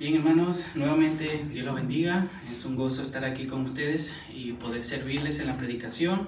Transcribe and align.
Bien, 0.00 0.16
hermanos, 0.16 0.64
nuevamente 0.76 1.44
Dios 1.52 1.66
los 1.66 1.74
bendiga. 1.74 2.26
Es 2.50 2.64
un 2.64 2.74
gozo 2.74 3.02
estar 3.02 3.22
aquí 3.22 3.46
con 3.46 3.66
ustedes 3.66 4.16
y 4.34 4.52
poder 4.52 4.82
servirles 4.82 5.40
en 5.40 5.48
la 5.48 5.58
predicación. 5.58 6.26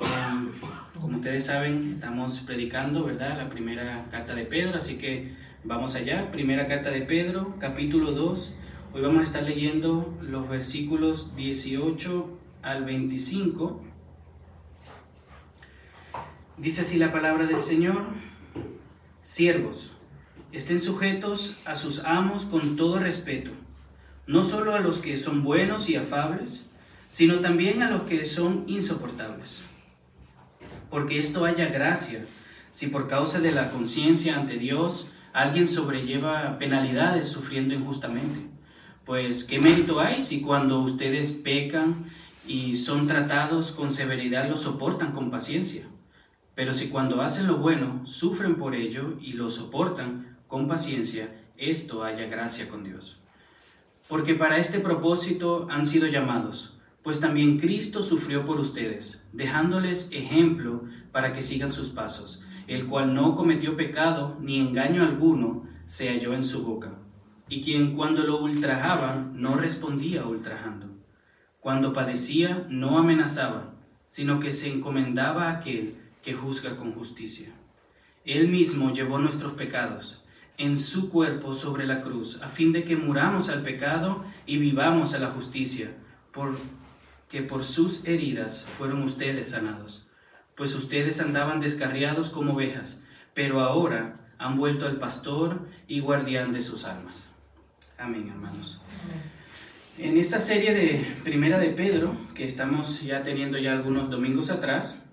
Em, 0.00 0.52
como 1.00 1.16
ustedes 1.16 1.46
saben, 1.46 1.90
estamos 1.90 2.38
predicando, 2.42 3.02
¿verdad? 3.02 3.38
La 3.38 3.50
primera 3.50 4.06
carta 4.08 4.36
de 4.36 4.44
Pedro, 4.44 4.76
así 4.76 4.98
que 4.98 5.32
vamos 5.64 5.96
allá. 5.96 6.30
Primera 6.30 6.68
carta 6.68 6.92
de 6.92 7.00
Pedro, 7.00 7.56
capítulo 7.58 8.12
2. 8.12 8.54
Hoy 8.94 9.02
vamos 9.02 9.22
a 9.22 9.24
estar 9.24 9.42
leyendo 9.42 10.16
los 10.22 10.48
versículos 10.48 11.34
18 11.34 12.38
al 12.62 12.84
25. 12.84 13.82
Dice 16.56 16.82
así 16.82 16.98
la 16.98 17.10
palabra 17.10 17.46
del 17.46 17.60
Señor. 17.60 18.04
Siervos 19.24 19.95
Estén 20.52 20.80
sujetos 20.80 21.56
a 21.64 21.74
sus 21.74 22.04
amos 22.04 22.44
con 22.44 22.76
todo 22.76 22.98
respeto, 22.98 23.50
no 24.26 24.42
solo 24.42 24.74
a 24.74 24.80
los 24.80 24.98
que 24.98 25.16
son 25.16 25.42
buenos 25.42 25.90
y 25.90 25.96
afables, 25.96 26.62
sino 27.08 27.40
también 27.40 27.82
a 27.82 27.90
los 27.90 28.02
que 28.02 28.24
son 28.24 28.64
insoportables. 28.66 29.62
Porque 30.90 31.18
esto 31.18 31.44
haya 31.44 31.66
gracia, 31.66 32.24
si 32.70 32.86
por 32.86 33.08
causa 33.08 33.40
de 33.40 33.52
la 33.52 33.70
conciencia 33.70 34.36
ante 34.36 34.56
Dios 34.56 35.10
alguien 35.32 35.66
sobrelleva 35.66 36.58
penalidades 36.58 37.28
sufriendo 37.28 37.74
injustamente. 37.74 38.40
Pues, 39.04 39.44
¿qué 39.44 39.58
mérito 39.60 40.00
hay 40.00 40.22
si 40.22 40.40
cuando 40.40 40.80
ustedes 40.80 41.32
pecan 41.32 42.06
y 42.46 42.76
son 42.76 43.06
tratados 43.06 43.72
con 43.72 43.92
severidad 43.92 44.48
lo 44.48 44.56
soportan 44.56 45.12
con 45.12 45.30
paciencia? 45.30 45.84
Pero 46.54 46.72
si 46.72 46.88
cuando 46.88 47.20
hacen 47.20 47.46
lo 47.46 47.58
bueno 47.58 48.00
sufren 48.06 48.54
por 48.56 48.74
ello 48.74 49.18
y 49.20 49.34
lo 49.34 49.50
soportan, 49.50 50.35
con 50.46 50.68
paciencia, 50.68 51.34
esto 51.56 52.04
haya 52.04 52.26
gracia 52.26 52.68
con 52.68 52.84
Dios. 52.84 53.18
Porque 54.08 54.34
para 54.34 54.58
este 54.58 54.78
propósito 54.78 55.66
han 55.70 55.84
sido 55.84 56.06
llamados, 56.06 56.78
pues 57.02 57.20
también 57.20 57.58
Cristo 57.58 58.02
sufrió 58.02 58.44
por 58.44 58.60
ustedes, 58.60 59.24
dejándoles 59.32 60.10
ejemplo 60.12 60.84
para 61.12 61.32
que 61.32 61.42
sigan 61.42 61.72
sus 61.72 61.90
pasos, 61.90 62.44
el 62.66 62.86
cual 62.86 63.14
no 63.14 63.36
cometió 63.36 63.76
pecado 63.76 64.36
ni 64.40 64.60
engaño 64.60 65.02
alguno 65.02 65.66
se 65.86 66.08
halló 66.08 66.34
en 66.34 66.42
su 66.42 66.64
boca, 66.64 66.98
y 67.48 67.62
quien 67.62 67.94
cuando 67.94 68.24
lo 68.24 68.42
ultrajaban 68.42 69.40
no 69.40 69.56
respondía 69.56 70.26
ultrajando. 70.26 70.86
Cuando 71.60 71.92
padecía 71.92 72.64
no 72.68 72.98
amenazaba, 72.98 73.74
sino 74.06 74.38
que 74.38 74.52
se 74.52 74.72
encomendaba 74.72 75.48
a 75.48 75.58
aquel 75.58 75.96
que 76.22 76.34
juzga 76.34 76.76
con 76.76 76.92
justicia. 76.92 77.48
Él 78.24 78.48
mismo 78.48 78.92
llevó 78.92 79.18
nuestros 79.18 79.54
pecados 79.54 80.24
en 80.58 80.78
su 80.78 81.10
cuerpo 81.10 81.54
sobre 81.54 81.86
la 81.86 82.00
cruz, 82.00 82.42
a 82.42 82.48
fin 82.48 82.72
de 82.72 82.84
que 82.84 82.96
muramos 82.96 83.48
al 83.48 83.62
pecado 83.62 84.24
y 84.46 84.58
vivamos 84.58 85.14
a 85.14 85.18
la 85.18 85.28
justicia, 85.28 85.92
porque 86.32 87.42
por 87.42 87.64
sus 87.64 88.06
heridas 88.06 88.62
fueron 88.62 89.02
ustedes 89.02 89.50
sanados. 89.50 90.06
Pues 90.54 90.74
ustedes 90.74 91.20
andaban 91.20 91.60
descarriados 91.60 92.30
como 92.30 92.54
ovejas, 92.54 93.04
pero 93.34 93.60
ahora 93.60 94.16
han 94.38 94.56
vuelto 94.56 94.86
al 94.86 94.98
pastor 94.98 95.66
y 95.86 96.00
guardián 96.00 96.52
de 96.52 96.62
sus 96.62 96.84
almas. 96.84 97.30
Amén, 97.98 98.28
hermanos. 98.28 98.80
En 99.98 100.18
esta 100.18 100.40
serie 100.40 100.74
de 100.74 101.06
Primera 101.24 101.58
de 101.58 101.70
Pedro, 101.70 102.14
que 102.34 102.44
estamos 102.44 103.02
ya 103.02 103.22
teniendo 103.22 103.56
ya 103.56 103.72
algunos 103.72 104.10
domingos 104.10 104.50
atrás, 104.50 105.05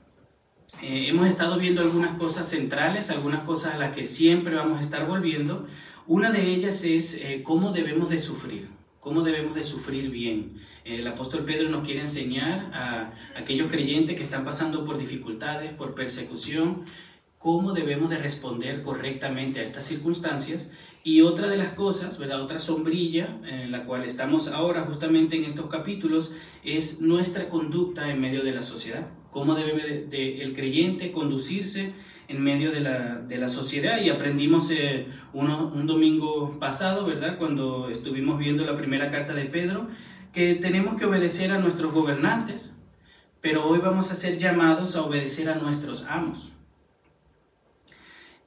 eh, 0.82 1.08
hemos 1.08 1.28
estado 1.28 1.58
viendo 1.58 1.82
algunas 1.82 2.18
cosas 2.18 2.50
centrales, 2.50 3.10
algunas 3.10 3.44
cosas 3.44 3.76
a 3.76 3.78
las 3.78 3.96
que 3.96 4.06
siempre 4.06 4.56
vamos 4.56 4.80
a 4.80 4.82
estar 4.82 5.08
volviendo. 5.08 5.66
Una 6.08 6.32
de 6.32 6.54
ellas 6.54 6.84
es 6.84 7.16
eh, 7.16 7.42
cómo 7.44 7.72
debemos 7.72 8.10
de 8.10 8.18
sufrir, 8.18 8.68
cómo 9.00 9.22
debemos 9.22 9.56
de 9.56 9.64
sufrir 9.64 10.10
bien. 10.10 10.56
El 10.84 11.08
apóstol 11.08 11.46
Pedro 11.46 11.70
nos 11.70 11.86
quiere 11.86 12.02
enseñar 12.02 12.72
a 12.74 13.14
aquellos 13.38 13.72
creyentes 13.72 14.18
que 14.18 14.24
están 14.24 14.44
pasando 14.44 14.84
por 14.86 14.98
dificultades, 14.98 15.72
por 15.72 15.96
persecución, 15.96 16.84
cómo 17.38 17.72
debemos 17.72 18.10
de 18.10 18.18
responder 18.18 18.82
correctamente 18.82 19.62
a 19.62 19.64
estas 19.64 19.86
circunstancias. 19.86 20.72
Y 21.06 21.22
otra 21.22 21.48
de 21.48 21.58
las 21.58 21.74
cosas, 21.74 22.18
¿verdad? 22.18 22.42
otra 22.42 22.60
sombrilla 22.60 23.38
en 23.46 23.72
la 23.72 23.86
cual 23.86 24.04
estamos 24.04 24.48
ahora 24.48 24.84
justamente 24.84 25.36
en 25.38 25.46
estos 25.46 25.68
capítulos, 25.68 26.34
es 26.64 27.02
nuestra 27.02 27.50
conducta 27.50 28.10
en 28.10 28.20
medio 28.20 28.44
de 28.44 28.54
la 28.54 28.64
sociedad 28.64 29.08
cómo 29.34 29.56
debe 29.56 30.08
el 30.42 30.54
creyente 30.54 31.12
conducirse 31.12 31.94
en 32.28 32.42
medio 32.42 32.72
de 32.72 32.80
la, 32.80 33.48
sociedad. 33.48 34.00
Y 34.00 34.10
aprendimos 34.10 34.72
eh, 34.72 35.08
un 35.34 35.88
domingo 35.88 36.58
pasado, 36.60 37.06
¿verdad? 37.06 37.38
Cuando 37.38 37.90
estuvimos 37.90 38.40
viendo 38.40 38.64
la 38.64 38.76
primera 38.76 39.12
carta 39.12 39.34
de 39.34 39.46
Pedro, 39.46 39.88
que 40.32 40.56
tenemos 40.56 40.96
que 40.96 41.06
obedecer 41.06 41.52
a 41.52 41.60
nuestros 41.60 41.94
gobernantes, 41.94 42.76
pero 43.42 43.68
hoy 43.68 43.80
vamos 43.80 44.12
a 44.12 44.16
ser 44.16 44.38
llamados 44.38 44.96
a 44.96 45.04
obedecer 45.04 45.50
a 45.50 45.56
nuestros 45.56 46.06
amos. 46.06 46.54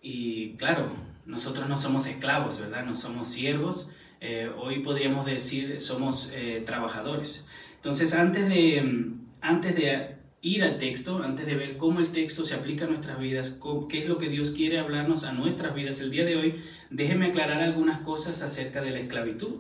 Y 0.01 0.55
claro, 0.55 0.91
nosotros 1.27 1.69
no 1.69 1.77
somos 1.77 2.07
esclavos, 2.07 2.59
¿verdad? 2.59 2.85
No 2.85 2.95
somos 2.95 3.29
siervos. 3.29 3.91
Eh, 4.21 4.51
hoy 4.57 4.81
podríamos 4.81 5.27
decir 5.27 5.81
somos 5.81 6.31
eh, 6.33 6.63
trabajadores. 6.65 7.47
Entonces, 7.77 8.15
antes 8.15 8.49
de, 8.49 9.13
antes 9.43 9.77
de 9.77 10.16
ir 10.47 10.63
al 10.63 10.79
texto, 10.79 11.23
antes 11.25 11.45
de 11.45 11.57
ver 11.57 11.77
cómo 11.77 11.99
el 11.99 12.13
texto 12.13 12.45
se 12.45 12.55
aplica 12.55 12.85
a 12.85 12.89
nuestras 12.89 13.19
vidas, 13.19 13.59
qué 13.89 14.03
es 14.03 14.09
lo 14.09 14.19
que 14.19 14.29
Dios 14.29 14.53
quiere 14.53 14.79
hablarnos 14.79 15.25
a 15.25 15.33
nuestras 15.33 15.75
vidas 15.75 16.01
el 16.01 16.13
día 16.13 16.25
de 16.25 16.37
hoy, 16.37 16.55
déjeme 16.89 17.27
aclarar 17.27 17.61
algunas 17.63 18.01
cosas 18.03 18.43
acerca 18.43 18.81
de 18.81 18.93
la 18.93 19.01
esclavitud. 19.01 19.57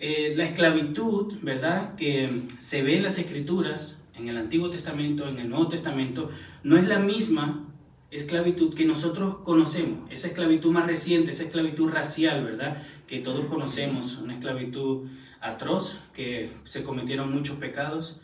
Eh, 0.00 0.34
la 0.36 0.44
esclavitud, 0.44 1.34
¿verdad? 1.42 1.94
Que 1.94 2.28
se 2.58 2.82
ve 2.82 2.96
en 2.96 3.04
las 3.04 3.18
escrituras, 3.18 4.02
en 4.16 4.28
el 4.28 4.36
Antiguo 4.36 4.70
Testamento, 4.70 5.28
en 5.28 5.38
el 5.38 5.48
Nuevo 5.48 5.68
Testamento, 5.68 6.30
no 6.64 6.76
es 6.76 6.88
la 6.88 6.98
misma 6.98 7.64
esclavitud 8.10 8.74
que 8.74 8.84
nosotros 8.84 9.36
conocemos, 9.44 10.10
esa 10.10 10.28
esclavitud 10.28 10.72
más 10.72 10.86
reciente, 10.86 11.30
esa 11.30 11.44
esclavitud 11.44 11.90
racial, 11.90 12.42
¿verdad? 12.42 12.82
Que 13.06 13.20
todos 13.20 13.46
conocemos, 13.46 14.18
una 14.18 14.34
esclavitud 14.34 15.06
atroz, 15.40 16.00
que 16.12 16.50
se 16.64 16.82
cometieron 16.82 17.32
muchos 17.32 17.58
pecados. 17.58 18.20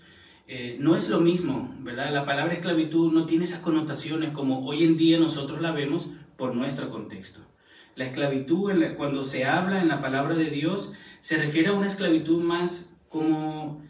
Eh, 0.47 0.77
no 0.79 0.95
es 0.95 1.09
lo 1.09 1.21
mismo, 1.21 1.75
¿verdad? 1.81 2.13
La 2.13 2.27
palabra 2.27 2.53
esclavitud 2.53 3.13
no 3.13 3.25
tiene 3.25 3.45
esas 3.45 3.61
connotaciones 3.61 4.31
como 4.31 4.67
hoy 4.67 4.85
en 4.85 4.99
día 4.99 5.19
nosotros 5.19 5.63
la 5.63 5.73
vemos 5.73 6.09
por 6.37 6.55
nuestro 6.55 6.91
contexto. 6.91 7.41
La 7.97 8.05
esclavitud, 8.05 8.73
cuando 8.97 9.25
se 9.25 9.47
habla 9.47 9.81
en 9.81 9.89
la 9.89 10.03
palabra 10.03 10.35
de 10.35 10.51
Dios, 10.51 10.93
se 11.21 11.39
refiere 11.39 11.69
a 11.69 11.73
una 11.73 11.87
esclavitud 11.87 12.43
más 12.43 12.97
como, 13.09 13.83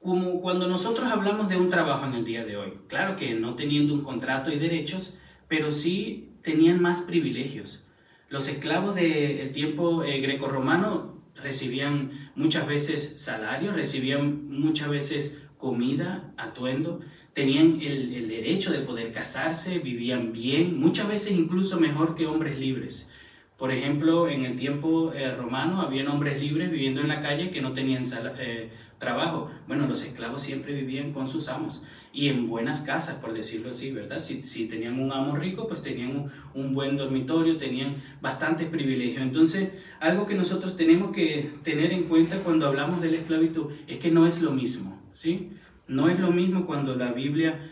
como 0.00 0.40
cuando 0.40 0.68
nosotros 0.68 1.06
hablamos 1.08 1.48
de 1.48 1.58
un 1.58 1.68
trabajo 1.68 2.06
en 2.06 2.14
el 2.14 2.24
día 2.24 2.44
de 2.44 2.56
hoy. 2.56 2.72
Claro 2.88 3.16
que 3.16 3.34
no 3.34 3.54
teniendo 3.54 3.92
un 3.92 4.02
contrato 4.02 4.50
y 4.50 4.58
derechos, 4.58 5.18
pero 5.48 5.70
sí 5.70 6.30
tenían 6.42 6.80
más 6.80 7.02
privilegios. 7.02 7.84
Los 8.30 8.48
esclavos 8.48 8.94
del 8.94 9.52
tiempo 9.52 10.02
eh, 10.02 10.20
greco-romano 10.20 11.14
recibían 11.34 12.30
muchas 12.36 12.66
veces 12.66 13.14
salarios, 13.16 13.74
recibían 13.74 14.48
muchas 14.48 14.88
veces 14.88 15.43
comida, 15.64 16.34
atuendo, 16.36 17.00
tenían 17.32 17.80
el, 17.80 18.28
derecho 18.28 18.70
de 18.70 18.80
poder 18.80 19.12
casarse, 19.12 19.78
vivían 19.78 20.30
bien, 20.30 20.78
muchas 20.78 21.08
veces 21.08 21.32
incluso 21.32 21.80
mejor 21.80 22.14
que 22.14 22.26
hombres 22.26 22.58
libres. 22.58 23.10
Por 23.56 23.72
ejemplo, 23.72 24.28
en 24.28 24.44
el 24.44 24.56
tiempo 24.56 25.14
eh, 25.14 25.34
romano 25.34 25.80
habían 25.80 26.08
hombres 26.08 26.38
libres 26.38 26.70
viviendo 26.70 27.00
en 27.00 27.08
la 27.08 27.22
calle 27.22 27.50
que 27.50 27.62
no 27.62 27.72
tenían 27.72 28.02
eh, 28.38 28.68
trabajo. 28.98 29.50
Bueno, 29.66 29.86
los 29.86 30.04
esclavos 30.04 30.42
siempre 30.42 30.74
vivían 30.74 31.14
con 31.14 31.26
sus 31.26 31.48
amos 31.48 31.82
y 32.12 32.28
en 32.28 32.46
buenas 32.46 32.82
casas, 32.82 33.16
por 33.16 33.32
decirlo 33.32 33.70
así, 33.70 33.90
¿verdad? 33.90 34.20
Si, 34.20 34.68
tenían 34.68 35.00
un 35.00 35.12
amo 35.12 35.34
rico, 35.34 35.66
pues 35.66 35.80
tenían 35.80 36.10
un, 36.10 36.30
un, 36.52 36.74
buen 36.74 36.98
dormitorio, 36.98 37.56
tenían 37.56 37.96
bastantes 38.20 38.68
privilegios. 38.68 39.22
Entonces, 39.22 39.70
algo 39.98 40.26
que 40.26 40.34
nosotros 40.34 40.76
tenemos 40.76 41.10
que 41.10 41.52
tener 41.62 41.90
en 41.90 42.04
cuenta 42.04 42.40
cuando 42.40 42.66
hablamos 42.66 43.00
de 43.00 43.12
la 43.12 43.16
esclavitud 43.16 43.72
es 43.86 43.98
que 43.98 44.10
no 44.10 44.26
es 44.26 44.42
lo 44.42 44.50
mismo. 44.50 44.93
¿Sí? 45.14 45.52
No 45.88 46.10
es 46.10 46.20
lo 46.20 46.30
mismo 46.30 46.66
cuando 46.66 46.94
la 46.94 47.12
Biblia 47.12 47.70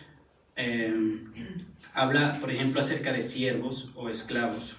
eh, 0.56 0.94
habla, 1.92 2.38
por 2.40 2.50
ejemplo, 2.50 2.80
acerca 2.80 3.12
de 3.12 3.22
siervos 3.22 3.92
o 3.94 4.08
esclavos. 4.08 4.76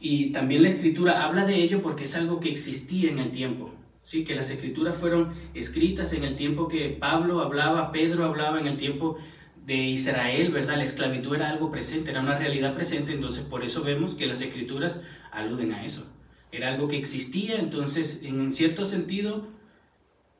Y 0.00 0.30
también 0.30 0.62
la 0.62 0.68
escritura 0.68 1.24
habla 1.24 1.44
de 1.44 1.56
ello 1.56 1.82
porque 1.82 2.04
es 2.04 2.16
algo 2.16 2.40
que 2.40 2.50
existía 2.50 3.10
en 3.10 3.18
el 3.18 3.30
tiempo. 3.30 3.74
¿sí? 4.02 4.24
Que 4.24 4.34
las 4.34 4.50
escrituras 4.50 4.96
fueron 4.96 5.32
escritas 5.54 6.12
en 6.12 6.24
el 6.24 6.36
tiempo 6.36 6.68
que 6.68 6.88
Pablo 6.88 7.40
hablaba, 7.40 7.92
Pedro 7.92 8.24
hablaba, 8.24 8.60
en 8.60 8.66
el 8.66 8.76
tiempo 8.76 9.18
de 9.66 9.76
Israel, 9.76 10.50
¿verdad? 10.50 10.76
La 10.76 10.84
esclavitud 10.84 11.34
era 11.34 11.50
algo 11.50 11.70
presente, 11.70 12.10
era 12.10 12.22
una 12.22 12.38
realidad 12.38 12.74
presente, 12.74 13.12
entonces 13.12 13.44
por 13.44 13.64
eso 13.64 13.82
vemos 13.82 14.14
que 14.14 14.26
las 14.26 14.40
escrituras 14.40 15.00
aluden 15.30 15.74
a 15.74 15.84
eso. 15.84 16.10
Era 16.52 16.68
algo 16.68 16.88
que 16.88 16.96
existía, 16.96 17.58
entonces 17.58 18.20
en 18.22 18.50
cierto 18.54 18.86
sentido 18.86 19.57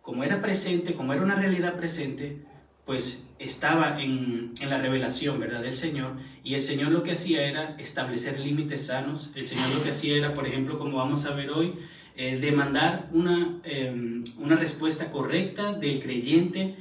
como 0.08 0.24
era 0.24 0.40
presente, 0.40 0.94
como 0.94 1.12
era 1.12 1.20
una 1.20 1.34
realidad 1.34 1.76
presente, 1.76 2.38
pues 2.86 3.28
estaba 3.38 4.02
en, 4.02 4.54
en, 4.58 4.70
la 4.70 4.78
revelación, 4.78 5.38
¿verdad?, 5.38 5.60
del 5.60 5.76
Señor, 5.76 6.12
y 6.42 6.54
el 6.54 6.62
Señor 6.62 6.92
lo 6.92 7.02
que 7.02 7.12
hacía 7.12 7.46
era 7.46 7.76
establecer 7.76 8.40
límites 8.40 8.86
sanos, 8.86 9.30
el 9.34 9.46
Señor 9.46 9.68
lo 9.68 9.82
que 9.82 9.90
hacía 9.90 10.16
era, 10.16 10.32
por 10.32 10.46
ejemplo, 10.46 10.78
como 10.78 10.96
vamos 10.96 11.26
a 11.26 11.34
ver 11.34 11.50
hoy, 11.50 11.74
eh, 12.16 12.38
demandar 12.38 13.10
una, 13.12 13.60
em, 13.64 14.24
una 14.38 14.56
respuesta 14.56 15.10
correcta 15.10 15.74
del 15.74 16.00
creyente 16.00 16.76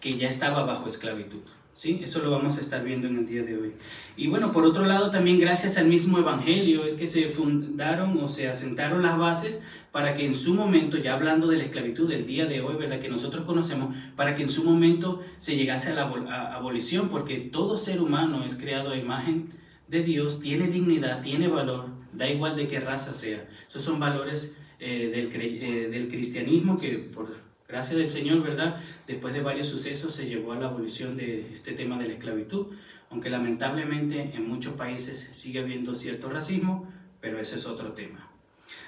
que 0.00 0.16
ya 0.16 0.28
estaba 0.28 0.64
bajo 0.64 0.88
esclavitud. 0.88 1.42
¿Sí? 1.74 2.00
Eso 2.04 2.20
lo 2.20 2.30
vamos 2.30 2.58
a 2.58 2.60
estar 2.60 2.84
viendo 2.84 3.06
en 3.06 3.16
el 3.16 3.26
día 3.26 3.42
de 3.42 3.56
hoy. 3.56 3.72
Y 4.16 4.26
bueno, 4.26 4.52
por 4.52 4.64
otro 4.64 4.84
lado, 4.84 5.10
también 5.10 5.38
gracias 5.38 5.78
al 5.78 5.86
mismo 5.86 6.18
Evangelio 6.18 6.84
es 6.84 6.96
que 6.96 7.06
se 7.06 7.28
fundaron 7.28 8.18
o 8.18 8.28
se 8.28 8.46
asentaron 8.46 9.02
las 9.02 9.16
bases 9.16 9.64
para 9.92 10.14
que 10.14 10.24
en 10.24 10.34
su 10.34 10.54
momento, 10.54 10.96
ya 10.96 11.12
hablando 11.12 11.46
de 11.48 11.58
la 11.58 11.64
esclavitud 11.64 12.08
del 12.08 12.26
día 12.26 12.46
de 12.46 12.62
hoy, 12.62 12.76
¿verdad? 12.76 12.98
Que 12.98 13.10
nosotros 13.10 13.44
conocemos, 13.44 13.94
para 14.16 14.34
que 14.34 14.42
en 14.42 14.48
su 14.48 14.64
momento 14.64 15.22
se 15.38 15.54
llegase 15.54 15.92
a 15.92 15.94
la 15.94 16.56
abolición, 16.56 17.10
porque 17.10 17.36
todo 17.38 17.76
ser 17.76 18.00
humano 18.00 18.42
es 18.44 18.56
creado 18.56 18.90
a 18.90 18.96
imagen 18.96 19.50
de 19.88 20.02
Dios, 20.02 20.40
tiene 20.40 20.68
dignidad, 20.68 21.20
tiene 21.20 21.46
valor, 21.46 21.90
da 22.14 22.26
igual 22.28 22.56
de 22.56 22.68
qué 22.68 22.80
raza 22.80 23.12
sea. 23.12 23.46
Esos 23.68 23.82
son 23.82 24.00
valores 24.00 24.56
eh, 24.80 25.10
del, 25.12 25.30
eh, 25.40 25.88
del 25.90 26.08
cristianismo 26.08 26.78
que 26.78 27.10
por 27.14 27.36
gracia 27.68 27.96
del 27.96 28.08
Señor, 28.08 28.42
¿verdad? 28.42 28.80
Después 29.06 29.34
de 29.34 29.42
varios 29.42 29.66
sucesos 29.66 30.14
se 30.14 30.26
llevó 30.26 30.52
a 30.52 30.58
la 30.58 30.68
abolición 30.68 31.18
de 31.18 31.52
este 31.52 31.72
tema 31.72 31.98
de 31.98 32.08
la 32.08 32.14
esclavitud, 32.14 32.68
aunque 33.10 33.28
lamentablemente 33.28 34.32
en 34.34 34.48
muchos 34.48 34.72
países 34.74 35.28
sigue 35.32 35.60
habiendo 35.60 35.94
cierto 35.94 36.30
racismo, 36.30 36.90
pero 37.20 37.38
ese 37.38 37.56
es 37.56 37.66
otro 37.66 37.92
tema. 37.92 38.31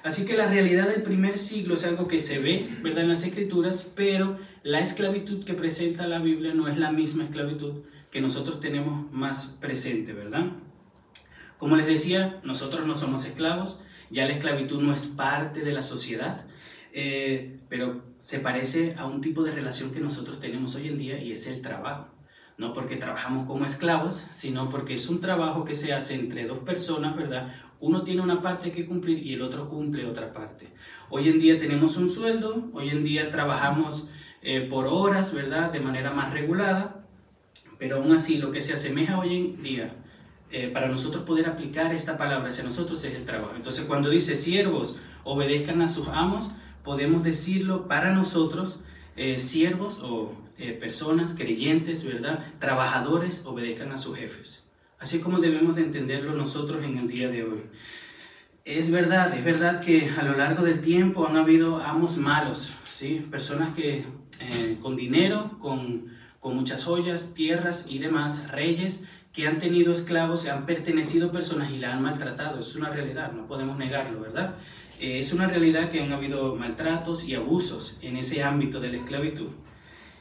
Así 0.02 0.26
que 0.26 0.36
la 0.36 0.46
realidad 0.46 0.88
del 0.88 1.02
primer 1.02 1.38
siglo 1.38 1.74
es 1.74 1.84
algo 1.84 2.08
que 2.08 2.20
se 2.20 2.38
ve, 2.38 2.66
¿verdad?, 2.82 3.04
en 3.04 3.08
las 3.08 3.24
escrituras, 3.24 3.90
pero 3.96 4.38
la 4.62 4.80
esclavitud 4.80 5.44
que 5.44 5.54
presenta 5.54 6.06
la 6.06 6.18
Biblia 6.18 6.52
no 6.54 6.68
es 6.68 6.78
la 6.78 6.92
misma 6.92 7.24
esclavitud 7.24 7.82
que 8.10 8.20
nosotros 8.20 8.60
tenemos 8.60 9.10
más 9.12 9.56
presente, 9.60 10.12
¿verdad? 10.12 10.52
Como 11.58 11.76
les 11.76 11.86
decía, 11.86 12.40
nosotros 12.44 12.86
no 12.86 12.94
somos 12.94 13.24
esclavos, 13.24 13.80
ya 14.10 14.26
la 14.26 14.32
esclavitud 14.32 14.80
no 14.82 14.92
es 14.92 15.06
parte 15.06 15.60
de 15.60 15.72
la 15.72 15.82
sociedad, 15.82 16.46
eh, 16.92 17.58
pero 17.68 18.04
se 18.20 18.38
parece 18.38 18.94
a 18.96 19.06
un 19.06 19.20
tipo 19.20 19.42
de 19.42 19.52
relación 19.52 19.90
que 19.92 20.00
nosotros 20.00 20.38
tenemos 20.38 20.74
hoy 20.74 20.88
en 20.88 20.98
día 20.98 21.18
y 21.18 21.32
es 21.32 21.46
el 21.46 21.60
trabajo. 21.60 22.08
No 22.56 22.72
porque 22.72 22.96
trabajamos 22.96 23.46
como 23.46 23.64
esclavos, 23.64 24.24
sino 24.30 24.70
porque 24.70 24.94
es 24.94 25.08
un 25.08 25.20
trabajo 25.20 25.64
que 25.64 25.74
se 25.74 25.92
hace 25.92 26.14
entre 26.14 26.46
dos 26.46 26.60
personas, 26.60 27.16
¿verdad? 27.16 27.52
Uno 27.84 28.02
tiene 28.02 28.22
una 28.22 28.40
parte 28.40 28.72
que 28.72 28.86
cumplir 28.86 29.18
y 29.18 29.34
el 29.34 29.42
otro 29.42 29.68
cumple 29.68 30.06
otra 30.06 30.32
parte. 30.32 30.68
Hoy 31.10 31.28
en 31.28 31.38
día 31.38 31.58
tenemos 31.58 31.98
un 31.98 32.08
sueldo, 32.08 32.70
hoy 32.72 32.88
en 32.88 33.04
día 33.04 33.30
trabajamos 33.30 34.08
eh, 34.40 34.62
por 34.62 34.86
horas, 34.86 35.34
¿verdad? 35.34 35.70
De 35.70 35.80
manera 35.80 36.10
más 36.10 36.32
regulada, 36.32 37.04
pero 37.78 37.96
aún 37.96 38.12
así 38.12 38.38
lo 38.38 38.50
que 38.52 38.62
se 38.62 38.72
asemeja 38.72 39.18
hoy 39.18 39.36
en 39.36 39.62
día 39.62 39.96
eh, 40.50 40.68
para 40.68 40.88
nosotros 40.88 41.24
poder 41.24 41.46
aplicar 41.46 41.92
esta 41.92 42.16
palabra 42.16 42.48
hacia 42.48 42.64
nosotros 42.64 43.04
es 43.04 43.14
el 43.16 43.26
trabajo. 43.26 43.52
Entonces 43.54 43.84
cuando 43.84 44.08
dice 44.08 44.34
siervos 44.34 44.96
obedezcan 45.22 45.82
a 45.82 45.88
sus 45.88 46.08
amos, 46.08 46.52
podemos 46.82 47.22
decirlo 47.22 47.86
para 47.86 48.14
nosotros, 48.14 48.80
eh, 49.14 49.38
siervos 49.38 50.00
o 50.02 50.32
personas 50.80 51.34
creyentes, 51.34 52.02
¿verdad? 52.02 52.46
Trabajadores 52.60 53.44
obedezcan 53.44 53.92
a 53.92 53.98
sus 53.98 54.16
jefes. 54.16 54.63
Así 55.04 55.20
como 55.20 55.38
debemos 55.38 55.76
de 55.76 55.82
entenderlo 55.82 56.32
nosotros 56.32 56.82
en 56.82 56.96
el 56.96 57.08
día 57.08 57.28
de 57.28 57.44
hoy. 57.44 57.60
Es 58.64 58.90
verdad, 58.90 59.36
es 59.36 59.44
verdad 59.44 59.78
que 59.82 60.08
a 60.08 60.22
lo 60.22 60.34
largo 60.34 60.64
del 60.64 60.80
tiempo 60.80 61.26
han 61.26 61.36
habido 61.36 61.76
amos 61.76 62.16
malos, 62.16 62.72
¿sí? 62.84 63.22
Personas 63.30 63.74
que 63.74 64.06
eh, 64.40 64.78
con 64.80 64.96
dinero, 64.96 65.58
con, 65.60 66.06
con 66.40 66.56
muchas 66.56 66.86
joyas, 66.86 67.34
tierras 67.34 67.86
y 67.90 67.98
demás, 67.98 68.50
reyes 68.50 69.04
que 69.34 69.46
han 69.46 69.58
tenido 69.58 69.92
esclavos, 69.92 70.46
han 70.46 70.64
pertenecido 70.64 71.30
personas 71.30 71.70
y 71.70 71.76
la 71.76 71.92
han 71.92 72.02
maltratado. 72.02 72.60
Es 72.60 72.74
una 72.74 72.88
realidad, 72.88 73.30
no 73.32 73.46
podemos 73.46 73.76
negarlo, 73.76 74.22
¿verdad? 74.22 74.54
Eh, 74.98 75.18
es 75.18 75.34
una 75.34 75.48
realidad 75.48 75.90
que 75.90 76.00
han 76.00 76.14
habido 76.14 76.56
maltratos 76.56 77.24
y 77.24 77.34
abusos 77.34 77.98
en 78.00 78.16
ese 78.16 78.42
ámbito 78.42 78.80
de 78.80 78.88
la 78.88 78.96
esclavitud. 78.96 79.50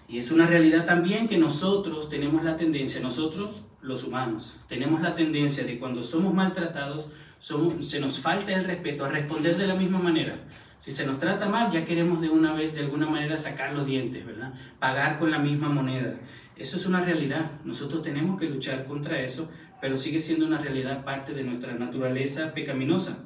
Y 0.09 0.17
es 0.17 0.29
una 0.29 0.45
realidad 0.45 0.85
también 0.85 1.29
que 1.29 1.37
nosotros 1.37 2.09
tenemos 2.09 2.43
la 2.43 2.57
tendencia, 2.57 2.99
nosotros 2.99 3.63
los 3.83 4.03
humanos, 4.03 4.57
tenemos 4.67 5.01
la 5.01 5.13
tendencia 5.13 5.63
de 5.65 5.77
cuando 5.77 6.01
somos 6.01 6.33
maltratados, 6.33 7.09
se 7.39 7.99
nos 7.99 8.19
falta 8.19 8.53
el 8.53 8.63
respeto 8.63 9.05
a 9.05 9.09
responder 9.09 9.57
de 9.57 9.67
la 9.67 9.75
misma 9.75 9.99
manera. 9.99 10.35
Si 10.79 10.91
se 10.91 11.05
nos 11.05 11.19
trata 11.19 11.47
mal, 11.47 11.71
ya 11.71 11.85
queremos 11.85 12.19
de 12.21 12.29
una 12.29 12.53
vez, 12.53 12.73
de 12.73 12.81
alguna 12.81 13.05
manera, 13.05 13.37
sacar 13.37 13.73
los 13.73 13.85
dientes, 13.85 14.25
¿verdad? 14.25 14.53
Pagar 14.79 15.19
con 15.19 15.31
la 15.31 15.39
misma 15.39 15.69
moneda. 15.69 16.15
Eso 16.55 16.77
es 16.77 16.85
una 16.85 17.01
realidad. 17.01 17.51
Nosotros 17.63 18.01
tenemos 18.01 18.39
que 18.39 18.49
luchar 18.49 18.85
contra 18.85 19.19
eso, 19.21 19.49
pero 19.79 19.97
sigue 19.97 20.19
siendo 20.19 20.45
una 20.45 20.57
realidad 20.57 21.03
parte 21.03 21.33
de 21.33 21.43
nuestra 21.43 21.73
naturaleza 21.73 22.53
pecaminosa. 22.53 23.25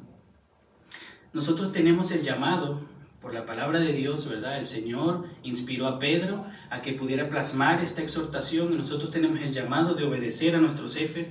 Nosotros 1.34 1.72
tenemos 1.72 2.12
el 2.12 2.22
llamado 2.22 2.82
por 3.22 3.34
la 3.34 3.46
palabra 3.46 3.80
de 3.80 3.94
Dios, 3.94 4.28
¿verdad? 4.30 4.60
El 4.60 4.66
Señor 4.66 5.26
inspiró 5.44 5.88
a 5.88 6.00
Pedro 6.00 6.46
a 6.70 6.82
que 6.82 6.94
pudiera 6.94 7.30
plasmar 7.30 7.82
esta 7.82 8.02
exhortación 8.02 8.74
y 8.74 8.78
nosotros 8.78 9.12
tenemos 9.12 9.40
el 9.42 9.52
llamado 9.52 9.96
de 9.96 10.04
obedecer 10.04 10.56
a 10.56 10.60
nuestros 10.60 10.96
jefes, 10.96 11.28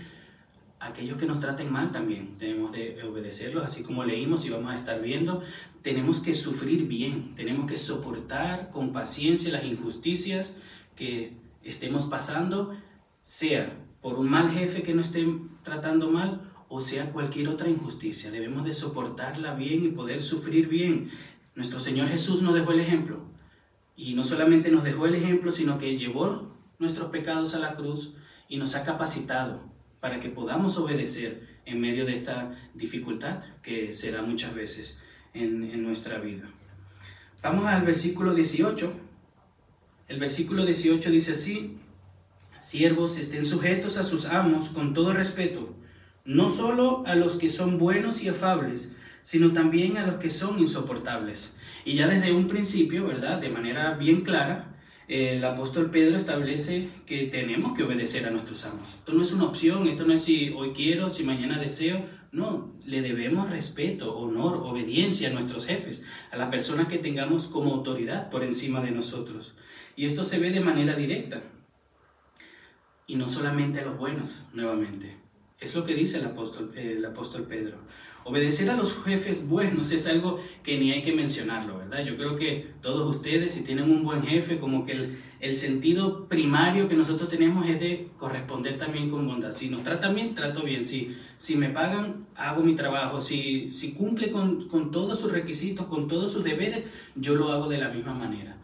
aquellos 0.80 1.16
que 1.16 1.26
nos 1.26 1.40
traten 1.40 1.70
mal 1.70 1.92
también. 1.92 2.36
Tenemos 2.38 2.72
de 2.72 3.02
obedecerlos, 3.02 3.64
así 3.64 3.82
como 3.82 4.04
leímos 4.04 4.44
y 4.46 4.50
vamos 4.50 4.72
a 4.72 4.74
estar 4.74 5.00
viendo. 5.00 5.42
Tenemos 5.82 6.20
que 6.20 6.34
sufrir 6.34 6.86
bien, 6.86 7.34
tenemos 7.34 7.70
que 7.70 7.78
soportar 7.78 8.70
con 8.70 8.92
paciencia 8.92 9.52
las 9.52 9.64
injusticias 9.64 10.56
que 10.96 11.34
estemos 11.62 12.04
pasando, 12.04 12.76
sea 13.22 13.72
por 14.00 14.18
un 14.18 14.28
mal 14.28 14.50
jefe 14.50 14.82
que 14.82 14.94
nos 14.94 15.08
esté 15.08 15.26
tratando 15.62 16.10
mal 16.10 16.52
o 16.68 16.80
sea 16.80 17.12
cualquier 17.12 17.48
otra 17.48 17.68
injusticia. 17.68 18.30
Debemos 18.30 18.64
de 18.64 18.74
soportarla 18.74 19.54
bien 19.54 19.84
y 19.84 19.88
poder 19.88 20.22
sufrir 20.22 20.68
bien. 20.68 21.10
Nuestro 21.56 21.80
Señor 21.80 22.06
Jesús 22.06 22.42
nos 22.42 22.54
dejó 22.54 22.70
el 22.70 22.78
ejemplo. 22.78 23.20
Y 23.96 24.14
no 24.14 24.22
solamente 24.22 24.70
nos 24.70 24.84
dejó 24.84 25.06
el 25.06 25.16
ejemplo, 25.16 25.50
sino 25.50 25.78
que 25.78 25.98
llevó 25.98 26.52
nuestros 26.78 27.10
pecados 27.10 27.54
a 27.54 27.58
la 27.58 27.74
cruz 27.74 28.14
y 28.48 28.58
nos 28.58 28.76
ha 28.76 28.84
capacitado 28.84 29.60
para 29.98 30.20
que 30.20 30.28
podamos 30.28 30.78
obedecer 30.78 31.58
en 31.64 31.80
medio 31.80 32.06
de 32.06 32.14
esta 32.14 32.54
dificultad 32.74 33.42
que 33.62 33.92
se 33.92 34.12
da 34.12 34.22
muchas 34.22 34.54
veces 34.54 35.00
en, 35.34 35.64
en 35.64 35.82
nuestra 35.82 36.18
vida. 36.20 36.48
Vamos 37.42 37.66
al 37.66 37.82
versículo 37.82 38.34
18. 38.34 38.92
El 40.06 40.20
versículo 40.20 40.64
18 40.64 41.10
dice 41.10 41.32
así, 41.32 41.78
siervos 42.60 43.18
estén 43.18 43.44
sujetos 43.44 43.98
a 43.98 44.04
sus 44.04 44.26
amos 44.26 44.68
con 44.68 44.94
todo 44.94 45.12
respeto 45.12 45.74
no 46.26 46.48
solo 46.48 47.04
a 47.06 47.14
los 47.14 47.36
que 47.36 47.48
son 47.48 47.78
buenos 47.78 48.20
y 48.22 48.28
afables, 48.28 48.94
sino 49.26 49.52
también 49.52 49.96
a 49.96 50.06
los 50.06 50.20
que 50.20 50.30
son 50.30 50.60
insoportables. 50.60 51.52
Y 51.84 51.94
ya 51.94 52.06
desde 52.06 52.32
un 52.32 52.46
principio, 52.46 53.08
¿verdad? 53.08 53.40
De 53.40 53.48
manera 53.48 53.94
bien 53.94 54.20
clara, 54.20 54.76
el 55.08 55.44
apóstol 55.44 55.90
Pedro 55.90 56.16
establece 56.16 56.88
que 57.06 57.24
tenemos 57.24 57.76
que 57.76 57.82
obedecer 57.82 58.24
a 58.24 58.30
nuestros 58.30 58.64
amos. 58.66 58.88
Esto 58.94 59.12
no 59.14 59.22
es 59.22 59.32
una 59.32 59.46
opción, 59.46 59.88
esto 59.88 60.06
no 60.06 60.12
es 60.12 60.22
si 60.22 60.50
hoy 60.50 60.70
quiero, 60.70 61.10
si 61.10 61.24
mañana 61.24 61.58
deseo. 61.58 62.04
No, 62.30 62.72
le 62.84 63.02
debemos 63.02 63.50
respeto, 63.50 64.16
honor, 64.16 64.58
obediencia 64.58 65.28
a 65.28 65.32
nuestros 65.32 65.66
jefes, 65.66 66.04
a 66.30 66.36
las 66.36 66.48
personas 66.48 66.86
que 66.86 66.98
tengamos 66.98 67.48
como 67.48 67.74
autoridad 67.74 68.30
por 68.30 68.44
encima 68.44 68.80
de 68.80 68.92
nosotros. 68.92 69.56
Y 69.96 70.06
esto 70.06 70.22
se 70.22 70.38
ve 70.38 70.52
de 70.52 70.60
manera 70.60 70.94
directa. 70.94 71.42
Y 73.08 73.16
no 73.16 73.26
solamente 73.26 73.80
a 73.80 73.86
los 73.86 73.98
buenos, 73.98 74.42
nuevamente. 74.52 75.16
Es 75.58 75.74
lo 75.74 75.84
que 75.84 75.94
dice 75.94 76.18
el 76.18 76.26
apóstol, 76.26 76.70
el 76.76 77.04
apóstol 77.04 77.42
Pedro. 77.48 77.78
Obedecer 78.28 78.68
a 78.70 78.76
los 78.76 79.04
jefes 79.04 79.48
buenos 79.48 79.92
es 79.92 80.08
algo 80.08 80.40
que 80.64 80.76
ni 80.78 80.90
hay 80.90 81.02
que 81.04 81.12
mencionarlo, 81.12 81.78
¿verdad? 81.78 82.04
Yo 82.04 82.16
creo 82.16 82.34
que 82.34 82.72
todos 82.82 83.14
ustedes, 83.14 83.54
si 83.54 83.62
tienen 83.62 83.88
un 83.88 84.02
buen 84.02 84.24
jefe, 84.24 84.58
como 84.58 84.84
que 84.84 84.92
el, 84.92 85.18
el 85.38 85.54
sentido 85.54 86.26
primario 86.26 86.88
que 86.88 86.96
nosotros 86.96 87.28
tenemos 87.28 87.68
es 87.68 87.78
de 87.78 88.08
corresponder 88.18 88.78
también 88.78 89.10
con 89.10 89.28
bondad. 89.28 89.52
Si 89.52 89.68
nos 89.68 89.84
tratan 89.84 90.16
bien, 90.16 90.34
trato 90.34 90.64
bien. 90.64 90.84
Si, 90.84 91.16
si 91.38 91.54
me 91.54 91.68
pagan, 91.68 92.26
hago 92.34 92.64
mi 92.64 92.74
trabajo. 92.74 93.20
Si, 93.20 93.70
si 93.70 93.94
cumple 93.94 94.32
con, 94.32 94.66
con 94.66 94.90
todos 94.90 95.20
sus 95.20 95.30
requisitos, 95.30 95.86
con 95.86 96.08
todos 96.08 96.32
sus 96.32 96.42
deberes, 96.42 96.82
yo 97.14 97.36
lo 97.36 97.52
hago 97.52 97.68
de 97.68 97.78
la 97.78 97.90
misma 97.90 98.12
manera. 98.12 98.55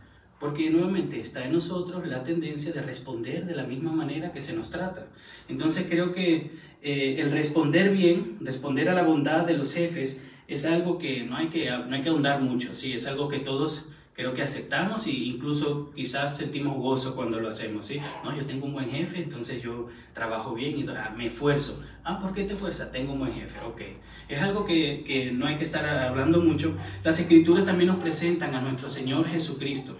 Porque 0.43 0.71
nuevamente 0.71 1.21
está 1.21 1.45
en 1.45 1.53
nosotros 1.53 2.05
la 2.09 2.25
tendencia 2.25 2.73
de 2.73 2.83
responder 2.83 3.47
de 3.47 3.55
la 3.55 3.63
misma 3.63 3.93
manera 3.93 4.33
que 4.33 4.41
se 4.41 4.53
nos 4.53 4.71
trata. 4.71 5.07
Entonces 5.49 5.87
creo 5.89 6.11
que 6.11 6.51
eh, 6.83 7.15
el 7.21 7.31
responder 7.31 7.91
bien, 7.91 8.39
responder 8.41 8.89
a 8.89 8.95
la 8.95 9.05
bondad 9.05 9.47
de 9.47 9.57
los 9.57 9.73
jefes, 9.73 10.21
es 10.49 10.67
algo 10.67 10.99
que 10.99 11.23
no 11.23 11.37
hay 11.37 11.47
que, 11.47 11.71
no 11.71 11.95
hay 11.95 12.03
que 12.03 12.09
ahondar 12.09 12.41
mucho, 12.41 12.75
¿sí? 12.75 12.93
es 12.93 13.07
algo 13.07 13.29
que 13.29 13.39
todos 13.39 13.85
creo 14.15 14.35
que 14.35 14.43
aceptamos 14.43 15.07
e 15.07 15.13
incluso 15.13 15.93
quizás 15.95 16.37
sentimos 16.39 16.77
gozo 16.77 17.15
cuando 17.15 17.39
lo 17.39 17.49
hacemos. 17.49 17.87
¿sí? 17.87 18.01
No, 18.25 18.37
yo 18.37 18.45
tengo 18.45 18.67
un 18.67 18.73
buen 18.73 18.91
jefe, 18.91 19.23
entonces 19.23 19.63
yo 19.63 19.91
trabajo 20.13 20.55
bien 20.55 20.77
y 20.77 20.85
ah, 20.89 21.15
me 21.17 21.27
esfuerzo. 21.27 21.85
Ah, 22.03 22.19
¿por 22.19 22.35
qué 22.35 22.43
te 22.43 22.55
esfuerzas? 22.55 22.91
Tengo 22.91 23.13
un 23.13 23.21
buen 23.21 23.33
jefe, 23.33 23.61
ok. 23.65 23.81
Es 24.29 24.43
algo 24.43 24.65
que, 24.65 25.05
que 25.07 25.31
no 25.31 25.47
hay 25.47 25.55
que 25.55 25.63
estar 25.63 25.87
hablando 25.87 26.41
mucho. 26.41 26.77
Las 27.05 27.21
escrituras 27.21 27.65
también 27.65 27.87
nos 27.87 28.03
presentan 28.03 28.57
a 28.57 28.61
nuestro 28.61 28.89
Señor 28.89 29.29
Jesucristo. 29.29 29.97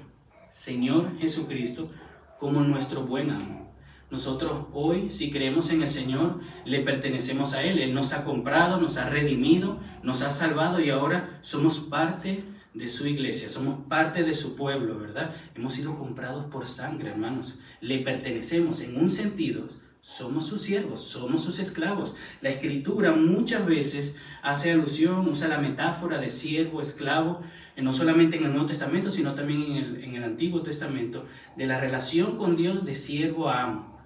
Señor 0.53 1.19
Jesucristo 1.19 1.91
como 2.39 2.61
nuestro 2.61 3.07
buen 3.07 3.31
amo. 3.31 3.75
Nosotros 4.11 4.67
hoy, 4.75 5.09
si 5.09 5.31
creemos 5.31 5.71
en 5.71 5.83
el 5.83 5.89
Señor, 5.89 6.41
le 6.67 6.81
pertenecemos 6.81 7.55
a 7.55 7.63
Él. 7.65 7.79
Él 7.79 7.95
nos 7.95 8.13
ha 8.13 8.27
comprado, 8.27 8.79
nos 8.79 8.99
ha 8.99 9.09
redimido, 9.09 9.81
nos 10.03 10.21
ha 10.21 10.29
salvado 10.29 10.79
y 10.79 10.91
ahora 10.91 11.39
somos 11.41 11.81
parte 11.81 12.45
de 12.75 12.89
su 12.89 13.07
iglesia, 13.07 13.49
somos 13.49 13.87
parte 13.89 14.25
de 14.25 14.35
su 14.35 14.55
pueblo, 14.55 14.99
¿verdad? 14.99 15.35
Hemos 15.55 15.73
sido 15.73 15.99
comprados 15.99 16.45
por 16.45 16.67
sangre, 16.67 17.09
hermanos. 17.09 17.55
Le 17.81 18.01
pertenecemos 18.01 18.83
en 18.83 18.99
un 18.99 19.09
sentido, 19.09 19.67
somos 20.03 20.49
sus 20.49 20.61
siervos, 20.61 21.01
somos 21.01 21.45
sus 21.45 21.61
esclavos. 21.61 22.15
La 22.43 22.51
escritura 22.51 23.13
muchas 23.13 23.65
veces 23.65 24.17
hace 24.43 24.73
alusión, 24.73 25.29
usa 25.29 25.49
la 25.49 25.59
metáfora 25.59 26.19
de 26.19 26.29
siervo, 26.29 26.83
esclavo, 26.83 27.41
no 27.77 27.93
solamente 27.93 28.37
en 28.37 28.45
el 28.45 28.51
Nuevo 28.51 28.67
Testamento, 28.67 29.11
sino 29.11 29.35
también 29.35 29.63
en 29.63 29.77
el, 29.77 30.05
en 30.05 30.15
el 30.17 30.25
Antiguo 30.25 30.63
Testamento, 30.63 31.25
de 31.57 31.67
la 31.67 31.81
relación 31.81 32.37
con 32.37 32.57
Dios 32.57 32.85
de 32.85 32.95
siervo 32.95 33.49
a 33.49 33.63
amo. 33.63 33.99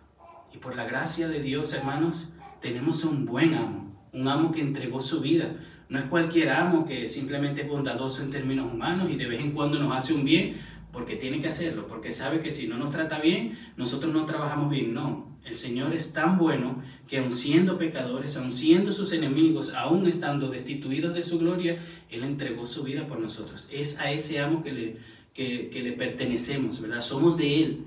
Y 0.55 0.59
por 0.59 0.77
la 0.77 0.85
gracia 0.85 1.29
de 1.29 1.41
Dios, 1.41 1.73
hermanos, 1.73 2.29
tenemos 2.61 3.05
un 3.05 3.27
buen 3.27 3.55
amo, 3.55 4.09
un 4.13 4.29
amo 4.29 4.53
que 4.53 4.61
entregó 4.61 5.01
su 5.01 5.21
vida 5.21 5.57
no 5.89 5.99
es 5.99 6.07
cualquier 6.07 6.51
amo 6.51 6.85
que 6.85 7.07
simplemente 7.07 7.63
es 7.63 7.69
bondadoso 7.69 8.23
en 8.23 8.31
términos 8.31 8.73
humanos 8.73 9.09
y 9.11 9.17
de 9.17 9.27
vez 9.27 9.41
en 9.41 9.53
cuando 9.53 9.79
nos 9.79 9.97
hace 9.97 10.13
un 10.13 10.25
bien 10.25 10.57
porque 10.93 11.17
tiene 11.17 11.41
que 11.41 11.49
hacerlo, 11.49 11.87
porque 11.87 12.11
sabe 12.11 12.41
que 12.41 12.51
si 12.51 12.67
no 12.67 12.77
nos 12.77 12.91
trata 12.91 13.19
bien, 13.19 13.57
nosotros 13.77 14.13
no 14.13 14.25
trabajamos 14.25 14.71
bien. 14.71 14.95
No, 14.95 15.36
el 15.47 15.55
Señor 15.55 15.95
es 15.95 16.13
tan 16.13 16.39
bueno 16.39 16.83
que 17.09 17.19
aun 17.19 17.33
siendo 17.33 17.79
pecadores, 17.79 18.37
aun 18.37 18.53
siendo 18.53 18.93
sus 18.93 19.13
enemigos, 19.13 19.73
aun 19.75 20.07
estando 20.07 20.51
destituidos 20.51 21.15
de 21.15 21.23
su 21.23 21.39
gloria, 21.39 21.79
Él 22.11 22.25
entregó 22.25 22.67
su 22.67 22.83
vida 22.83 23.07
por 23.07 23.21
nosotros. 23.21 23.69
Es 23.71 24.01
a 24.01 24.11
ese 24.11 24.41
amo 24.41 24.65
que 24.65 24.73
le, 24.73 24.97
que, 25.33 25.83
le 25.83 25.93
pertenecemos, 25.93 26.81
¿verdad? 26.81 27.01
Somos 27.01 27.37
de 27.37 27.63
Él. 27.63 27.85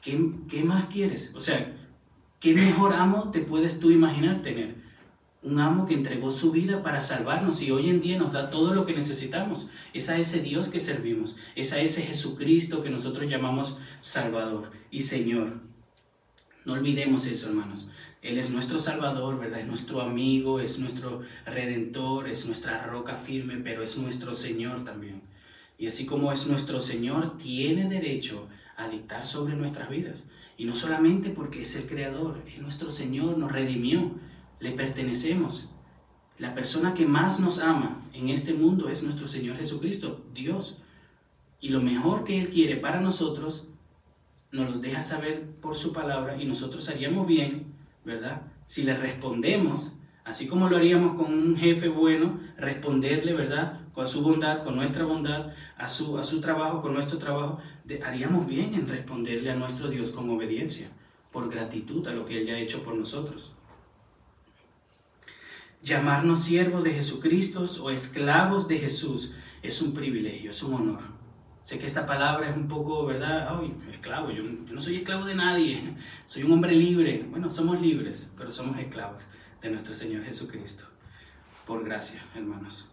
¿Qué, 0.00 0.30
¿Qué 0.48 0.62
más 0.62 0.86
quieres? 0.86 1.30
O 1.34 1.42
sea, 1.42 1.76
¿qué 2.40 2.54
mejor 2.54 2.94
amo 2.94 3.30
te 3.30 3.40
puedes 3.40 3.78
tú 3.78 3.90
imaginar 3.90 4.40
tener? 4.42 4.86
un 5.42 5.60
amo 5.60 5.86
que 5.86 5.94
entregó 5.94 6.32
su 6.32 6.50
vida 6.50 6.82
para 6.82 7.00
salvarnos 7.00 7.62
y 7.62 7.70
hoy 7.70 7.88
en 7.88 8.00
día 8.00 8.18
nos 8.18 8.32
da 8.32 8.50
todo 8.50 8.74
lo 8.74 8.84
que 8.84 8.94
necesitamos. 8.94 9.68
Es 9.94 10.08
a 10.08 10.18
ese 10.18 10.40
Dios 10.40 10.70
que 10.70 10.80
servimos, 10.80 11.36
es 11.54 11.72
a 11.72 11.80
ese 11.80 12.02
Jesucristo 12.02 12.82
que 12.82 12.90
nosotros 12.90 13.30
llamamos 13.30 13.76
Salvador 14.00 14.72
y 14.90 15.02
Señor. 15.02 15.65
No 16.66 16.74
olvidemos 16.74 17.26
eso, 17.26 17.48
hermanos. 17.48 17.88
Él 18.20 18.36
es 18.36 18.50
nuestro 18.50 18.80
Salvador, 18.80 19.38
¿verdad? 19.38 19.60
Es 19.60 19.66
nuestro 19.68 20.02
amigo, 20.02 20.60
es 20.60 20.78
nuestro 20.78 21.22
Redentor, 21.46 22.28
es 22.28 22.44
nuestra 22.44 22.82
roca 22.82 23.14
firme, 23.14 23.56
pero 23.56 23.82
es 23.82 23.96
nuestro 23.96 24.34
Señor 24.34 24.84
también. 24.84 25.22
Y 25.78 25.86
así 25.86 26.06
como 26.06 26.32
es 26.32 26.46
nuestro 26.48 26.80
Señor, 26.80 27.38
tiene 27.38 27.88
derecho 27.88 28.48
a 28.76 28.88
dictar 28.88 29.24
sobre 29.24 29.54
nuestras 29.54 29.88
vidas. 29.88 30.24
Y 30.58 30.64
no 30.64 30.74
solamente 30.74 31.30
porque 31.30 31.62
es 31.62 31.76
el 31.76 31.86
Creador, 31.86 32.42
es 32.48 32.58
nuestro 32.58 32.90
Señor, 32.90 33.38
nos 33.38 33.52
redimió 33.52 34.12
le 34.58 34.72
pertenecemos. 34.72 35.68
La 36.38 36.54
persona 36.54 36.94
que 36.94 37.06
más 37.06 37.40
nos 37.40 37.60
ama 37.60 38.02
en 38.12 38.28
este 38.28 38.54
mundo 38.54 38.88
es 38.88 39.02
nuestro 39.02 39.28
Señor 39.28 39.56
Jesucristo, 39.56 40.24
Dios. 40.34 40.78
Y 41.60 41.68
lo 41.68 41.80
mejor 41.80 42.24
que 42.24 42.40
Él 42.40 42.48
quiere 42.48 42.76
para 42.76 43.00
nosotros, 43.00 43.68
nos 44.52 44.68
los 44.68 44.82
deja 44.82 45.02
saber 45.02 45.44
por 45.60 45.76
su 45.76 45.92
palabra 45.92 46.40
y 46.40 46.46
nosotros 46.46 46.88
haríamos 46.88 47.26
bien, 47.26 47.74
¿verdad? 48.04 48.42
Si 48.66 48.82
le 48.82 48.96
respondemos, 48.96 49.92
así 50.24 50.46
como 50.46 50.68
lo 50.68 50.76
haríamos 50.76 51.16
con 51.16 51.32
un 51.32 51.56
jefe 51.56 51.88
bueno, 51.88 52.40
responderle, 52.56 53.34
¿verdad? 53.34 53.80
Con 53.92 54.06
su 54.06 54.22
bondad, 54.22 54.64
con 54.64 54.76
nuestra 54.76 55.04
bondad, 55.04 55.52
a 55.76 55.88
su, 55.88 56.18
a 56.18 56.24
su 56.24 56.40
trabajo, 56.40 56.82
con 56.82 56.94
nuestro 56.94 57.18
trabajo, 57.18 57.58
haríamos 58.04 58.46
bien 58.46 58.74
en 58.74 58.86
responderle 58.86 59.50
a 59.50 59.56
nuestro 59.56 59.88
Dios 59.88 60.10
con 60.10 60.28
obediencia, 60.30 60.90
por 61.32 61.50
gratitud 61.50 62.06
a 62.08 62.12
lo 62.12 62.24
que 62.24 62.38
Él 62.40 62.46
ya 62.46 62.54
ha 62.54 62.58
hecho 62.58 62.82
por 62.82 62.94
nosotros. 62.94 63.52
Llamarnos 65.82 66.40
siervos 66.40 66.82
de 66.82 66.92
Jesucristo 66.92 67.64
o 67.82 67.90
esclavos 67.90 68.66
de 68.66 68.78
Jesús 68.78 69.34
es 69.62 69.80
un 69.82 69.94
privilegio, 69.94 70.50
es 70.50 70.62
un 70.62 70.74
honor. 70.74 71.15
Sé 71.66 71.80
que 71.80 71.86
esta 71.86 72.06
palabra 72.06 72.48
es 72.48 72.56
un 72.56 72.68
poco, 72.68 73.04
¿verdad? 73.06 73.48
Ay, 73.50 73.74
esclavo, 73.90 74.30
yo, 74.30 74.44
no 74.44 74.80
soy 74.80 74.98
esclavo 74.98 75.24
de 75.24 75.34
nadie, 75.34 75.96
soy 76.26 76.44
un 76.44 76.52
hombre 76.52 76.70
libre. 76.70 77.26
Bueno, 77.28 77.50
somos 77.50 77.80
libres, 77.80 78.30
pero 78.38 78.52
somos 78.52 78.78
esclavos 78.78 79.26
de 79.60 79.70
nuestro 79.70 79.92
Señor 79.92 80.22
Jesucristo. 80.22 80.84
Por 81.66 81.84
gracia, 81.84 82.22
hermanos. 82.36 82.86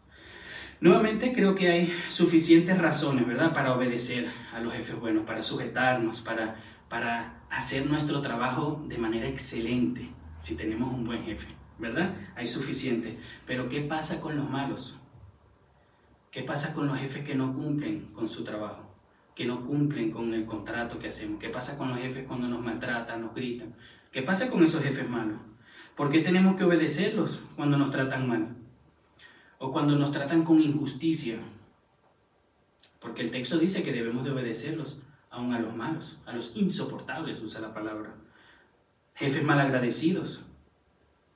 Nuevamente 0.82 1.34
creo 1.34 1.54
que 1.54 1.70
hay 1.70 1.94
suficientes 2.10 2.76
razones, 2.80 3.28
¿verdad?, 3.28 3.54
para 3.54 3.76
obedecer 3.76 4.26
a 4.56 4.60
los 4.60 4.74
jefes 4.74 5.00
buenos, 5.00 5.24
para 5.24 5.44
sujetarnos, 5.44 6.22
para, 6.22 6.56
para 6.90 7.44
hacer 7.52 7.86
nuestro 7.86 8.22
trabajo 8.22 8.84
de 8.88 8.98
manera 8.98 9.28
excelente, 9.28 10.10
si 10.40 10.56
tenemos 10.56 10.92
un 10.92 11.06
buen 11.06 11.24
jefe. 11.24 11.46
¿verdad? 11.78 12.16
Hay 12.36 12.48
suficiente. 12.48 13.20
Pero 13.46 13.70
¿qué 13.70 13.82
pasa 13.82 14.20
con 14.20 14.36
los 14.36 14.50
malos? 14.50 14.98
¿Qué 16.34 16.42
pasa 16.42 16.74
con 16.74 16.88
los 16.88 16.98
jefes 16.98 17.24
que 17.24 17.36
no 17.36 17.54
cumplen 17.54 18.08
con 18.12 18.28
su 18.28 18.44
trabajo? 18.44 18.82
Que 19.36 19.46
no 19.46 19.64
cumplen 19.68 20.10
con 20.10 20.34
el 20.34 20.48
contrato 20.48 20.98
que 20.98 21.10
hacemos. 21.10 21.40
¿Qué 21.40 21.50
pasa 21.50 21.78
con 21.78 21.90
los 21.90 22.00
jefes 22.00 22.26
cuando 22.28 22.48
nos 22.48 22.60
maltratan, 22.60 23.22
nos 23.22 23.36
gritan? 23.36 23.76
¿Qué 24.12 24.24
pasa 24.24 24.50
con 24.50 24.64
esos 24.64 24.82
jefes 24.82 25.08
malos? 25.08 25.40
¿Por 25.96 26.10
qué 26.10 26.22
tenemos 26.22 26.56
que 26.56 26.64
obedecerlos 26.64 27.44
cuando 27.56 27.78
nos 27.78 27.92
tratan 27.92 28.28
mal? 28.28 28.56
O 29.60 29.72
cuando 29.72 29.96
nos 29.96 30.12
tratan 30.12 30.44
con 30.44 30.60
injusticia. 30.60 31.38
Porque 33.00 33.22
el 33.22 33.30
texto 33.30 33.60
dice 33.60 33.84
que 33.84 33.94
debemos 33.94 34.24
de 34.24 34.32
obedecerlos, 34.32 34.98
aun 35.30 35.54
a 35.54 35.60
los 35.60 35.76
malos, 35.76 36.18
a 36.26 36.34
los 36.34 36.56
insoportables, 36.56 37.42
usa 37.42 37.62
la 37.62 37.76
palabra. 37.76 38.16
Jefes 39.14 39.44
malagradecidos, 39.44 40.42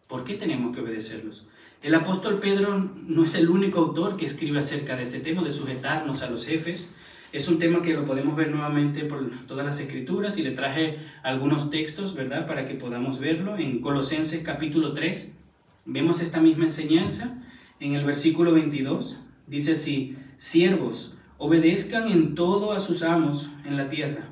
¿Por 0.08 0.24
qué 0.24 0.36
tenemos 0.36 0.74
que 0.74 0.82
obedecerlos? 0.82 1.46
El 1.84 1.94
apóstol 1.94 2.40
Pedro 2.40 2.90
no 3.06 3.24
es 3.24 3.36
el 3.36 3.50
único 3.50 3.80
autor 3.80 4.18
que 4.18 4.26
escribe 4.26 4.58
acerca 4.58 4.96
de 4.96 5.04
este 5.04 5.20
tema, 5.20 5.44
de 5.44 5.52
sujetarnos 5.52 6.24
a 6.24 6.30
los 6.30 6.46
jefes. 6.46 6.96
Es 7.32 7.48
un 7.48 7.60
tema 7.60 7.84
que 7.84 7.94
lo 7.94 8.04
podemos 8.04 8.36
ver 8.36 8.50
nuevamente 8.50 9.06
por 9.06 9.30
todas 9.46 9.64
las 9.64 9.80
escrituras 9.80 10.40
y 10.40 10.44
le 10.44 10.52
traje 10.52 10.98
algunos 11.22 11.70
textos, 11.70 12.16
¿verdad? 12.16 12.48
Para 12.48 12.66
que 12.66 12.74
podamos 12.74 13.20
verlo. 13.20 13.58
En 13.58 13.80
Colosenses 13.80 14.42
capítulo 14.42 14.94
3 14.94 15.38
vemos 15.86 16.22
esta 16.22 16.42
misma 16.42 16.64
enseñanza. 16.66 17.44
En 17.80 17.94
el 17.94 18.06
versículo 18.06 18.54
22 18.54 19.20
dice 19.46 19.74
así, 19.74 20.18
siervos, 20.40 21.14
obedezcan 21.38 22.08
en 22.08 22.34
todo 22.34 22.72
a 22.72 22.80
sus 22.80 23.04
amos 23.04 23.50
en 23.66 23.78
la 23.78 23.88
tierra, 23.90 24.30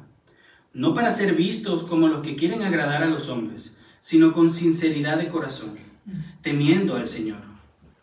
no 0.73 0.95
para 0.95 1.11
ser 1.11 1.35
vistos 1.35 1.83
como 1.83 2.07
los 2.07 2.23
que 2.23 2.35
quieren 2.35 2.63
agradar 2.63 3.03
a 3.03 3.07
los 3.07 3.29
hombres, 3.29 3.77
sino 3.99 4.33
con 4.33 4.49
sinceridad 4.49 5.19
de 5.19 5.27
corazón, 5.27 5.75
temiendo 6.41 6.95
al 6.95 7.07
Señor. 7.07 7.41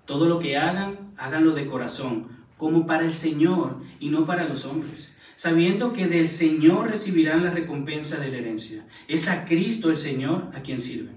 Todo 0.06 0.28
lo 0.28 0.38
que 0.38 0.56
hagan, 0.56 1.12
háganlo 1.16 1.54
de 1.54 1.66
corazón, 1.66 2.28
como 2.56 2.86
para 2.86 3.04
el 3.04 3.14
Señor 3.14 3.80
y 4.00 4.08
no 4.08 4.24
para 4.24 4.48
los 4.48 4.64
hombres, 4.64 5.12
sabiendo 5.36 5.92
que 5.92 6.06
del 6.06 6.28
Señor 6.28 6.88
recibirán 6.88 7.44
la 7.44 7.50
recompensa 7.50 8.18
de 8.18 8.28
la 8.28 8.38
herencia. 8.38 8.86
Es 9.08 9.28
a 9.28 9.44
Cristo 9.44 9.90
el 9.90 9.96
Señor 9.96 10.50
a 10.54 10.62
quien 10.62 10.80
sirven, 10.80 11.16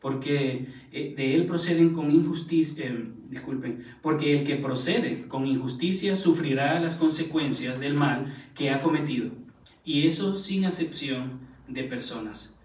porque 0.00 0.66
eh, 0.92 1.14
de 1.16 1.34
Él 1.34 1.46
proceden 1.46 1.90
con 1.90 2.10
injusticia, 2.10 2.86
eh, 2.86 3.12
disculpen, 3.30 3.84
porque 4.02 4.38
el 4.38 4.44
que 4.44 4.56
procede 4.56 5.26
con 5.28 5.46
injusticia 5.46 6.16
sufrirá 6.16 6.78
las 6.80 6.96
consecuencias 6.96 7.80
del 7.80 7.94
mal 7.94 8.32
que 8.54 8.70
ha 8.70 8.78
cometido, 8.78 9.30
y 9.84 10.06
eso 10.06 10.36
sin 10.36 10.64
acepción 10.64 11.40
de 11.66 11.84
personas 11.84 12.58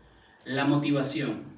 la 0.46 0.66
motivación 0.66 1.53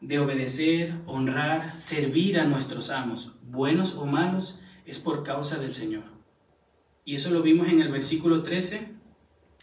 de 0.00 0.18
obedecer, 0.18 0.94
honrar, 1.06 1.74
servir 1.76 2.38
a 2.40 2.44
nuestros 2.44 2.90
amos, 2.90 3.38
buenos 3.42 3.94
o 3.94 4.06
malos, 4.06 4.60
es 4.86 4.98
por 4.98 5.22
causa 5.22 5.58
del 5.58 5.72
Señor. 5.72 6.04
Y 7.04 7.14
eso 7.16 7.30
lo 7.30 7.42
vimos 7.42 7.68
en 7.68 7.80
el 7.80 7.90
versículo 7.90 8.42
13, 8.42 8.88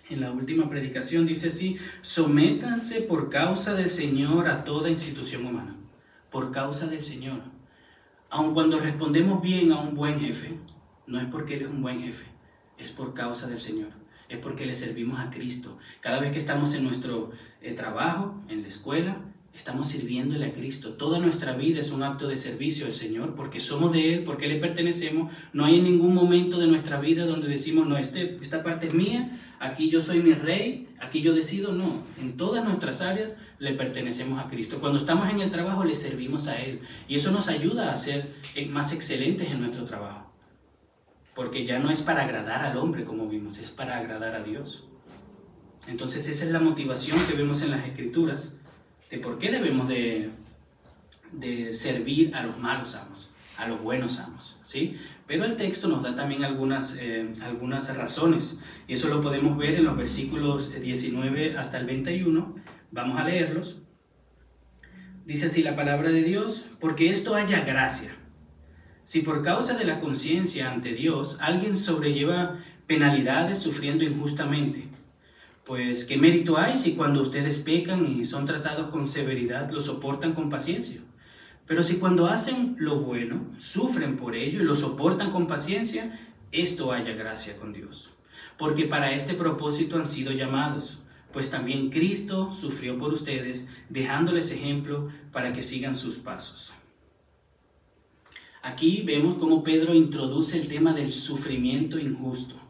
en 0.10 0.22
la 0.22 0.32
última 0.32 0.70
predicación, 0.70 1.26
dice 1.26 1.50
así, 1.50 1.78
sométanse 2.02 3.02
por 3.02 3.30
causa 3.30 3.74
del 3.74 3.90
Señor 3.90 4.48
a 4.48 4.64
toda 4.64 4.90
institución 4.90 5.46
humana, 5.46 5.76
por 6.30 6.52
causa 6.52 6.88
del 6.88 7.04
Señor. 7.04 7.42
Aun 8.30 8.54
cuando 8.54 8.80
respondemos 8.80 9.42
bien 9.42 9.72
a 9.72 9.80
un 9.80 9.96
buen 9.96 10.20
jefe, 10.20 10.60
no 11.08 11.20
es 11.20 11.26
porque 11.26 11.56
Él 11.56 11.64
es 11.64 11.70
un 11.70 11.82
buen 11.82 12.02
jefe, 12.02 12.26
es 12.78 12.92
por 12.92 13.14
causa 13.14 13.48
del 13.48 13.60
Señor 13.60 13.90
es 14.30 14.40
porque 14.40 14.66
le 14.66 14.74
servimos 14.74 15.20
a 15.20 15.30
Cristo. 15.30 15.78
Cada 16.02 16.20
vez 16.20 16.32
que 16.32 16.38
estamos 16.38 16.74
en 16.74 16.84
nuestro 16.84 17.32
eh, 17.62 17.74
trabajo, 17.74 18.42
en 18.50 18.62
la 18.62 18.68
escuela, 18.68 19.22
estamos 19.58 19.90
sirviéndole 19.90 20.46
a 20.46 20.54
Cristo. 20.54 20.94
Toda 20.94 21.20
nuestra 21.20 21.54
vida 21.54 21.82
es 21.82 21.92
un 21.92 22.04
acto 22.04 22.28
de 22.28 22.38
servicio 22.38 22.86
al 22.86 22.94
Señor 22.94 23.36
porque 23.36 23.60
somos 23.60 23.92
de 23.92 24.14
Él, 24.14 24.24
porque 24.24 24.48
le 24.48 24.56
pertenecemos. 24.58 25.34
No 25.52 25.66
hay 25.66 25.82
ningún 25.82 26.14
momento 26.14 26.60
de 26.60 26.68
nuestra 26.68 27.00
vida 27.00 27.26
donde 27.26 27.48
decimos, 27.48 27.88
no, 27.88 27.98
este, 27.98 28.38
esta 28.42 28.64
parte 28.64 28.88
es 28.88 28.94
mía, 28.94 29.40
aquí 29.60 29.90
yo 29.90 30.00
soy 30.00 30.22
mi 30.22 30.34
rey, 30.34 30.88
aquí 31.00 31.22
yo 31.22 31.34
decido. 31.34 31.72
No, 31.74 32.04
en 32.22 32.38
todas 32.38 32.64
nuestras 32.64 33.02
áreas 33.02 33.36
le 33.60 33.74
pertenecemos 33.74 34.40
a 34.40 34.48
Cristo. 34.48 34.78
Cuando 34.80 35.00
estamos 35.00 35.30
en 35.30 35.42
el 35.42 35.52
trabajo 35.52 35.84
le 35.84 35.96
servimos 35.96 36.48
a 36.48 36.62
Él 36.62 36.82
y 37.08 37.16
eso 37.16 37.32
nos 37.32 37.50
ayuda 37.50 37.92
a 37.92 37.98
ser 37.98 38.26
eh, 38.56 38.68
más 38.68 38.94
excelentes 38.94 39.50
en 39.50 39.60
nuestro 39.60 39.84
trabajo 39.86 40.28
porque 41.36 41.66
ya 41.66 41.78
no 41.78 41.92
es 41.92 42.02
para 42.02 42.24
agradar 42.24 42.66
al 42.66 42.78
hombre 42.78 43.04
como 43.04 43.28
vimos, 43.28 43.60
es 43.60 43.70
para 43.70 43.98
agradar 43.98 44.34
a 44.34 44.42
Dios. 44.42 44.88
Entonces 45.88 46.28
esa 46.28 46.46
es 46.46 46.52
la 46.52 46.60
motivación 46.60 47.18
que 47.28 47.34
vemos 47.34 47.62
en 47.62 47.70
las 47.72 47.86
escrituras 47.86 48.57
de 49.10 49.20
por 49.20 49.38
qué 49.38 49.52
debemos 49.52 49.88
de, 49.88 50.30
de 51.32 51.74
servir 51.74 52.36
a 52.36 52.44
los 52.44 52.58
malos 52.58 52.96
amos, 52.96 53.30
a 53.58 53.68
los 53.68 53.82
buenos 53.82 54.20
amos, 54.20 54.58
¿sí? 54.64 54.98
Pero 55.28 55.44
el 55.44 55.58
texto 55.58 55.90
nos 55.90 56.04
da 56.04 56.16
también 56.16 56.46
algunas, 56.46 56.96
eh, 56.96 57.30
algunas 57.42 57.94
razones 57.96 58.58
y 58.88 58.94
eso 58.94 59.10
lo 59.10 59.20
podemos 59.20 59.58
ver 59.58 59.76
en 59.76 59.84
los 59.84 59.98
versículos 59.98 60.72
19 60.80 61.58
hasta 61.58 61.78
el 61.78 61.86
21. 61.86 62.56
Vamos 62.92 63.20
a 63.20 63.26
leerlos. 63.26 63.82
Dice 65.26 65.48
así 65.48 65.62
la 65.64 65.76
palabra 65.76 66.10
de 66.10 66.24
Dios, 66.24 66.64
porque 66.80 67.10
esto 67.10 67.36
haya 67.36 67.66
gracia. 67.66 68.16
Si 69.04 69.22
por 69.22 69.44
causa 69.44 69.78
de 69.78 69.84
la 69.84 70.00
conciencia 70.00 70.72
ante 70.72 70.94
Dios 70.94 71.38
alguien 71.42 71.76
sobrelleva 71.76 72.60
penalidades 72.88 73.60
sufriendo 73.60 74.06
injustamente, 74.06 74.87
pues 75.68 76.06
qué 76.06 76.16
mérito 76.16 76.58
hay 76.58 76.78
si 76.78 76.96
cuando 76.96 77.22
ustedes 77.22 77.60
pecan 77.60 78.08
y 78.08 78.24
son 78.24 78.46
tratados 78.46 78.88
con 78.90 79.06
severidad 79.06 79.70
lo 79.70 79.82
soportan 79.82 80.34
con 80.34 80.50
paciencia. 80.50 81.02
Pero 81.66 81.84
si 81.84 81.98
cuando 81.98 82.28
hacen 82.28 82.78
lo 82.80 83.02
bueno, 83.02 83.46
sufren 83.58 84.16
por 84.16 84.34
ello 84.34 84.62
y 84.62 84.64
lo 84.64 84.76
soportan 84.76 85.32
con 85.32 85.46
paciencia, 85.46 86.18
esto 86.54 86.94
haya 86.94 87.12
gracia 87.12 87.58
con 87.58 87.74
Dios. 87.74 88.12
Porque 88.58 88.86
para 88.86 89.12
este 89.12 89.34
propósito 89.34 89.98
han 89.98 90.08
sido 90.08 90.32
llamados, 90.32 91.00
pues 91.34 91.52
también 91.52 91.90
Cristo 91.90 92.54
sufrió 92.54 92.98
por 92.98 93.12
ustedes, 93.12 93.68
dejándoles 93.90 94.52
ejemplo 94.52 95.10
para 95.34 95.52
que 95.52 95.62
sigan 95.62 95.96
sus 95.96 96.16
pasos. 96.16 96.72
Aquí 98.62 99.04
vemos 99.06 99.38
cómo 99.38 99.66
Pedro 99.66 99.94
introduce 99.94 100.58
el 100.58 100.70
tema 100.70 100.94
del 100.94 101.12
sufrimiento 101.12 102.00
injusto. 102.00 102.67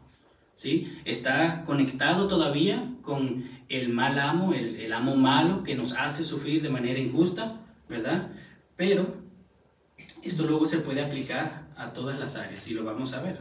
¿Sí? 0.58 0.92
Está 1.04 1.62
conectado 1.64 2.26
todavía 2.26 2.94
con 3.02 3.44
el 3.68 3.90
mal 3.90 4.18
amo, 4.18 4.52
el, 4.54 4.74
el 4.74 4.92
amo 4.92 5.14
malo 5.14 5.62
que 5.62 5.76
nos 5.76 5.92
hace 5.92 6.24
sufrir 6.24 6.60
de 6.62 6.68
manera 6.68 6.98
injusta, 6.98 7.60
¿verdad? 7.88 8.32
Pero 8.74 9.14
esto 10.24 10.42
luego 10.42 10.66
se 10.66 10.78
puede 10.78 11.00
aplicar 11.00 11.68
a 11.76 11.92
todas 11.92 12.18
las 12.18 12.36
áreas 12.36 12.66
y 12.66 12.74
lo 12.74 12.84
vamos 12.84 13.14
a 13.14 13.22
ver. 13.22 13.40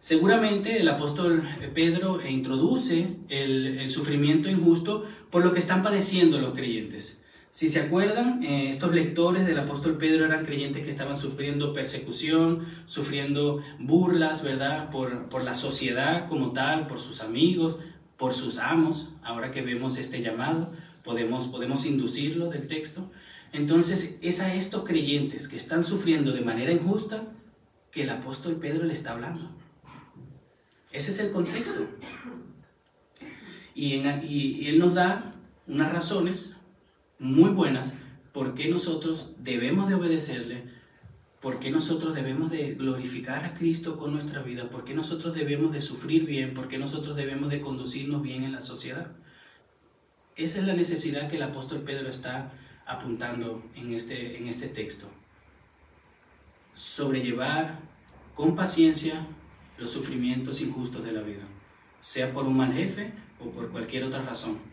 Seguramente 0.00 0.80
el 0.80 0.88
apóstol 0.88 1.42
Pedro 1.74 2.26
introduce 2.26 3.18
el, 3.28 3.90
sufrimiento 3.90 4.48
injusto 4.48 5.04
por 5.30 5.44
lo 5.44 5.52
que 5.52 5.58
están 5.58 5.82
padeciendo 5.82 6.40
los 6.40 6.54
creyentes. 6.54 7.21
Si 7.52 7.68
se 7.68 7.80
acuerdan, 7.80 8.42
eh, 8.42 8.70
estos 8.70 8.94
lectores 8.94 9.46
del 9.46 9.58
apóstol 9.58 9.98
Pedro 9.98 10.24
eran 10.24 10.44
creyentes 10.44 10.82
que 10.82 10.90
estaban 10.90 11.18
sufriendo 11.18 11.74
persecución, 11.74 12.66
sufriendo 12.86 13.62
burlas, 13.78 14.42
¿verdad? 14.42 14.90
Por, 14.90 15.28
por 15.28 15.44
la 15.44 15.52
sociedad 15.52 16.28
como 16.30 16.52
tal, 16.52 16.86
por 16.86 16.98
sus 16.98 17.20
amigos, 17.20 17.76
por 18.16 18.32
sus 18.32 18.58
amos. 18.58 19.10
Ahora 19.22 19.50
que 19.50 19.60
vemos 19.60 19.98
este 19.98 20.22
llamado, 20.22 20.72
podemos, 21.04 21.48
podemos 21.48 21.84
inducirlo 21.84 22.48
del 22.48 22.68
texto. 22.68 23.10
Entonces 23.52 24.18
es 24.22 24.40
a 24.40 24.54
estos 24.54 24.84
creyentes 24.84 25.46
que 25.46 25.56
están 25.56 25.84
sufriendo 25.84 26.32
de 26.32 26.40
manera 26.40 26.72
injusta 26.72 27.24
que 27.90 28.04
el 28.04 28.10
apóstol 28.10 28.56
Pedro 28.56 28.84
le 28.84 28.94
está 28.94 29.12
hablando. 29.12 29.50
Ese 30.90 31.10
es 31.10 31.18
el 31.20 31.32
contexto. 31.32 31.86
Y, 33.74 33.94
él 34.66 34.78
nos 34.78 34.94
da 34.94 35.34
unas 35.66 35.92
razones 35.92 36.56
muy 37.22 37.50
buenas 37.50 37.96
por 38.32 38.54
qué 38.54 38.68
nosotros 38.68 39.30
debemos 39.38 39.88
de 39.88 39.94
obedecerle, 39.94 40.64
por 41.40 41.60
qué 41.60 41.70
nosotros 41.70 42.16
debemos 42.16 42.50
de 42.50 42.74
glorificar 42.74 43.44
a 43.44 43.52
Cristo 43.52 43.96
con 43.96 44.12
nuestra 44.12 44.42
vida, 44.42 44.68
por 44.68 44.84
qué 44.84 44.92
nosotros 44.92 45.34
debemos 45.34 45.72
de 45.72 45.80
sufrir 45.80 46.26
bien, 46.26 46.52
por 46.52 46.66
qué 46.66 46.78
nosotros 46.78 47.16
debemos 47.16 47.50
de 47.50 47.60
conducirnos 47.60 48.22
bien 48.22 48.42
en 48.42 48.52
la 48.52 48.60
sociedad. 48.60 49.12
Esa 50.34 50.60
es 50.60 50.66
la 50.66 50.74
necesidad 50.74 51.28
que 51.28 51.36
el 51.36 51.44
apóstol 51.44 51.82
Pedro 51.82 52.08
está 52.08 52.50
apuntando 52.86 53.62
en 53.76 53.92
este, 53.94 54.36
en 54.38 54.48
este 54.48 54.66
texto. 54.66 55.06
Sobrellevar 56.74 57.78
con 58.34 58.56
paciencia 58.56 59.26
los 59.78 59.92
sufrimientos 59.92 60.60
injustos 60.60 61.04
de 61.04 61.12
la 61.12 61.22
vida, 61.22 61.44
sea 62.00 62.32
por 62.32 62.46
un 62.46 62.56
mal 62.56 62.72
jefe 62.72 63.12
o 63.38 63.50
por 63.50 63.70
cualquier 63.70 64.02
otra 64.04 64.22
razón. 64.22 64.71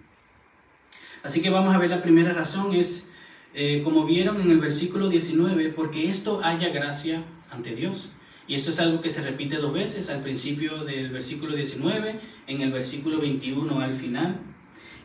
Así 1.23 1.41
que 1.41 1.49
vamos 1.49 1.75
a 1.75 1.77
ver 1.77 1.89
la 1.89 2.01
primera 2.01 2.33
razón 2.33 2.73
es, 2.73 3.09
eh, 3.53 3.81
como 3.83 4.05
vieron 4.05 4.41
en 4.41 4.51
el 4.51 4.59
versículo 4.59 5.09
19, 5.09 5.69
porque 5.69 6.09
esto 6.09 6.41
haya 6.43 6.69
gracia 6.69 7.23
ante 7.51 7.75
Dios. 7.75 8.11
Y 8.47 8.55
esto 8.55 8.71
es 8.71 8.79
algo 8.79 9.01
que 9.01 9.09
se 9.09 9.21
repite 9.21 9.57
dos 9.57 9.73
veces, 9.73 10.09
al 10.09 10.21
principio 10.21 10.83
del 10.83 11.11
versículo 11.11 11.55
19, 11.55 12.19
en 12.47 12.61
el 12.61 12.71
versículo 12.71 13.19
21 13.19 13.79
al 13.79 13.93
final. 13.93 14.39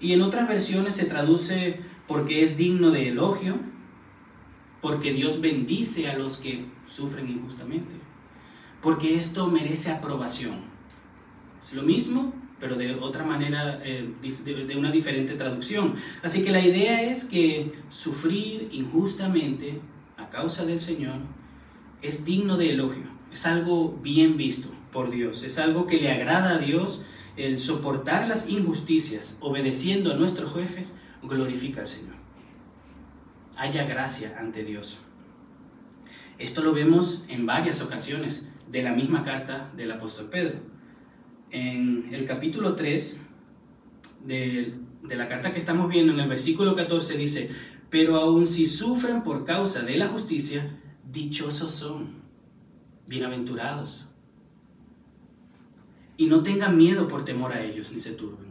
Y 0.00 0.12
en 0.12 0.22
otras 0.22 0.48
versiones 0.48 0.94
se 0.94 1.04
traduce 1.04 1.80
porque 2.06 2.42
es 2.42 2.56
digno 2.56 2.90
de 2.90 3.08
elogio, 3.08 3.58
porque 4.80 5.12
Dios 5.12 5.40
bendice 5.40 6.08
a 6.08 6.16
los 6.16 6.38
que 6.38 6.66
sufren 6.86 7.28
injustamente, 7.28 7.94
porque 8.82 9.16
esto 9.16 9.48
merece 9.48 9.90
aprobación. 9.90 10.60
Es 11.62 11.72
lo 11.72 11.82
mismo, 11.82 12.34
pero 12.60 12.76
de 12.76 12.94
otra 12.94 13.24
manera, 13.24 13.80
eh, 13.84 14.08
de 14.22 14.76
una 14.76 14.90
diferente 14.90 15.34
traducción. 15.34 15.94
Así 16.22 16.44
que 16.44 16.50
la 16.50 16.64
idea 16.64 17.02
es 17.02 17.24
que 17.24 17.72
sufrir 17.90 18.68
injustamente 18.72 19.80
a 20.16 20.30
causa 20.30 20.64
del 20.64 20.80
Señor 20.80 21.16
es 22.02 22.24
digno 22.24 22.56
de 22.56 22.70
elogio, 22.70 23.04
es 23.32 23.46
algo 23.46 23.98
bien 24.02 24.36
visto 24.36 24.68
por 24.92 25.10
Dios, 25.10 25.42
es 25.42 25.58
algo 25.58 25.86
que 25.86 25.98
le 25.98 26.12
agrada 26.12 26.50
a 26.50 26.58
Dios 26.58 27.02
el 27.36 27.58
soportar 27.58 28.28
las 28.28 28.48
injusticias 28.48 29.38
obedeciendo 29.40 30.12
a 30.12 30.16
nuestros 30.16 30.54
jefes 30.54 30.94
glorifica 31.22 31.80
al 31.80 31.88
Señor. 31.88 32.14
Haya 33.56 33.84
gracia 33.84 34.36
ante 34.38 34.64
Dios. 34.64 34.98
Esto 36.38 36.62
lo 36.62 36.72
vemos 36.72 37.24
en 37.28 37.46
varias 37.46 37.80
ocasiones 37.80 38.50
de 38.68 38.82
la 38.82 38.92
misma 38.92 39.24
carta 39.24 39.70
del 39.76 39.92
apóstol 39.92 40.28
Pedro. 40.30 40.58
En 41.54 42.12
el 42.12 42.26
capítulo 42.26 42.74
3 42.74 43.20
de, 44.24 44.74
de 45.04 45.14
la 45.14 45.28
carta 45.28 45.52
que 45.52 45.60
estamos 45.60 45.88
viendo, 45.88 46.12
en 46.12 46.18
el 46.18 46.28
versículo 46.28 46.74
14 46.74 47.16
dice, 47.16 47.48
pero 47.90 48.16
aun 48.16 48.48
si 48.48 48.66
sufren 48.66 49.22
por 49.22 49.44
causa 49.44 49.82
de 49.82 49.94
la 49.94 50.08
justicia, 50.08 50.80
dichosos 51.12 51.70
son, 51.70 52.08
bienaventurados. 53.06 54.08
Y 56.16 56.26
no 56.26 56.42
tengan 56.42 56.76
miedo 56.76 57.06
por 57.06 57.24
temor 57.24 57.52
a 57.52 57.62
ellos, 57.62 57.92
ni 57.92 58.00
se 58.00 58.14
turben. 58.14 58.50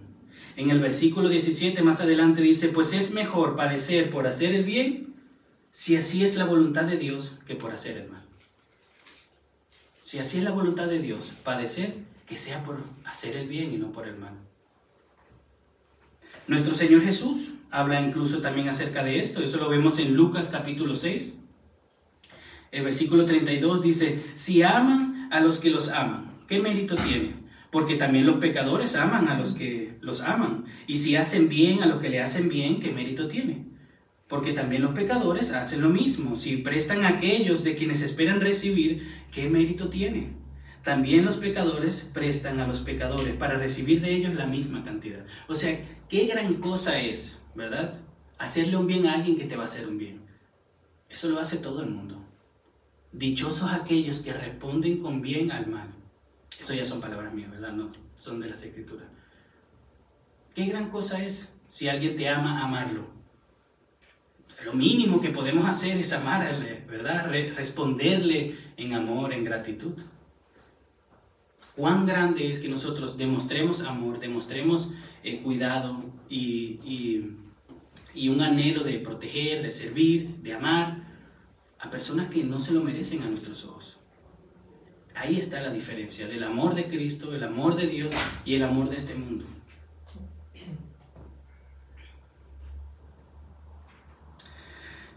En 0.56 0.70
el 0.70 0.80
versículo 0.80 1.28
17 1.28 1.82
más 1.82 2.00
adelante 2.00 2.42
dice, 2.42 2.70
pues 2.70 2.94
es 2.94 3.13
mejor 3.13 3.58
padecer 3.58 4.12
por 4.12 4.28
hacer 4.28 4.56
el 4.56 4.63
bien, 4.63 5.13
si 5.72 5.98
así 5.98 6.24
es 6.24 6.38
la 6.38 6.46
voluntad 6.46 6.86
de 6.86 6.98
Dios, 6.98 7.34
que 7.46 7.56
por 7.56 7.74
hacer 7.74 7.98
el 7.98 8.10
mal. 8.10 8.24
Si 10.00 10.20
así 10.20 10.38
es 10.38 10.46
la 10.46 10.52
voluntad 10.52 10.88
de 10.88 11.00
Dios, 11.00 11.34
padecer, 11.44 12.12
que 12.28 12.38
sea 12.38 12.64
por 12.64 12.80
hacer 13.06 13.36
el 13.36 13.48
bien 13.48 13.74
y 13.74 13.78
no 13.78 13.92
por 13.92 14.08
el 14.08 14.18
mal. 14.18 14.34
Nuestro 16.48 16.74
Señor 16.74 17.02
Jesús 17.02 17.52
habla 17.72 18.02
incluso 18.02 18.42
también 18.42 18.70
acerca 18.70 19.04
de 19.04 19.20
esto, 19.20 19.42
eso 19.44 19.58
lo 19.58 19.70
vemos 19.70 20.00
en 20.00 20.14
Lucas 20.14 20.50
capítulo 20.52 20.96
6. 20.96 21.40
El 22.72 22.84
versículo 22.84 23.26
32 23.26 23.82
dice, 23.82 24.24
si 24.36 24.64
aman 24.64 25.30
a 25.32 25.40
los 25.40 25.60
que 25.60 25.70
los 25.70 25.90
aman, 25.90 26.32
¿qué 26.48 26.60
mérito 26.60 26.96
tiene? 26.96 27.44
porque 27.74 27.96
también 27.96 28.28
los 28.28 28.36
pecadores 28.36 28.96
aman 28.96 29.28
a 29.30 29.38
los 29.38 29.54
que 29.54 29.96
los 30.00 30.22
aman. 30.22 30.66
Y 30.86 30.98
si 30.98 31.16
hacen 31.16 31.50
bien 31.50 31.82
a 31.82 31.88
los 31.88 32.00
que 32.00 32.08
le 32.08 32.22
hacen 32.22 32.48
bien, 32.48 32.80
¿qué 32.80 32.92
mérito 32.92 33.28
tiene? 33.28 33.66
Porque 34.28 34.54
también 34.54 34.84
los 34.84 34.94
pecadores 34.94 35.52
hacen 35.52 35.82
lo 35.82 35.90
mismo. 35.90 36.36
Si 36.36 36.58
prestan 36.58 37.04
a 37.04 37.08
aquellos 37.08 37.64
de 37.64 37.74
quienes 37.74 38.04
esperan 38.04 38.42
recibir, 38.42 39.02
¿qué 39.32 39.50
mérito 39.50 39.90
tiene? 39.90 40.34
También 40.84 41.24
los 41.24 41.38
pecadores 41.38 42.12
prestan 42.13 42.60
a 42.60 42.67
los 42.67 42.82
pecadores 42.82 43.36
para 43.38 43.58
recibir 43.58 44.02
de 44.02 44.13
ellos 44.13 44.34
la 44.34 44.46
misma 44.46 44.84
cantidad. 44.84 45.26
O 45.48 45.56
sea, 45.56 45.80
qué 46.10 46.26
gran 46.26 46.56
cosa 46.56 47.00
es, 47.02 47.41
¿verdad? 47.56 48.02
Hacerle 48.38 48.76
un 48.76 48.86
bien 48.86 49.08
a 49.08 49.13
alguien 49.13 49.38
que 49.38 49.46
te 49.46 49.56
va 49.56 49.62
a 49.62 49.65
hacer 49.65 49.88
un 49.88 49.98
bien. 49.98 50.22
Eso 51.10 51.30
lo 51.30 51.39
hace 51.39 51.58
todo 51.58 51.82
el 51.84 51.89
mundo. 51.89 52.22
Dichosos 53.13 53.72
aquellos 53.72 54.22
que 54.22 54.34
responden 54.34 55.00
con 55.00 55.22
bien 55.22 55.52
al 55.52 55.67
mal. 55.67 55.88
Eso 56.60 56.74
ya 56.74 56.84
son 56.84 57.00
palabras 57.00 57.34
mías, 57.34 57.52
¿verdad? 57.52 57.72
No, 57.72 57.89
son 58.15 58.41
de 58.41 58.50
las 58.50 58.62
escrituras. 58.63 59.08
Qué 60.54 60.65
gran 60.65 60.89
cosa 60.89 61.24
es 61.24 61.56
si 61.65 61.88
alguien 61.88 62.17
te 62.17 62.28
ama, 62.28 62.62
amarlo. 62.62 63.08
Lo 64.65 64.74
mínimo 64.74 65.22
que 65.22 65.30
podemos 65.30 65.65
hacer 65.65 65.98
es 65.98 66.12
amarle, 66.13 66.84
¿verdad? 66.88 67.30
responderle 67.56 68.56
en 68.78 68.93
amor, 68.93 69.34
en 69.34 69.43
gratitud 69.43 69.93
cuán 71.76 72.06
grande 72.06 72.50
es 72.50 72.60
que 72.60 72.70
nosotros 72.70 73.18
demostremos 73.18 73.82
amor, 73.82 74.20
demostremos 74.20 74.92
eh, 75.24 75.42
cuidado 75.42 76.04
y, 76.30 76.80
y, 76.84 77.38
y, 78.14 78.30
un 78.30 78.42
anhelo 78.42 78.84
de 78.84 79.00
proteger, 79.00 79.64
de 79.64 79.72
servir, 79.72 80.38
de 80.42 80.54
amar 80.54 81.04
a 81.80 81.90
personas 81.90 82.30
que 82.30 82.44
no 82.44 82.60
se 82.60 82.74
lo 82.74 82.82
merecen 82.82 83.24
a 83.24 83.28
nuestros 83.28 83.66
ojos. 83.66 83.98
Ahí 85.16 85.38
está 85.38 85.62
la 85.62 85.72
diferencia 85.72 86.28
del 86.28 86.44
amor 86.44 86.76
de 86.76 86.86
Cristo, 86.86 87.36
el 87.36 87.44
amor 87.44 87.76
de 87.76 87.88
Dios 87.88 88.14
y 88.46 88.56
el 88.56 88.64
amor 88.64 88.90
de 88.90 88.98
este 88.98 89.16
mundo. 89.16 89.46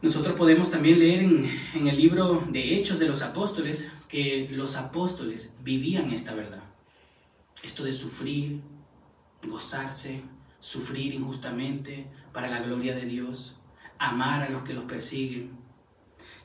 Nosotros 0.02 0.36
podemos 0.36 0.70
también 0.70 0.98
leer 0.98 1.20
en, 1.20 1.50
en 1.74 1.88
el 1.88 1.96
libro 1.96 2.44
de 2.50 2.76
Hechos 2.76 2.98
de 2.98 3.08
los 3.08 3.22
Apóstoles, 3.22 3.90
que 4.08 4.48
los 4.50 4.76
apóstoles 4.76 5.54
vivían 5.62 6.12
esta 6.12 6.34
verdad. 6.34 6.62
Esto 7.62 7.84
de 7.84 7.92
sufrir, 7.92 8.60
gozarse, 9.46 10.22
sufrir 10.60 11.14
injustamente 11.14 12.06
para 12.32 12.48
la 12.48 12.60
gloria 12.60 12.94
de 12.94 13.06
Dios, 13.06 13.56
amar 13.98 14.42
a 14.42 14.50
los 14.50 14.62
que 14.62 14.74
los 14.74 14.84
persiguen. 14.84 15.52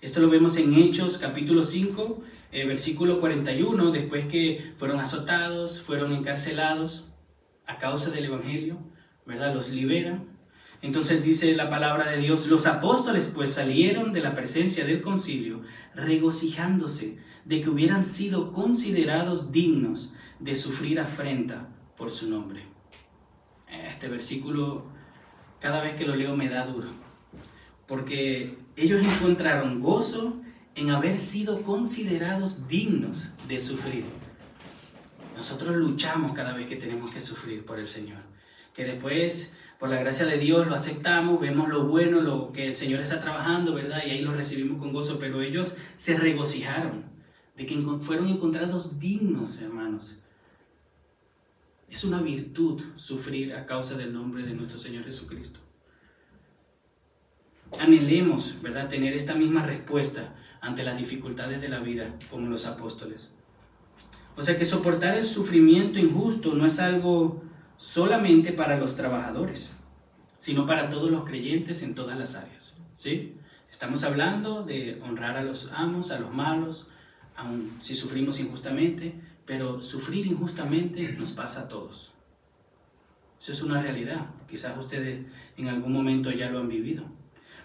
Esto 0.02 0.20
lo 0.20 0.30
vemos 0.30 0.58
en 0.58 0.74
Hechos 0.74 1.18
capítulo 1.18 1.64
5, 1.64 2.24
eh, 2.52 2.66
versículo 2.66 3.20
41, 3.20 3.92
después 3.92 4.26
que 4.26 4.74
fueron 4.78 5.00
azotados, 5.00 5.82
fueron 5.82 6.14
encarcelados 6.14 7.06
a 7.68 7.78
causa 7.78 8.10
del 8.10 8.26
Evangelio, 8.26 8.80
¿verdad? 9.26 9.54
Los 9.54 9.70
liberan. 9.70 10.32
Entonces 10.82 11.24
dice 11.24 11.56
la 11.56 11.70
palabra 11.70 12.10
de 12.10 12.18
Dios, 12.18 12.48
los 12.48 12.66
apóstoles 12.66 13.32
pues 13.34 13.54
salieron 13.54 14.14
de 14.14 14.22
la 14.22 14.34
presencia 14.34 14.86
del 14.86 15.02
concilio 15.02 15.62
regocijándose 15.94 17.20
de 17.46 17.62
que 17.62 17.70
hubieran 17.70 18.04
sido 18.04 18.52
considerados 18.52 19.52
dignos 19.52 20.14
de 20.40 20.56
sufrir 20.56 21.00
afrenta 21.00 21.70
por 21.98 22.12
su 22.12 22.30
nombre. 22.30 22.64
Este 23.68 24.08
versículo, 24.08 24.86
cada 25.60 25.82
vez 25.82 25.96
que 25.96 26.06
lo 26.06 26.16
leo 26.16 26.36
me 26.36 26.50
da 26.50 26.66
duro, 26.66 26.90
porque 27.88 28.58
ellos 28.76 29.02
encontraron 29.02 29.80
gozo 29.82 30.42
en 30.76 30.92
haber 30.92 31.20
sido 31.20 31.62
considerados 31.64 32.68
dignos 32.68 33.30
de 33.48 33.60
sufrir. 33.60 34.06
Nosotros 35.36 35.76
luchamos 35.76 36.34
cada 36.34 36.54
vez 36.54 36.68
que 36.68 36.76
tenemos 36.76 37.12
que 37.12 37.22
sufrir 37.22 37.66
por 37.66 37.80
el 37.80 37.88
Señor, 37.88 38.20
que 38.74 38.86
después, 38.86 39.58
por 39.80 39.90
la 39.90 40.00
gracia 40.00 40.26
de 40.26 40.38
Dios, 40.38 40.68
lo 40.68 40.76
aceptamos, 40.76 41.40
vemos 41.40 41.70
lo 41.70 41.86
bueno, 41.86 42.22
lo 42.22 42.52
que 42.52 42.68
el 42.68 42.76
Señor 42.76 43.02
está 43.02 43.20
trabajando, 43.20 43.74
¿verdad? 43.74 44.02
Y 44.06 44.12
ahí 44.12 44.22
lo 44.22 44.34
recibimos 44.34 44.80
con 44.80 44.94
gozo, 44.94 45.20
pero 45.20 45.42
ellos 45.42 45.76
se 45.98 46.18
regocijaron 46.18 47.11
de 47.62 47.68
que 47.68 47.80
fueron 48.02 48.28
encontrados 48.28 49.00
dignos, 49.00 49.62
hermanos. 49.62 50.16
Es 51.90 52.04
una 52.04 52.22
virtud 52.22 52.82
sufrir 52.96 53.54
a 53.54 53.66
causa 53.66 53.96
del 53.96 54.14
nombre 54.14 54.44
de 54.44 54.54
nuestro 54.54 54.80
Señor 54.80 55.04
Jesucristo. 55.04 55.60
Anhelemos, 57.80 58.62
¿verdad?, 58.62 58.90
tener 58.90 59.14
esta 59.14 59.36
misma 59.36 59.66
respuesta 59.66 60.36
ante 60.60 60.84
las 60.84 60.98
dificultades 60.98 61.62
de 61.62 61.70
la 61.70 61.80
vida 61.80 62.18
como 62.30 62.50
los 62.50 62.66
apóstoles. 62.66 63.32
O 64.36 64.42
sea 64.42 64.58
que 64.58 64.66
soportar 64.66 65.16
el 65.16 65.26
sufrimiento 65.26 66.00
injusto 66.00 66.54
no 66.54 66.66
es 66.66 66.80
algo 66.80 67.44
solamente 67.78 68.54
para 68.54 68.78
los 68.78 68.96
trabajadores, 68.96 69.72
sino 70.40 70.66
para 70.66 70.90
todos 70.90 71.12
los 71.12 71.26
creyentes 71.26 71.84
en 71.84 71.94
todas 71.94 72.18
las 72.18 72.36
áreas. 72.36 72.78
¿sí? 72.96 73.36
Estamos 73.70 74.04
hablando 74.04 74.64
de 74.64 75.00
honrar 75.04 75.38
a 75.38 75.44
los 75.44 75.72
amos, 75.74 76.12
a 76.12 76.20
los 76.20 76.34
malos, 76.34 76.88
aun 77.42 77.72
si 77.80 77.96
sufrimos 77.96 78.40
injustamente, 78.40 79.14
pero 79.46 79.82
sufrir 79.82 80.26
injustamente 80.28 81.14
nos 81.14 81.32
pasa 81.32 81.62
a 81.62 81.68
todos. 81.68 82.12
Eso 83.40 83.52
es 83.52 83.62
una 83.64 83.82
realidad. 83.82 84.28
Quizás 84.48 84.78
ustedes 84.78 85.26
en 85.58 85.68
algún 85.68 85.94
momento 85.94 86.32
ya 86.32 86.50
lo 86.50 86.60
han 86.60 86.70
vivido. 86.70 87.04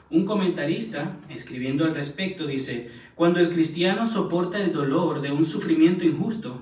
Un 0.09 0.25
comentarista, 0.25 1.19
escribiendo 1.29 1.85
al 1.85 1.95
respecto, 1.95 2.47
dice, 2.47 2.91
cuando 3.15 3.41
el 3.41 3.51
cristiano 3.51 4.07
soporta 4.07 4.59
el 4.59 4.73
dolor 4.73 5.21
de 5.21 5.33
un 5.33 5.45
sufrimiento 5.45 6.05
injusto, 6.05 6.61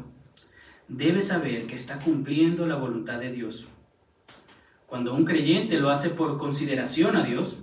debe 0.88 1.20
saber 1.20 1.66
que 1.66 1.74
está 1.74 2.00
cumpliendo 2.00 2.66
la 2.66 2.77
voluntad 2.77 3.20
de 3.20 3.33
Dios. 3.33 3.68
Cuando 4.87 5.14
un 5.14 5.24
creyente 5.24 5.79
lo 5.79 5.90
hace 5.90 6.11
por 6.11 6.38
consideración 6.38 7.16
a 7.16 7.24
Dios, 7.24 7.59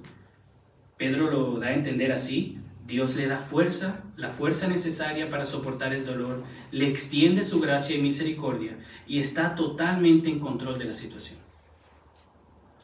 Pedro 0.97 1.31
lo 1.31 1.59
da 1.59 1.67
a 1.67 1.73
entender 1.73 2.11
así, 2.11 2.59
Dios 2.91 3.15
le 3.15 3.25
da 3.25 3.37
fuerza, 3.37 4.03
la 4.17 4.31
fuerza 4.31 4.67
necesaria 4.67 5.29
para 5.29 5.45
soportar 5.45 5.93
el 5.93 6.05
dolor, 6.05 6.43
le 6.73 6.89
extiende 6.89 7.41
su 7.41 7.61
gracia 7.61 7.95
y 7.95 8.01
misericordia 8.01 8.77
y 9.07 9.19
está 9.19 9.55
totalmente 9.55 10.27
en 10.27 10.41
control 10.41 10.77
de 10.77 10.83
la 10.83 10.93
situación. 10.93 11.39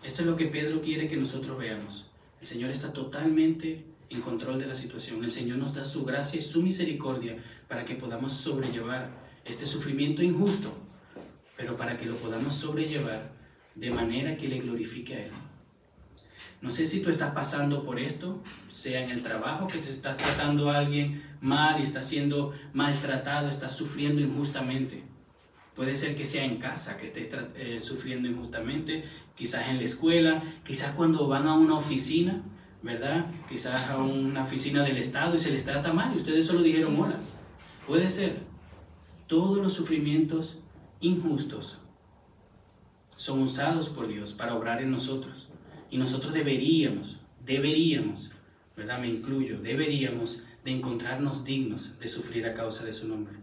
Esto 0.06 0.22
es 0.22 0.28
lo 0.30 0.38
que 0.38 0.46
Pedro 0.46 0.82
quiere 0.82 1.10
que 1.10 1.17
nosotros 1.17 1.58
veamos. 1.60 2.06
El 2.39 2.48
Señor 2.48 2.72
está 2.72 2.93
totalmente 2.93 3.84
en 4.10 4.22
control 4.22 4.62
de 4.62 4.67
la 4.67 4.76
situación. 4.76 5.26
El 5.26 5.32
Señor 5.32 5.58
nos 5.58 5.74
da 5.74 5.84
su 5.84 6.06
gracia 6.06 6.39
y 6.39 6.43
su 6.43 6.63
misericordia 6.63 7.36
para 7.67 7.84
que 7.84 7.96
podamos 7.96 8.32
sobrellevar 8.32 9.10
este 9.43 9.65
sufrimiento 9.65 10.24
injusto, 10.24 10.72
pero 11.58 11.76
para 11.76 11.98
que 11.98 12.06
lo 12.06 12.15
podamos 12.15 12.56
sobrellevar 12.56 13.34
de 13.76 13.91
manera 13.91 14.38
que 14.38 14.48
le 14.48 14.60
glorifique 14.60 15.15
a 15.15 15.26
Él. 15.26 15.32
No 16.62 16.72
sé 16.72 16.88
si 16.88 17.02
tú 17.02 17.12
estás 17.12 17.34
pasando 17.34 17.84
por 17.84 18.00
esto, 18.00 18.41
sea 18.67 19.04
en 19.04 19.12
el 19.12 19.22
trabajo 19.22 19.67
que 19.67 19.78
te 19.78 19.91
está 19.91 20.17
tratando 20.17 20.72
a 20.72 20.80
alguien 20.80 21.24
mal 21.39 21.80
y 21.80 21.84
está 21.84 22.02
siendo 22.02 22.54
maltratado, 22.74 23.48
estás 23.48 23.74
sufriendo 23.76 24.22
injustamente. 24.22 25.04
Puede 25.76 25.96
ser 25.96 26.15
que 26.15 26.26
sea 26.26 26.43
en 26.43 26.58
casa 26.58 26.98
que 26.98 27.06
estés 27.06 27.30
eh, 27.56 27.80
sufriendo 27.80 28.28
injustamente, 28.28 29.04
quizás 29.36 29.67
en 29.70 29.78
la 29.78 29.84
escuela, 29.84 30.41
quizás 30.65 30.93
cuando 30.93 31.28
van 31.28 31.48
a 31.48 31.54
una 31.54 31.76
oficina, 31.76 32.41
¿verdad? 32.82 33.28
Quizás 33.48 33.88
a 33.91 33.98
una 33.98 34.43
oficina 34.43 34.82
del 34.82 34.98
Estado 34.98 35.36
y 35.36 35.39
se 35.39 35.52
les 35.52 35.63
trata 35.63 35.93
mal 35.93 36.12
y 36.15 36.17
ustedes 36.17 36.48
solo 36.48 36.63
dijeron 36.63 37.00
hola. 37.00 37.20
Puede 37.86 38.10
ser. 38.10 38.48
Todos 39.28 39.58
los 39.58 39.74
sufrimientos 39.74 40.58
injustos 41.02 41.78
son 43.15 43.41
usados 43.41 43.89
por 43.89 44.08
Dios 44.08 44.34
para 44.34 44.56
obrar 44.56 44.82
en 44.82 44.89
nosotros. 44.89 45.50
Y 45.89 45.97
nosotros 45.97 46.34
deberíamos, 46.34 47.19
deberíamos, 47.45 48.32
¿verdad? 48.76 49.00
Me 49.00 49.08
incluyo, 49.08 49.60
deberíamos 49.60 50.41
de 50.63 50.71
encontrarnos 50.71 51.43
dignos 51.43 51.97
de 52.00 52.08
sufrir 52.08 52.45
a 52.45 52.54
causa 52.54 52.84
de 52.84 52.93
su 52.93 53.08
nombre. 53.08 53.36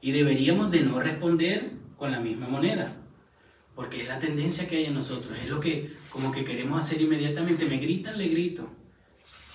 Y 0.00 0.12
deberíamos 0.12 0.70
de 0.70 0.80
no 0.80 1.00
responder 1.00 1.72
con 1.96 2.12
la 2.12 2.20
misma 2.20 2.46
moneda, 2.46 2.94
porque 3.74 4.02
es 4.02 4.08
la 4.08 4.18
tendencia 4.18 4.68
que 4.68 4.76
hay 4.76 4.84
en 4.86 4.94
nosotros, 4.94 5.36
es 5.42 5.48
lo 5.48 5.58
que 5.58 5.92
como 6.10 6.30
que 6.30 6.44
queremos 6.44 6.80
hacer 6.80 7.00
inmediatamente, 7.00 7.66
me 7.66 7.78
gritan, 7.78 8.16
le 8.16 8.28
grito, 8.28 8.68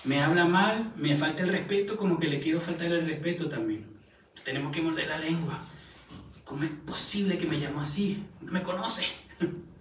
me 0.04 0.20
habla 0.20 0.44
mal, 0.44 0.92
me 0.96 1.16
falta 1.16 1.42
el 1.42 1.48
respeto, 1.48 1.96
como 1.96 2.18
que 2.18 2.28
le 2.28 2.40
quiero 2.40 2.60
faltar 2.60 2.92
el 2.92 3.06
respeto 3.06 3.48
también. 3.48 3.86
Tenemos 4.44 4.70
que 4.70 4.82
morder 4.82 5.08
la 5.08 5.18
lengua. 5.18 5.58
¿Cómo 6.44 6.64
es 6.64 6.70
posible 6.70 7.38
que 7.38 7.46
me 7.46 7.58
llamo 7.58 7.80
así? 7.80 8.22
me 8.42 8.62
conoce. 8.62 9.04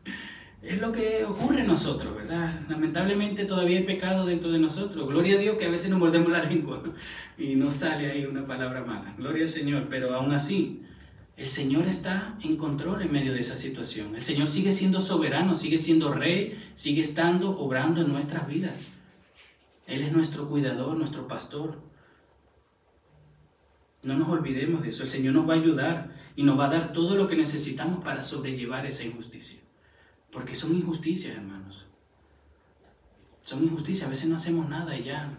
es 0.63 0.79
lo 0.79 0.93
que 0.93 1.25
ocurre 1.25 1.61
en 1.61 1.67
nosotros, 1.67 2.15
¿verdad? 2.15 2.61
Lamentablemente 2.69 3.43
todavía 3.43 3.79
hay 3.79 3.83
pecado 3.83 4.25
dentro 4.25 4.49
de 4.49 4.59
nosotros. 4.59 5.05
Gloria 5.07 5.35
a 5.35 5.39
Dios 5.39 5.57
que 5.57 5.65
a 5.65 5.69
veces 5.69 5.89
nos 5.89 5.99
mordemos 5.99 6.31
la 6.31 6.43
lengua 6.43 6.81
y 7.37 7.55
no 7.55 7.71
sale 7.71 8.09
ahí 8.09 8.25
una 8.25 8.47
palabra 8.47 8.81
mala. 8.83 9.13
Gloria 9.17 9.43
al 9.43 9.49
Señor, 9.49 9.87
pero 9.89 10.15
aún 10.15 10.31
así, 10.31 10.81
el 11.35 11.47
Señor 11.47 11.85
está 11.85 12.37
en 12.41 12.55
control 12.55 13.01
en 13.01 13.11
medio 13.11 13.33
de 13.33 13.41
esa 13.41 13.57
situación. 13.57 14.15
El 14.15 14.21
Señor 14.21 14.47
sigue 14.47 14.71
siendo 14.71 15.01
soberano, 15.01 15.57
sigue 15.57 15.79
siendo 15.79 16.13
rey, 16.13 16.57
sigue 16.75 17.01
estando 17.01 17.59
obrando 17.59 17.99
en 17.99 18.13
nuestras 18.13 18.47
vidas. 18.47 18.87
Él 19.85 20.01
es 20.01 20.13
nuestro 20.13 20.47
cuidador, 20.47 20.95
nuestro 20.95 21.27
pastor. 21.27 21.81
No 24.01 24.15
nos 24.15 24.29
olvidemos 24.29 24.81
de 24.81 24.89
eso. 24.89 25.03
El 25.03 25.09
Señor 25.09 25.33
nos 25.33 25.49
va 25.49 25.55
a 25.55 25.57
ayudar 25.57 26.15
y 26.37 26.43
nos 26.43 26.57
va 26.57 26.67
a 26.67 26.69
dar 26.69 26.93
todo 26.93 27.15
lo 27.15 27.27
que 27.27 27.35
necesitamos 27.35 28.01
para 28.01 28.21
sobrellevar 28.21 28.85
esa 28.85 29.03
injusticia. 29.03 29.62
Porque 30.33 30.55
son 30.55 30.75
injusticias, 30.75 31.35
hermanos. 31.35 31.85
Son 33.41 33.63
injusticias. 33.63 34.07
A 34.07 34.09
veces 34.09 34.27
no 34.29 34.35
hacemos 34.35 34.67
nada 34.67 34.97
y 34.97 35.03
ya 35.03 35.29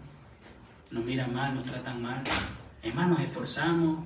nos 0.91 1.03
miran 1.03 1.33
mal, 1.33 1.53
nos 1.53 1.65
tratan 1.65 2.01
mal. 2.01 2.23
Más, 2.93 3.09
nos 3.09 3.19
esforzamos, 3.19 4.05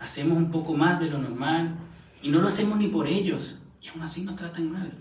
hacemos 0.00 0.38
un 0.38 0.50
poco 0.50 0.74
más 0.74 0.98
de 0.98 1.10
lo 1.10 1.18
normal 1.18 1.76
y 2.22 2.30
no 2.30 2.40
lo 2.40 2.48
hacemos 2.48 2.78
ni 2.78 2.88
por 2.88 3.06
ellos 3.06 3.58
y 3.82 3.88
aún 3.88 4.02
así 4.02 4.24
nos 4.24 4.34
tratan 4.34 4.72
mal. 4.72 4.92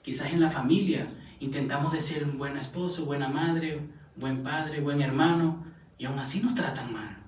Quizás 0.00 0.32
en 0.32 0.40
la 0.40 0.48
familia 0.48 1.08
intentamos 1.40 1.92
de 1.92 2.00
ser 2.00 2.24
un 2.24 2.38
buen 2.38 2.56
esposo, 2.56 3.04
buena 3.04 3.28
madre, 3.28 3.80
buen 4.14 4.44
padre, 4.44 4.80
buen 4.80 5.02
hermano 5.02 5.64
y 5.98 6.06
aún 6.06 6.18
así 6.18 6.40
nos 6.40 6.54
tratan 6.54 6.92
mal. 6.92 7.18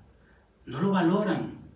No 0.66 0.80
lo 0.80 0.92
valoran. 0.92 1.66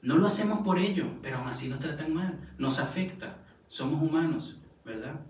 No 0.00 0.16
lo 0.16 0.26
hacemos 0.26 0.60
por 0.60 0.78
ello, 0.78 1.06
pero 1.22 1.38
aún 1.38 1.48
así 1.48 1.68
nos 1.68 1.80
tratan 1.80 2.14
mal. 2.14 2.38
Nos 2.58 2.78
afecta. 2.78 3.36
Somos 3.68 4.02
humanos, 4.02 4.58
¿verdad? 4.84 5.20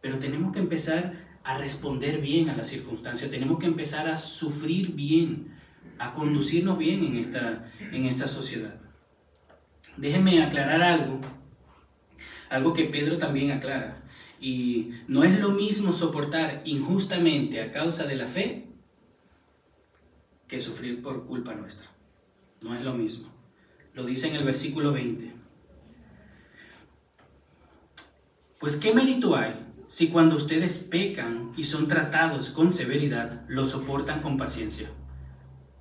Pero 0.00 0.18
tenemos 0.18 0.52
que 0.52 0.60
empezar 0.60 1.24
a 1.42 1.58
responder 1.58 2.20
bien 2.20 2.48
a 2.48 2.56
las 2.56 2.68
circunstancias, 2.68 3.30
tenemos 3.30 3.58
que 3.58 3.66
empezar 3.66 4.08
a 4.08 4.16
sufrir 4.16 4.94
bien, 4.94 5.54
a 5.98 6.12
conducirnos 6.12 6.78
bien 6.78 7.04
en 7.04 7.16
esta, 7.16 7.70
en 7.92 8.06
esta 8.06 8.26
sociedad. 8.26 8.74
Déjenme 9.96 10.42
aclarar 10.42 10.82
algo, 10.82 11.20
algo 12.48 12.72
que 12.72 12.84
Pedro 12.84 13.18
también 13.18 13.52
aclara. 13.52 13.96
Y 14.40 14.90
no 15.06 15.22
es 15.24 15.38
lo 15.38 15.50
mismo 15.50 15.92
soportar 15.92 16.62
injustamente 16.64 17.62
a 17.62 17.70
causa 17.70 18.06
de 18.06 18.16
la 18.16 18.26
fe 18.26 18.66
que 20.48 20.60
sufrir 20.60 21.02
por 21.02 21.26
culpa 21.26 21.54
nuestra. 21.54 21.88
No 22.60 22.74
es 22.74 22.82
lo 22.82 22.94
mismo. 22.94 23.28
Lo 23.94 24.04
dice 24.04 24.28
en 24.28 24.36
el 24.36 24.44
versículo 24.44 24.92
20. 24.92 25.32
Pues 28.58 28.76
qué 28.76 28.94
mérito 28.94 29.36
hay 29.36 29.64
si 29.86 30.08
cuando 30.08 30.36
ustedes 30.36 30.78
pecan 30.78 31.52
y 31.56 31.64
son 31.64 31.88
tratados 31.88 32.50
con 32.50 32.72
severidad, 32.72 33.44
lo 33.48 33.64
soportan 33.64 34.22
con 34.22 34.36
paciencia. 34.36 34.90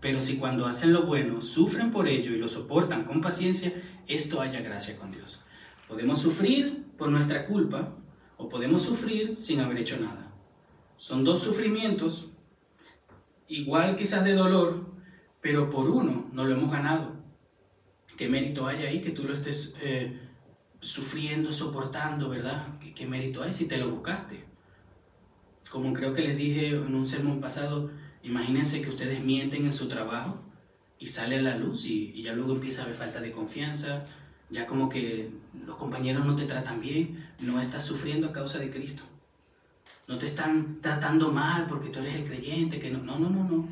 Pero 0.01 0.19
si 0.19 0.37
cuando 0.37 0.67
hacen 0.67 0.91
lo 0.91 1.03
bueno, 1.03 1.41
sufren 1.41 1.91
por 1.91 2.07
ello 2.07 2.31
y 2.31 2.37
lo 2.37 2.47
soportan 2.47 3.05
con 3.05 3.21
paciencia, 3.21 3.71
esto 4.07 4.41
haya 4.41 4.59
gracia 4.59 4.97
con 4.97 5.11
Dios. 5.11 5.41
Podemos 5.87 6.21
sufrir 6.21 6.85
por 6.97 7.09
nuestra 7.09 7.45
culpa 7.45 7.95
o 8.37 8.49
podemos 8.49 8.81
sufrir 8.81 9.37
sin 9.39 9.61
haber 9.61 9.77
hecho 9.77 9.97
nada. 9.97 10.33
Son 10.97 11.23
dos 11.23 11.39
sufrimientos, 11.39 12.31
igual 13.47 13.95
quizás 13.95 14.25
de 14.25 14.33
dolor, 14.33 14.93
pero 15.41 15.69
por 15.69 15.89
uno 15.89 16.29
no 16.33 16.43
lo 16.43 16.53
hemos 16.53 16.71
ganado. 16.71 17.15
¿Qué 18.17 18.27
mérito 18.27 18.67
hay 18.67 18.83
ahí 18.83 19.01
que 19.01 19.11
tú 19.11 19.23
lo 19.23 19.33
estés 19.33 19.75
eh, 19.81 20.19
sufriendo, 20.83 21.51
soportando, 21.51 22.29
verdad? 22.29 22.67
¿Qué, 22.93 23.07
mérito 23.07 23.41
hay 23.41 23.53
si 23.53 23.65
te 23.65 23.77
lo 23.77 23.89
buscaste? 23.89 24.43
Como 25.71 25.93
creo 25.93 26.13
que 26.13 26.21
les 26.21 26.37
dije 26.37 26.69
en 26.69 26.93
un 26.93 27.07
sermón 27.07 27.39
pasado, 27.39 27.89
imagínense 28.21 28.81
que 28.81 28.89
ustedes 28.89 29.23
mienten 29.23 29.65
en 29.65 29.73
su 29.73 29.87
trabajo 29.87 30.41
y 30.99 31.07
sale 31.07 31.39
a 31.39 31.41
la 31.41 31.57
luz 31.57 31.85
y, 31.85 32.21
ya 32.21 32.33
luego 32.33 32.53
empieza 32.53 32.81
a 32.81 32.85
haber 32.85 32.97
falta 32.97 33.21
de 33.21 33.31
confianza, 33.31 34.03
ya 34.49 34.67
como 34.67 34.89
que 34.89 35.31
los 35.65 35.77
compañeros 35.77 36.25
no 36.25 36.35
te 36.35 36.45
tratan 36.45 36.81
bien, 36.81 37.29
no 37.39 37.59
estás 37.59 37.85
sufriendo 37.85 38.27
a 38.27 38.33
causa 38.33 38.59
de 38.59 38.69
Cristo. 38.69 39.03
No 40.07 40.17
te 40.17 40.25
están 40.25 40.79
tratando 40.81 41.31
mal 41.31 41.65
porque 41.65 41.89
tú 41.89 41.99
eres 41.99 42.15
el 42.15 42.25
creyente, 42.25 42.79
que 42.79 42.91
no, 42.91 42.99
no, 42.99 43.17
no, 43.17 43.29
no, 43.29 43.43
no. 43.45 43.69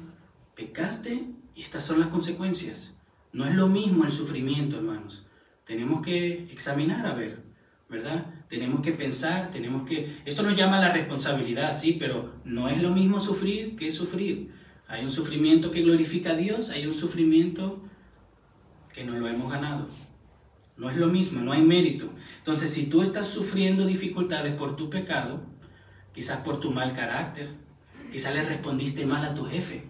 Pecaste 0.56 1.28
y 1.56 1.62
estas 1.62 1.84
son 1.84 2.00
las 2.00 2.08
consecuencias. 2.08 2.96
No 3.34 3.46
es 3.46 3.54
lo 3.54 3.68
mismo 3.68 4.06
el 4.06 4.12
sufrimiento, 4.14 4.78
hermanos. 4.78 5.26
Tenemos 5.72 6.02
que 6.02 6.50
examinar 6.52 7.06
a 7.06 7.14
ver, 7.14 7.44
¿verdad? 7.88 8.26
Tenemos 8.50 8.82
que 8.82 8.92
pensar, 8.92 9.52
tenemos 9.52 9.88
que... 9.88 10.18
Esto 10.26 10.44
nos 10.44 10.58
llama 10.58 10.82
la 10.82 10.92
responsabilidad, 10.92 11.72
sí, 11.72 11.96
pero 11.98 12.34
no 12.44 12.68
es 12.68 12.82
lo 12.82 12.90
mismo 12.90 13.22
sufrir 13.22 13.78
que 13.78 13.90
sufrir. 13.90 14.52
Hay 14.90 15.06
un 15.06 15.12
sufrimiento 15.12 15.72
que 15.72 15.82
glorifica 15.82 16.32
a 16.32 16.36
Dios, 16.36 16.72
hay 16.72 16.86
un 16.86 16.94
sufrimiento 16.94 17.82
que 18.94 19.06
no 19.06 19.14
lo 19.18 19.30
hemos 19.30 19.50
ganado. 19.50 19.88
No 20.76 20.90
es 20.90 20.98
lo 20.98 21.08
mismo, 21.08 21.40
no 21.40 21.54
hay 21.54 21.62
mérito. 21.62 22.10
Entonces, 22.40 22.74
si 22.74 22.88
tú 22.88 23.02
estás 23.02 23.28
sufriendo 23.28 23.86
dificultades 23.86 24.54
por 24.56 24.76
tu 24.76 24.90
pecado, 24.90 25.40
quizás 26.14 26.42
por 26.42 26.60
tu 26.60 26.72
mal 26.72 26.92
carácter, 26.92 27.48
quizás 28.12 28.36
le 28.36 28.44
respondiste 28.44 29.06
mal 29.06 29.24
a 29.24 29.34
tu 29.34 29.46
jefe, 29.46 29.86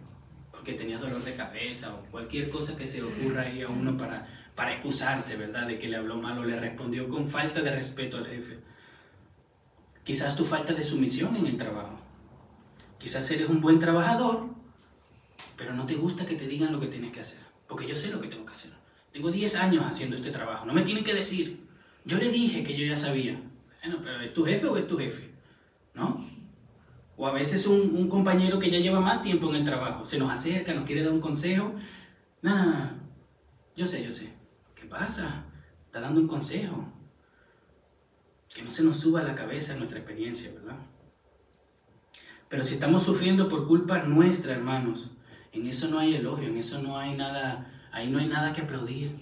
porque 0.51 0.73
tenías 0.73 1.01
dolor 1.01 1.23
de 1.23 1.33
cabeza 1.33 1.95
o 1.95 2.05
cualquier 2.11 2.51
cosa 2.51 2.77
que 2.77 2.85
se 2.85 3.01
ocurra 3.01 3.41
ahí 3.41 3.63
a 3.63 3.67
uno 3.67 3.97
para 3.97 4.27
para 4.61 4.73
excusarse, 4.73 5.37
¿verdad?, 5.37 5.65
de 5.65 5.79
que 5.79 5.87
le 5.87 5.97
habló 5.97 6.17
mal 6.17 6.37
o 6.37 6.45
le 6.45 6.55
respondió 6.55 7.09
con 7.09 7.27
falta 7.27 7.63
de 7.63 7.71
respeto 7.71 8.17
al 8.17 8.27
jefe. 8.27 8.59
Quizás 10.03 10.35
tu 10.35 10.45
falta 10.45 10.71
de 10.75 10.83
sumisión 10.83 11.35
en 11.35 11.47
el 11.47 11.57
trabajo. 11.57 11.99
Quizás 12.99 13.31
eres 13.31 13.49
un 13.49 13.59
buen 13.59 13.79
trabajador, 13.79 14.45
pero 15.57 15.73
no 15.73 15.87
te 15.87 15.95
gusta 15.95 16.27
que 16.27 16.35
te 16.35 16.45
digan 16.45 16.71
lo 16.71 16.79
que 16.79 16.85
tienes 16.85 17.11
que 17.11 17.21
hacer, 17.21 17.39
porque 17.67 17.87
yo 17.87 17.95
sé 17.95 18.11
lo 18.11 18.21
que 18.21 18.27
tengo 18.27 18.45
que 18.45 18.51
hacer. 18.51 18.69
Tengo 19.11 19.31
10 19.31 19.55
años 19.55 19.83
haciendo 19.83 20.15
este 20.15 20.29
trabajo, 20.29 20.67
no 20.67 20.73
me 20.73 20.83
tienen 20.83 21.03
que 21.03 21.15
decir. 21.15 21.65
Yo 22.05 22.19
le 22.19 22.29
dije 22.29 22.63
que 22.63 22.77
yo 22.77 22.85
ya 22.85 22.95
sabía. 22.95 23.41
Bueno, 23.83 23.97
pero 24.03 24.21
¿es 24.21 24.31
tu 24.31 24.45
jefe 24.45 24.67
o 24.67 24.77
es 24.77 24.87
tu 24.87 24.95
jefe? 24.95 25.27
¿No? 25.95 26.23
O 27.17 27.25
a 27.25 27.31
veces 27.31 27.65
un, 27.65 27.95
un 27.95 28.07
compañero 28.07 28.59
que 28.59 28.69
ya 28.69 28.77
lleva 28.77 28.99
más 28.99 29.23
tiempo 29.23 29.49
en 29.49 29.55
el 29.55 29.65
trabajo 29.65 30.05
se 30.05 30.19
nos 30.19 30.31
acerca, 30.31 30.71
nos 30.75 30.85
quiere 30.85 31.01
dar 31.01 31.13
un 31.13 31.19
consejo. 31.19 31.73
No, 32.43 32.55
no. 32.55 32.89
Yo 33.75 33.87
sé, 33.87 34.03
yo 34.03 34.11
sé 34.11 34.40
pasa? 34.85 35.45
Está 35.85 35.99
dando 35.99 36.21
un 36.21 36.27
consejo. 36.27 36.87
Que 38.53 38.63
no 38.63 38.71
se 38.71 38.83
nos 38.83 38.99
suba 38.99 39.21
a 39.21 39.23
la 39.23 39.35
cabeza 39.35 39.75
nuestra 39.75 39.99
experiencia, 39.99 40.51
¿verdad? 40.53 40.77
Pero 42.49 42.63
si 42.63 42.73
estamos 42.73 43.03
sufriendo 43.03 43.47
por 43.47 43.67
culpa 43.67 43.99
nuestra, 44.03 44.53
hermanos, 44.53 45.11
en 45.53 45.67
eso 45.67 45.87
no 45.87 45.99
hay 45.99 46.15
elogio, 46.15 46.49
en 46.49 46.57
eso 46.57 46.81
no 46.81 46.97
hay 46.97 47.15
nada, 47.15 47.71
ahí 47.91 48.09
no 48.09 48.19
hay 48.19 48.27
nada 48.27 48.51
que 48.53 48.61
aplaudir. 48.61 49.15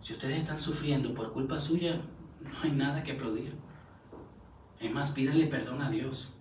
Si 0.00 0.12
ustedes 0.12 0.38
están 0.38 0.60
sufriendo 0.60 1.12
por 1.12 1.32
culpa 1.32 1.58
suya, 1.58 2.00
no 2.40 2.62
hay 2.62 2.70
nada 2.70 3.02
que 3.02 3.12
aplaudir. 3.12 3.54
Es 4.78 4.92
más, 4.92 5.10
pídanle 5.10 5.46
perdón 5.46 5.82
a 5.82 5.90
Dios 5.90 6.32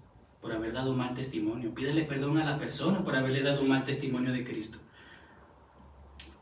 por 0.41 0.51
haber 0.51 0.73
dado 0.73 0.91
un 0.91 0.97
mal 0.97 1.13
testimonio. 1.13 1.73
Pídanle 1.73 2.03
perdón 2.03 2.37
a 2.37 2.45
la 2.45 2.59
persona 2.59 3.03
por 3.03 3.15
haberle 3.15 3.41
dado 3.41 3.61
un 3.61 3.69
mal 3.69 3.83
testimonio 3.83 4.31
de 4.31 4.43
Cristo 4.43 4.79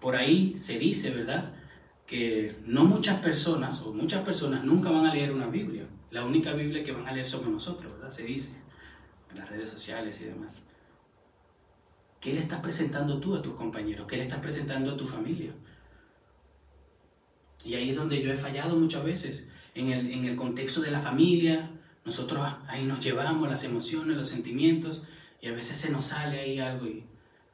por 0.07 0.15
ahí 0.15 0.55
se 0.55 0.79
dice, 0.79 1.11
¿verdad? 1.11 1.51
Que 2.05 2.55
no 2.65 2.85
muchas 2.85 3.19
personas, 3.19 3.81
o 3.81 3.91
muchas 3.91 4.23
personas 4.23 4.63
nunca 4.63 4.89
van 4.89 5.05
a 5.05 5.13
leer 5.13 5.33
una 5.33 5.47
Biblia. 5.47 5.85
La 6.11 6.23
única 6.23 6.53
Biblia 6.53 6.81
que 6.81 6.93
van 6.93 7.05
a 7.09 7.11
leer 7.11 7.27
somos 7.27 7.49
nosotros, 7.49 7.91
¿verdad? 7.91 8.09
Se 8.09 8.23
dice 8.23 8.55
en 9.29 9.39
las 9.39 9.49
redes 9.49 9.69
sociales 9.69 10.21
y 10.21 10.23
demás. 10.23 10.63
¿Qué 12.21 12.33
le 12.33 12.39
estás 12.39 12.61
presentando 12.61 13.19
tú 13.19 13.35
a 13.35 13.41
tus 13.41 13.53
compañeros? 13.55 14.07
¿Qué 14.07 14.15
le 14.15 14.23
estás 14.23 14.39
presentando 14.39 14.93
a 14.93 14.95
tu 14.95 15.05
familia? 15.05 15.51
Y 17.65 17.73
ahí 17.75 17.89
es 17.89 17.97
donde 17.97 18.21
yo 18.21 18.31
he 18.31 18.37
fallado 18.37 18.77
muchas 18.77 19.03
veces, 19.03 19.49
en 19.75 19.91
el, 19.91 20.09
en 20.09 20.23
el 20.23 20.37
contexto 20.37 20.79
de 20.79 20.91
la 20.91 21.01
familia. 21.01 21.69
Nosotros 22.05 22.47
ahí 22.69 22.85
nos 22.85 23.03
llevamos 23.03 23.49
las 23.49 23.65
emociones, 23.65 24.15
los 24.15 24.29
sentimientos, 24.29 25.03
y 25.41 25.49
a 25.49 25.51
veces 25.51 25.75
se 25.75 25.91
nos 25.91 26.05
sale 26.05 26.39
ahí 26.39 26.59
algo 26.59 26.87
y 26.87 27.03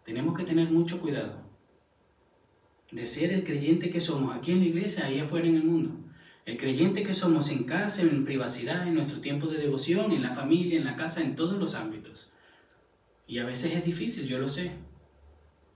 tenemos 0.05 0.37
que 0.37 0.43
tener 0.43 0.69
mucho 0.69 1.01
cuidado 1.01 1.42
de 2.93 3.07
ser 3.07 3.33
el 3.33 3.43
creyente 3.43 3.89
que 3.89 3.99
somos 3.99 4.35
aquí 4.35 4.51
en 4.51 4.59
la 4.59 4.65
iglesia, 4.65 5.05
ahí 5.05 5.19
afuera 5.19 5.47
en 5.47 5.55
el 5.55 5.63
mundo. 5.63 5.91
El 6.45 6.57
creyente 6.57 7.03
que 7.03 7.13
somos 7.13 7.49
en 7.49 7.63
casa, 7.63 8.03
en 8.03 8.25
privacidad, 8.25 8.87
en 8.87 8.95
nuestro 8.95 9.19
tiempo 9.19 9.47
de 9.47 9.57
devoción, 9.57 10.11
en 10.11 10.21
la 10.21 10.33
familia, 10.33 10.77
en 10.77 10.85
la 10.85 10.95
casa, 10.95 11.21
en 11.21 11.35
todos 11.35 11.57
los 11.57 11.73
ámbitos. 11.73 12.29
Y 13.25 13.39
a 13.39 13.45
veces 13.45 13.73
es 13.73 13.85
difícil, 13.85 14.27
yo 14.27 14.37
lo 14.37 14.49
sé. 14.49 14.71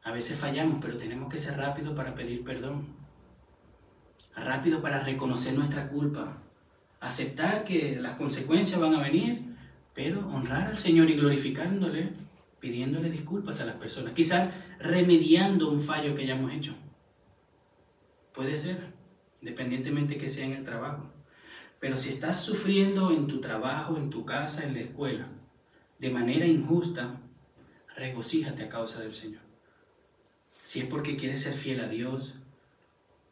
A 0.03 0.11
veces 0.11 0.37
fallamos, 0.37 0.77
pero 0.81 0.97
tenemos 0.97 1.29
que 1.29 1.37
ser 1.37 1.57
rápidos 1.57 1.95
para 1.95 2.13
pedir 2.13 2.43
perdón. 2.43 2.87
Rápido 4.35 4.81
para 4.81 5.03
reconocer 5.03 5.53
nuestra 5.55 5.87
culpa. 5.87 6.43
Aceptar 6.99 7.63
que 7.63 7.97
las 7.99 8.15
consecuencias 8.15 8.79
van 8.79 8.93
a 8.93 9.01
venir, 9.01 9.41
pero 9.95 10.27
honrar 10.27 10.67
al 10.67 10.77
Señor 10.77 11.09
y 11.09 11.15
glorificándole, 11.15 12.09
pidiéndole 12.59 13.09
disculpas 13.09 13.59
a 13.61 13.65
las 13.65 13.75
personas. 13.75 14.13
Quizás 14.13 14.49
remediando 14.79 15.71
un 15.71 15.81
fallo 15.81 16.13
que 16.13 16.23
hayamos 16.23 16.53
hecho. 16.53 16.75
Puede 18.37 18.55
ser, 18.55 18.93
independientemente 19.41 20.19
que 20.19 20.29
sea 20.29 20.45
en 20.45 20.53
el 20.53 20.63
trabajo. 20.63 21.11
Pero 21.79 21.97
si 21.97 22.09
estás 22.09 22.39
sufriendo 22.39 23.09
en 23.09 23.25
tu 23.25 23.41
trabajo, 23.41 23.97
en 23.97 24.11
tu 24.11 24.25
casa, 24.25 24.63
en 24.63 24.75
la 24.75 24.81
escuela, 24.81 25.27
de 25.97 26.11
manera 26.11 26.45
injusta, 26.45 27.19
regocíjate 27.95 28.61
a 28.61 28.69
causa 28.69 29.01
del 29.01 29.13
Señor. 29.13 29.41
Si 30.63 30.81
es 30.81 30.85
porque 30.85 31.17
quieres 31.17 31.41
ser 31.41 31.55
fiel 31.55 31.79
a 31.79 31.87
Dios, 31.87 32.35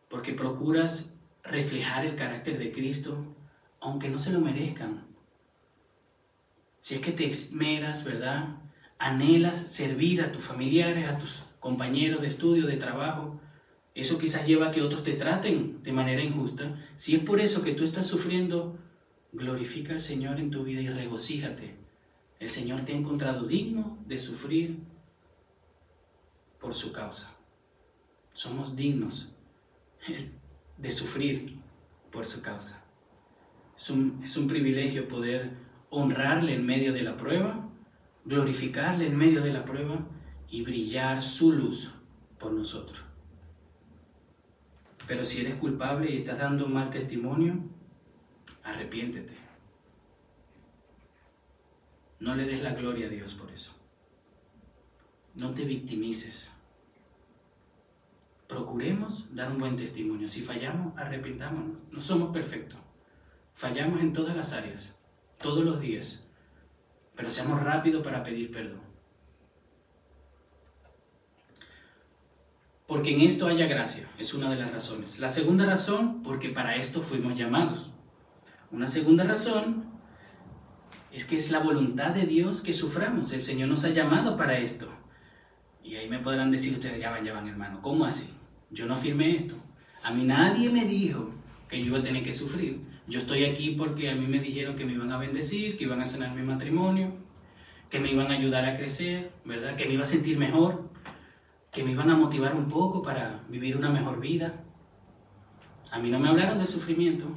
porque 0.09 0.33
procuras 0.33 1.15
reflejar 1.43 2.03
el 2.07 2.15
carácter 2.15 2.57
de 2.57 2.71
Cristo, 2.71 3.35
aunque 3.81 4.09
no 4.09 4.19
se 4.19 4.33
lo 4.33 4.41
merezcan. 4.41 5.05
Si 6.79 6.95
es 6.95 7.01
que 7.01 7.11
te 7.11 7.29
esmeras, 7.29 8.05
¿verdad? 8.05 8.57
Anhelas 8.97 9.55
servir 9.55 10.23
a 10.23 10.31
tus 10.31 10.43
familiares, 10.43 11.07
a 11.07 11.19
tus 11.19 11.43
compañeros 11.59 12.23
de 12.23 12.29
estudio, 12.29 12.65
de 12.65 12.77
trabajo, 12.77 13.39
eso 13.95 14.19
quizás 14.19 14.45
lleva 14.45 14.67
a 14.67 14.71
que 14.71 14.81
otros 14.81 15.03
te 15.03 15.13
traten 15.13 15.81
de 15.81 15.93
manera 15.93 16.21
injusta. 16.21 16.77
Si 16.97 17.15
es 17.15 17.23
por 17.23 17.39
eso 17.39 17.63
que 17.63 17.71
tú 17.71 17.85
estás 17.85 18.05
sufriendo, 18.05 18.77
glorifica 19.31 19.93
al 19.93 20.01
Señor 20.01 20.37
en 20.37 20.51
tu 20.51 20.65
vida 20.65 20.81
y 20.81 20.89
regocíjate. 20.89 21.77
El 22.37 22.49
Señor 22.49 22.81
te 22.81 22.91
ha 22.91 22.97
encontrado 22.97 23.47
digno 23.47 23.97
de 24.05 24.19
sufrir 24.19 24.79
por 26.59 26.75
su 26.75 26.91
causa. 26.91 27.37
Somos 28.33 28.75
dignos 28.75 29.29
de 30.77 30.91
sufrir 30.91 31.57
por 32.11 32.25
su 32.25 32.41
causa. 32.41 32.85
Es 33.77 33.89
un, 33.89 34.19
es 34.21 34.35
un 34.35 34.49
privilegio 34.49 35.07
poder 35.07 35.51
honrarle 35.89 36.53
en 36.53 36.65
medio 36.65 36.91
de 36.91 37.03
la 37.03 37.15
prueba, 37.15 37.69
glorificarle 38.25 39.07
en 39.07 39.15
medio 39.15 39.41
de 39.41 39.53
la 39.53 39.63
prueba 39.63 40.05
y 40.49 40.63
brillar 40.63 41.21
su 41.21 41.53
luz 41.53 41.91
por 42.37 42.51
nosotros. 42.51 43.05
Pero 45.07 45.23
si 45.23 45.41
eres 45.41 45.55
culpable 45.55 46.11
y 46.11 46.17
estás 46.17 46.39
dando 46.39 46.65
un 46.65 46.73
mal 46.73 46.89
testimonio, 46.89 47.59
arrepiéntete. 48.63 49.33
No 52.19 52.35
le 52.35 52.45
des 52.45 52.63
la 52.63 52.73
gloria 52.73 53.07
a 53.07 53.09
Dios 53.09 53.35
por 53.35 53.51
eso. 53.51 53.71
No 55.35 55.53
te 55.53 55.65
victimices. 55.65 56.53
Procuremos 58.47 59.27
dar 59.35 59.51
un 59.51 59.59
buen 59.59 59.75
testimonio. 59.75 60.27
Si 60.27 60.41
fallamos, 60.41 60.97
arrepintámonos. 60.97 61.77
No 61.91 62.01
somos 62.01 62.31
perfectos. 62.31 62.79
Fallamos 63.53 64.01
en 64.01 64.13
todas 64.13 64.35
las 64.35 64.53
áreas, 64.53 64.95
todos 65.39 65.63
los 65.63 65.79
días. 65.79 66.25
Pero 67.15 67.29
seamos 67.29 67.61
rápidos 67.61 68.03
para 68.03 68.23
pedir 68.23 68.51
perdón. 68.51 68.84
Porque 72.87 73.15
en 73.15 73.21
esto 73.21 73.47
haya 73.47 73.67
gracia, 73.67 74.07
es 74.19 74.33
una 74.33 74.49
de 74.49 74.57
las 74.57 74.71
razones. 74.71 75.17
La 75.19 75.29
segunda 75.29 75.65
razón, 75.65 76.21
porque 76.23 76.49
para 76.49 76.75
esto 76.75 77.01
fuimos 77.01 77.35
llamados. 77.35 77.91
Una 78.71 78.87
segunda 78.87 79.23
razón 79.23 79.85
es 81.11 81.25
que 81.25 81.37
es 81.37 81.49
la 81.51 81.59
voluntad 81.59 82.13
de 82.13 82.25
Dios 82.25 82.61
que 82.61 82.73
suframos. 82.73 83.31
El 83.31 83.41
Señor 83.41 83.69
nos 83.69 83.85
ha 83.85 83.89
llamado 83.89 84.37
para 84.37 84.59
esto. 84.59 84.87
Y 85.83 85.95
ahí 85.95 86.09
me 86.09 86.19
podrán 86.19 86.51
decir 86.51 86.73
ustedes, 86.73 86.99
ya 86.99 87.11
van, 87.11 87.25
ya 87.25 87.33
van, 87.33 87.47
hermano, 87.47 87.81
¿cómo 87.81 88.05
así? 88.05 88.33
Yo 88.69 88.85
no 88.85 88.95
firmé 88.95 89.35
esto. 89.35 89.55
A 90.03 90.11
mí 90.11 90.23
nadie 90.23 90.69
me 90.69 90.85
dijo 90.85 91.31
que 91.67 91.79
yo 91.79 91.85
iba 91.87 91.99
a 91.99 92.03
tener 92.03 92.23
que 92.23 92.33
sufrir. 92.33 92.81
Yo 93.07 93.19
estoy 93.19 93.45
aquí 93.45 93.71
porque 93.71 94.09
a 94.09 94.15
mí 94.15 94.27
me 94.27 94.39
dijeron 94.39 94.75
que 94.75 94.85
me 94.85 94.93
iban 94.93 95.11
a 95.11 95.17
bendecir, 95.17 95.77
que 95.77 95.85
iban 95.85 96.01
a 96.01 96.05
sanar 96.05 96.35
mi 96.35 96.41
matrimonio, 96.41 97.13
que 97.89 97.99
me 97.99 98.11
iban 98.11 98.31
a 98.31 98.35
ayudar 98.35 98.65
a 98.65 98.75
crecer, 98.75 99.31
¿verdad? 99.45 99.75
Que 99.75 99.85
me 99.85 99.93
iba 99.93 100.03
a 100.03 100.05
sentir 100.05 100.37
mejor, 100.37 100.89
que 101.75 101.83
me 101.83 101.91
iban 101.91 102.09
a 102.09 102.15
motivar 102.15 102.55
un 102.55 102.69
poco 102.69 103.03
para 103.03 103.41
vivir 103.49 103.75
una 103.75 103.89
mejor 103.89 104.21
vida. 104.21 104.63
A 105.91 105.99
mí 105.99 106.09
no 106.09 106.19
me 106.19 106.29
hablaron 106.29 106.57
de 106.57 106.65
sufrimiento. 106.65 107.27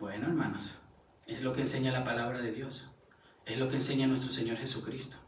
Bueno, 0.00 0.26
hermanos, 0.28 0.76
es 1.26 1.42
lo 1.42 1.52
que 1.52 1.60
enseña 1.60 1.92
la 1.92 2.04
palabra 2.04 2.40
de 2.40 2.52
Dios. 2.52 2.88
Es 3.44 3.58
lo 3.58 3.68
que 3.68 3.74
enseña 3.74 4.06
nuestro 4.06 4.30
Señor 4.30 4.56
Jesucristo. 4.56 5.18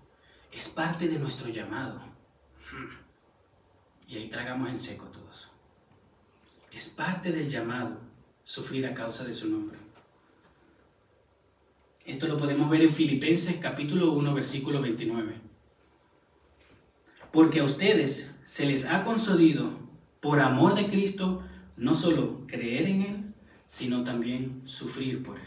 Es 0.51 0.71
parte 0.71 1.09
de 1.09 1.19
nuestro 1.19 1.51
llamado. 1.51 2.01
Y 4.09 4.17
ahí 4.17 4.31
tragamos 4.31 4.71
en 4.71 4.79
seco 4.79 5.05
todos. 5.09 5.53
Es 6.73 6.89
parte 6.89 7.33
del 7.33 7.51
llamado 7.51 8.01
sufrir 8.45 8.87
a 8.87 8.95
causa 8.95 9.25
de 9.25 9.35
su 9.35 9.47
nombre. 9.47 9.79
Esto 12.07 12.29
lo 12.29 12.39
podemos 12.39 12.71
ver 12.71 12.81
en 12.81 12.95
Filipenses 12.95 13.59
capítulo 13.61 14.13
1, 14.13 14.33
versículo 14.33 14.81
29. 14.81 15.48
Porque 17.39 17.61
a 17.61 17.65
ustedes 17.65 18.37
se 18.45 18.67
les 18.67 18.87
ha 18.87 19.05
concedido, 19.05 19.71
por 20.19 20.41
amor 20.41 20.75
de 20.75 20.89
Cristo, 20.89 21.41
no 21.77 21.95
solo 21.95 22.41
creer 22.49 22.89
en 22.89 23.03
Él, 23.03 23.35
sino 23.69 24.03
también 24.03 24.63
sufrir 24.65 25.23
por 25.23 25.39
Él. 25.39 25.47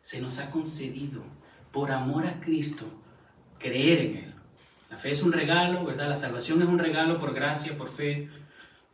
Se 0.00 0.20
nos 0.20 0.38
ha 0.38 0.52
concedido, 0.52 1.24
por 1.72 1.90
amor 1.90 2.24
a 2.24 2.38
Cristo, 2.38 2.84
creer 3.58 3.98
en 3.98 4.16
Él. 4.18 4.34
La 4.90 4.96
fe 4.96 5.10
es 5.10 5.24
un 5.24 5.32
regalo, 5.32 5.84
¿verdad? 5.84 6.08
La 6.08 6.14
salvación 6.14 6.62
es 6.62 6.68
un 6.68 6.78
regalo 6.78 7.18
por 7.18 7.34
gracia, 7.34 7.76
por 7.76 7.88
fe. 7.88 8.28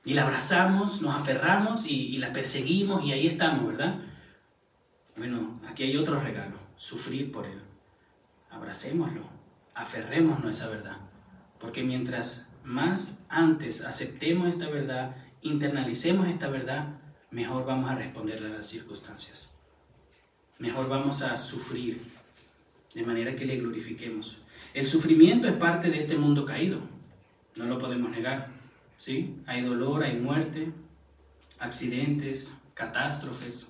Y 0.03 0.15
la 0.15 0.23
abrazamos, 0.23 1.03
nos 1.03 1.15
aferramos 1.15 1.85
y, 1.85 2.17
la 2.17 2.33
perseguimos 2.33 3.05
y 3.05 3.13
ahí 3.13 3.27
estamos, 3.27 3.67
¿verdad? 3.67 3.99
Bueno, 5.19 5.61
aquí 5.69 5.83
hay 5.83 5.99
otro 5.99 6.19
regalo, 6.19 6.57
sufrir 6.77 7.31
por 7.31 7.45
Él. 7.45 7.61
Abracémoslo, 8.51 9.29
aferrémonos 9.75 10.47
a 10.47 10.51
esa 10.51 10.69
verdad. 10.71 11.04
Porque 11.65 11.83
mientras 11.83 12.51
más 12.63 13.25
antes 13.31 13.81
aceptemos 13.81 14.51
esta 14.51 14.69
verdad, 14.69 15.17
internalicemos 15.41 16.29
esta 16.29 16.49
verdad, 16.49 16.89
mejor 17.31 17.65
vamos 17.65 17.91
a 17.91 17.95
responder 17.95 18.45
a 18.45 18.51
las 18.51 18.67
circunstancias. 18.67 19.49
Mejor 20.59 20.91
vamos 20.91 21.23
a 21.23 21.39
sufrir 21.39 22.03
de 22.95 23.03
manera 23.03 23.35
que 23.35 23.47
le 23.47 23.57
glorifiquemos. 23.57 24.43
El 24.75 24.85
sufrimiento 24.85 25.49
es 25.49 25.55
parte 25.55 25.91
de 25.91 25.97
este 25.97 26.19
mundo 26.19 26.45
caído, 26.45 26.81
no 27.57 27.65
lo 27.65 27.79
podemos 27.79 28.11
negar. 28.11 28.49
¿sí? 28.99 29.35
Hay 29.47 29.63
dolor, 29.63 30.05
hay 30.05 30.19
muerte, 30.19 30.71
accidentes, 31.59 32.53
catástrofes. 32.75 33.69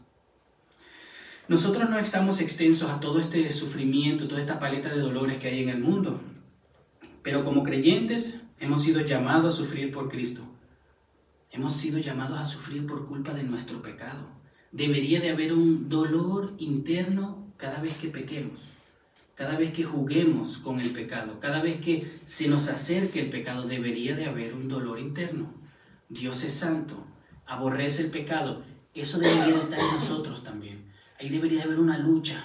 Nosotros 1.46 1.88
no 1.88 2.00
estamos 2.00 2.40
extensos 2.40 2.90
a 2.90 2.98
todo 2.98 3.20
este 3.20 3.52
sufrimiento, 3.52 4.26
toda 4.26 4.40
esta 4.40 4.58
paleta 4.58 4.88
de 4.88 4.98
dolores 4.98 5.38
que 5.38 5.46
hay 5.46 5.62
en 5.62 5.68
el 5.68 5.78
mundo, 5.78 6.20
pero 7.24 7.42
como 7.42 7.64
creyentes 7.64 8.44
hemos 8.60 8.82
sido 8.82 9.00
llamados 9.00 9.52
a 9.52 9.56
sufrir 9.56 9.90
por 9.90 10.08
Cristo. 10.08 10.42
Hemos 11.50 11.72
sido 11.72 11.98
llamados 11.98 12.38
a 12.38 12.44
sufrir 12.44 12.86
por 12.86 13.06
culpa 13.06 13.34
de 13.34 13.42
nuestro 13.42 13.82
pecado. 13.82 14.28
Debería 14.70 15.18
de 15.18 15.30
haber 15.30 15.52
un 15.52 15.88
dolor 15.88 16.54
interno 16.58 17.52
cada 17.56 17.80
vez 17.80 17.96
que 17.96 18.06
pequemos 18.06 18.74
cada 19.34 19.56
vez 19.56 19.72
que 19.72 19.84
juguemos 19.84 20.58
con 20.58 20.80
el 20.80 20.90
pecado, 20.90 21.40
cada 21.40 21.60
vez 21.60 21.80
que 21.80 22.08
se 22.24 22.48
nos 22.48 22.68
acerque 22.68 23.20
el 23.20 23.30
pecado, 23.30 23.66
debería 23.66 24.14
de 24.14 24.26
haber 24.26 24.54
un 24.54 24.68
dolor 24.68 25.00
interno. 25.00 25.52
Dios 26.08 26.44
es 26.44 26.54
santo, 26.54 27.04
aborrece 27.46 28.04
el 28.04 28.10
pecado. 28.10 28.62
Eso 28.94 29.18
debería 29.18 29.54
de 29.54 29.60
estar 29.60 29.78
en 29.78 29.98
nosotros 29.98 30.44
también. 30.44 30.92
Ahí 31.18 31.28
debería 31.28 31.58
de 31.58 31.64
haber 31.64 31.80
una 31.80 31.98
lucha. 31.98 32.44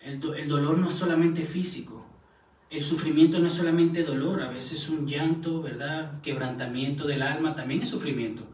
El, 0.00 0.22
el 0.34 0.48
dolor 0.48 0.76
no 0.78 0.88
es 0.88 0.94
solamente 0.94 1.44
físico. 1.44 1.97
El 2.70 2.82
sufrimiento 2.82 3.38
no 3.38 3.46
es 3.46 3.54
solamente 3.54 4.02
dolor. 4.02 4.42
A 4.42 4.50
veces 4.50 4.88
un 4.88 5.06
llanto, 5.06 5.62
¿verdad? 5.62 6.20
Quebrantamiento 6.20 7.06
del 7.06 7.22
alma 7.22 7.54
también 7.54 7.82
es 7.82 7.88
sufrimiento. 7.88 8.46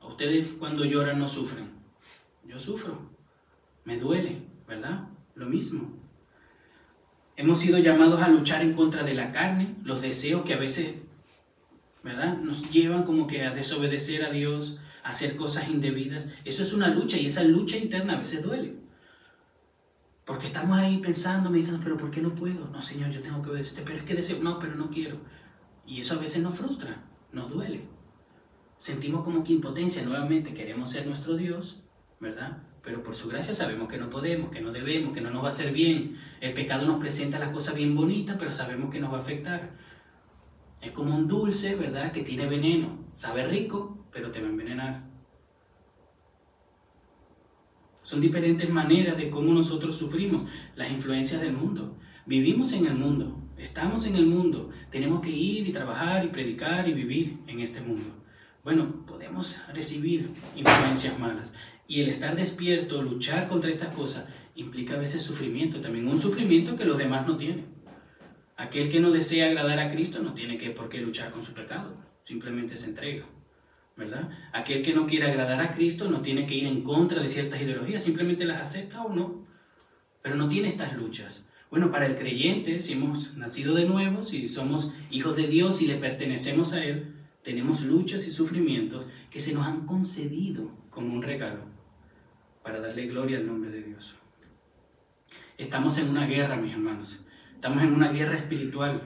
A 0.00 0.06
ustedes 0.06 0.52
cuando 0.58 0.84
lloran 0.84 1.18
no 1.18 1.28
sufren. 1.28 1.68
Yo 2.46 2.58
sufro. 2.58 3.10
Me 3.84 3.98
duele, 3.98 4.42
¿verdad? 4.66 5.08
Lo 5.34 5.46
mismo. 5.46 5.92
Hemos 7.36 7.58
sido 7.58 7.78
llamados 7.78 8.22
a 8.22 8.28
luchar 8.28 8.62
en 8.62 8.74
contra 8.74 9.02
de 9.02 9.14
la 9.14 9.32
carne, 9.32 9.74
los 9.82 10.00
deseos 10.00 10.44
que 10.44 10.54
a 10.54 10.58
veces, 10.58 10.94
¿verdad? 12.02 12.38
Nos 12.38 12.70
llevan 12.70 13.02
como 13.02 13.26
que 13.26 13.42
a 13.42 13.50
desobedecer 13.50 14.24
a 14.24 14.30
Dios, 14.30 14.78
a 15.02 15.08
hacer 15.08 15.36
cosas 15.36 15.68
indebidas. 15.68 16.30
Eso 16.44 16.62
es 16.62 16.72
una 16.72 16.88
lucha 16.88 17.18
y 17.18 17.26
esa 17.26 17.42
lucha 17.42 17.76
interna 17.76 18.14
a 18.14 18.18
veces 18.18 18.42
duele. 18.42 18.83
Porque 20.24 20.46
estamos 20.46 20.78
ahí 20.78 20.98
pensando, 20.98 21.50
me 21.50 21.58
dicen, 21.58 21.80
pero 21.82 21.96
¿por 21.96 22.10
qué 22.10 22.20
no 22.20 22.34
puedo? 22.34 22.68
No, 22.68 22.80
Señor, 22.80 23.10
yo 23.10 23.20
tengo 23.20 23.42
que 23.42 23.50
obedecerte, 23.50 23.82
pero 23.84 23.98
es 23.98 24.04
que 24.04 24.14
deseo, 24.14 24.42
no, 24.42 24.58
pero 24.58 24.74
no 24.74 24.90
quiero. 24.90 25.18
Y 25.86 26.00
eso 26.00 26.14
a 26.14 26.18
veces 26.18 26.42
nos 26.42 26.54
frustra, 26.54 27.04
nos 27.32 27.50
duele. 27.50 27.86
Sentimos 28.78 29.22
como 29.22 29.44
que 29.44 29.52
impotencia, 29.52 30.02
nuevamente 30.02 30.54
queremos 30.54 30.90
ser 30.90 31.06
nuestro 31.06 31.36
Dios, 31.36 31.82
¿verdad? 32.20 32.62
pero 32.84 33.02
por 33.02 33.14
su 33.14 33.28
gracia 33.28 33.54
sabemos 33.54 33.88
que 33.88 33.96
no 33.96 34.10
podemos, 34.10 34.50
que 34.50 34.60
no 34.60 34.70
debemos, 34.70 35.14
que 35.14 35.22
no 35.22 35.30
nos 35.30 35.42
va 35.42 35.46
a 35.46 35.50
hacer 35.50 35.72
bien. 35.72 36.16
El 36.40 36.52
pecado 36.52 36.86
nos 36.86 37.00
presenta 37.00 37.38
las 37.38 37.48
cosas 37.48 37.74
bien 37.74 37.96
bonitas, 37.96 38.36
pero 38.38 38.52
sabemos 38.52 38.90
que 38.90 39.00
nos 39.00 39.10
va 39.12 39.18
a 39.18 39.20
afectar. 39.20 39.70
Es 40.82 40.92
como 40.92 41.16
un 41.16 41.26
dulce, 41.26 41.76
¿verdad?, 41.76 42.12
que 42.12 42.22
tiene 42.22 42.46
veneno. 42.46 42.98
Sabe 43.14 43.46
rico, 43.46 44.06
pero 44.12 44.30
te 44.30 44.40
va 44.40 44.48
a 44.48 44.50
envenenar. 44.50 45.02
Son 48.04 48.20
diferentes 48.20 48.68
maneras 48.68 49.16
de 49.16 49.30
cómo 49.30 49.54
nosotros 49.54 49.96
sufrimos 49.96 50.44
las 50.76 50.90
influencias 50.90 51.40
del 51.40 51.54
mundo. 51.54 51.96
Vivimos 52.26 52.74
en 52.74 52.84
el 52.86 52.94
mundo, 52.94 53.42
estamos 53.56 54.04
en 54.04 54.14
el 54.16 54.26
mundo, 54.26 54.68
tenemos 54.90 55.22
que 55.22 55.30
ir 55.30 55.66
y 55.66 55.72
trabajar 55.72 56.22
y 56.22 56.28
predicar 56.28 56.86
y 56.86 56.92
vivir 56.92 57.38
en 57.46 57.60
este 57.60 57.80
mundo. 57.80 58.04
Bueno, 58.62 59.06
podemos 59.06 59.56
recibir 59.72 60.30
influencias 60.54 61.18
malas. 61.18 61.54
Y 61.88 62.02
el 62.02 62.10
estar 62.10 62.36
despierto, 62.36 63.02
luchar 63.02 63.48
contra 63.48 63.70
estas 63.70 63.94
cosas, 63.94 64.26
implica 64.54 64.94
a 64.94 64.98
veces 64.98 65.22
sufrimiento 65.22 65.80
también, 65.80 66.06
un 66.06 66.20
sufrimiento 66.20 66.76
que 66.76 66.84
los 66.84 66.98
demás 66.98 67.26
no 67.26 67.38
tienen. 67.38 67.66
Aquel 68.56 68.90
que 68.90 69.00
no 69.00 69.12
desea 69.12 69.46
agradar 69.46 69.78
a 69.78 69.88
Cristo 69.88 70.22
no 70.22 70.34
tiene 70.34 70.58
que, 70.58 70.70
por 70.70 70.90
qué 70.90 71.00
luchar 71.00 71.32
con 71.32 71.42
su 71.42 71.54
pecado, 71.54 71.96
simplemente 72.22 72.76
se 72.76 72.90
entrega. 72.90 73.24
¿Verdad? 73.96 74.30
Aquel 74.52 74.82
que 74.82 74.94
no 74.94 75.06
quiere 75.06 75.26
agradar 75.26 75.60
a 75.60 75.72
Cristo 75.72 76.10
no 76.10 76.20
tiene 76.20 76.46
que 76.46 76.54
ir 76.54 76.66
en 76.66 76.82
contra 76.82 77.22
de 77.22 77.28
ciertas 77.28 77.60
ideologías, 77.62 78.02
simplemente 78.02 78.44
las 78.44 78.60
acepta 78.60 79.02
o 79.02 79.14
no, 79.14 79.46
pero 80.22 80.34
no 80.36 80.48
tiene 80.48 80.68
estas 80.68 80.96
luchas. 80.96 81.48
Bueno, 81.70 81.90
para 81.90 82.06
el 82.06 82.16
creyente, 82.16 82.80
si 82.80 82.92
hemos 82.92 83.36
nacido 83.36 83.74
de 83.74 83.86
nuevo, 83.86 84.22
si 84.22 84.48
somos 84.48 84.92
hijos 85.10 85.36
de 85.36 85.46
Dios 85.46 85.82
y 85.82 85.86
le 85.86 85.96
pertenecemos 85.96 86.72
a 86.72 86.84
Él, 86.84 87.14
tenemos 87.42 87.82
luchas 87.82 88.26
y 88.26 88.30
sufrimientos 88.30 89.06
que 89.30 89.40
se 89.40 89.52
nos 89.52 89.66
han 89.66 89.86
concedido 89.86 90.70
como 90.90 91.12
un 91.12 91.22
regalo 91.22 91.60
para 92.62 92.80
darle 92.80 93.06
gloria 93.06 93.38
al 93.38 93.46
nombre 93.46 93.70
de 93.70 93.82
Dios. 93.82 94.14
Estamos 95.58 95.98
en 95.98 96.08
una 96.08 96.26
guerra, 96.26 96.56
mis 96.56 96.72
hermanos. 96.72 97.20
Estamos 97.54 97.82
en 97.82 97.92
una 97.92 98.10
guerra 98.10 98.36
espiritual. 98.36 99.02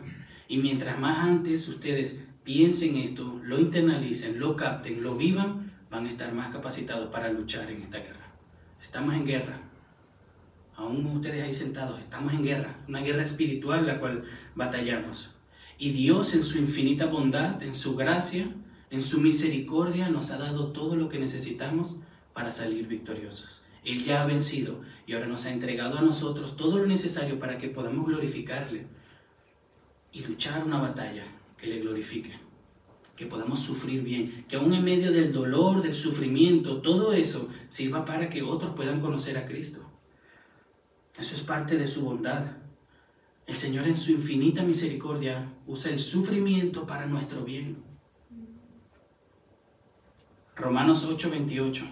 Y 0.47 0.59
mientras 0.59 0.99
más 0.99 1.18
antes 1.18 1.68
ustedes 1.68 2.22
piensen 2.49 2.96
esto, 2.96 3.38
lo 3.44 3.61
internalicen, 3.61 4.40
lo 4.40 4.57
capten, 4.57 5.03
lo 5.03 5.16
vivan, 5.16 5.70
van 5.90 6.07
a 6.07 6.09
estar 6.09 6.32
más 6.32 6.51
capacitados 6.51 7.11
para 7.11 7.30
luchar 7.30 7.70
en 7.70 7.82
esta 7.82 7.99
guerra. 7.99 8.32
Estamos 8.80 9.12
en 9.12 9.26
guerra. 9.26 9.61
Aún 10.74 11.05
ustedes 11.09 11.42
ahí 11.42 11.53
sentados, 11.53 12.01
estamos 12.01 12.32
en 12.32 12.42
guerra. 12.42 12.74
Una 12.88 13.01
guerra 13.01 13.20
espiritual 13.20 13.84
la 13.84 14.01
cual 14.01 14.24
batallamos. 14.55 15.28
Y 15.76 15.90
Dios 15.90 16.32
en 16.32 16.42
su 16.42 16.57
infinita 16.57 17.05
bondad, 17.05 17.62
en 17.62 17.74
su 17.74 17.96
gracia, 17.96 18.46
en 18.88 19.03
su 19.03 19.20
misericordia, 19.20 20.09
nos 20.09 20.30
ha 20.30 20.38
dado 20.38 20.72
todo 20.72 20.96
lo 20.96 21.11
que 21.11 21.18
necesitamos 21.18 21.96
para 22.32 22.51
salir 22.51 22.86
victoriosos. 22.86 23.61
Él 23.84 24.03
ya 24.03 24.22
ha 24.22 24.24
vencido 24.24 24.80
y 25.07 25.12
ahora 25.12 25.26
nos 25.26 25.44
ha 25.44 25.53
entregado 25.53 25.99
a 25.99 26.03
nosotros 26.03 26.57
todo 26.57 26.78
lo 26.78 26.86
necesario 26.86 27.38
para 27.38 27.59
que 27.59 27.68
podamos 27.68 28.07
glorificarle 28.07 28.86
y 30.12 30.24
luchar 30.24 30.64
una 30.64 30.80
batalla 30.80 31.24
que 31.59 31.67
le 31.67 31.81
glorifique, 31.81 32.33
que 33.17 33.27
podamos 33.27 33.61
sufrir 33.61 34.03
bien, 34.03 34.45
que 34.49 34.57
aún 34.57 34.73
en 34.73 34.85
medio 34.85 35.13
del 35.13 35.33
dolor, 35.33 35.83
del 35.83 35.95
sufrimiento, 35.95 36.81
todo 36.81 37.13
eso 37.13 37.49
sirva 37.69 38.05
para 38.05 38.31
que 38.31 38.43
otros 38.43 38.75
puedan 38.75 39.01
conocer 39.01 39.37
a 39.37 39.45
Cristo. 39.45 39.85
Eso 41.19 41.35
es 41.35 41.43
parte 41.43 41.77
de 41.77 41.89
su 41.89 42.03
bondad. 42.05 42.47
El 43.47 43.57
Señor 43.57 43.89
en 43.89 43.97
su 43.97 44.13
infinita 44.13 44.63
misericordia 44.63 45.53
usa 45.67 45.91
el 45.91 45.99
sufrimiento 45.99 46.87
para 46.87 47.07
nuestro 47.07 47.45
bien. 47.45 47.83
Romanos 50.55 51.05
8:28 51.05 51.85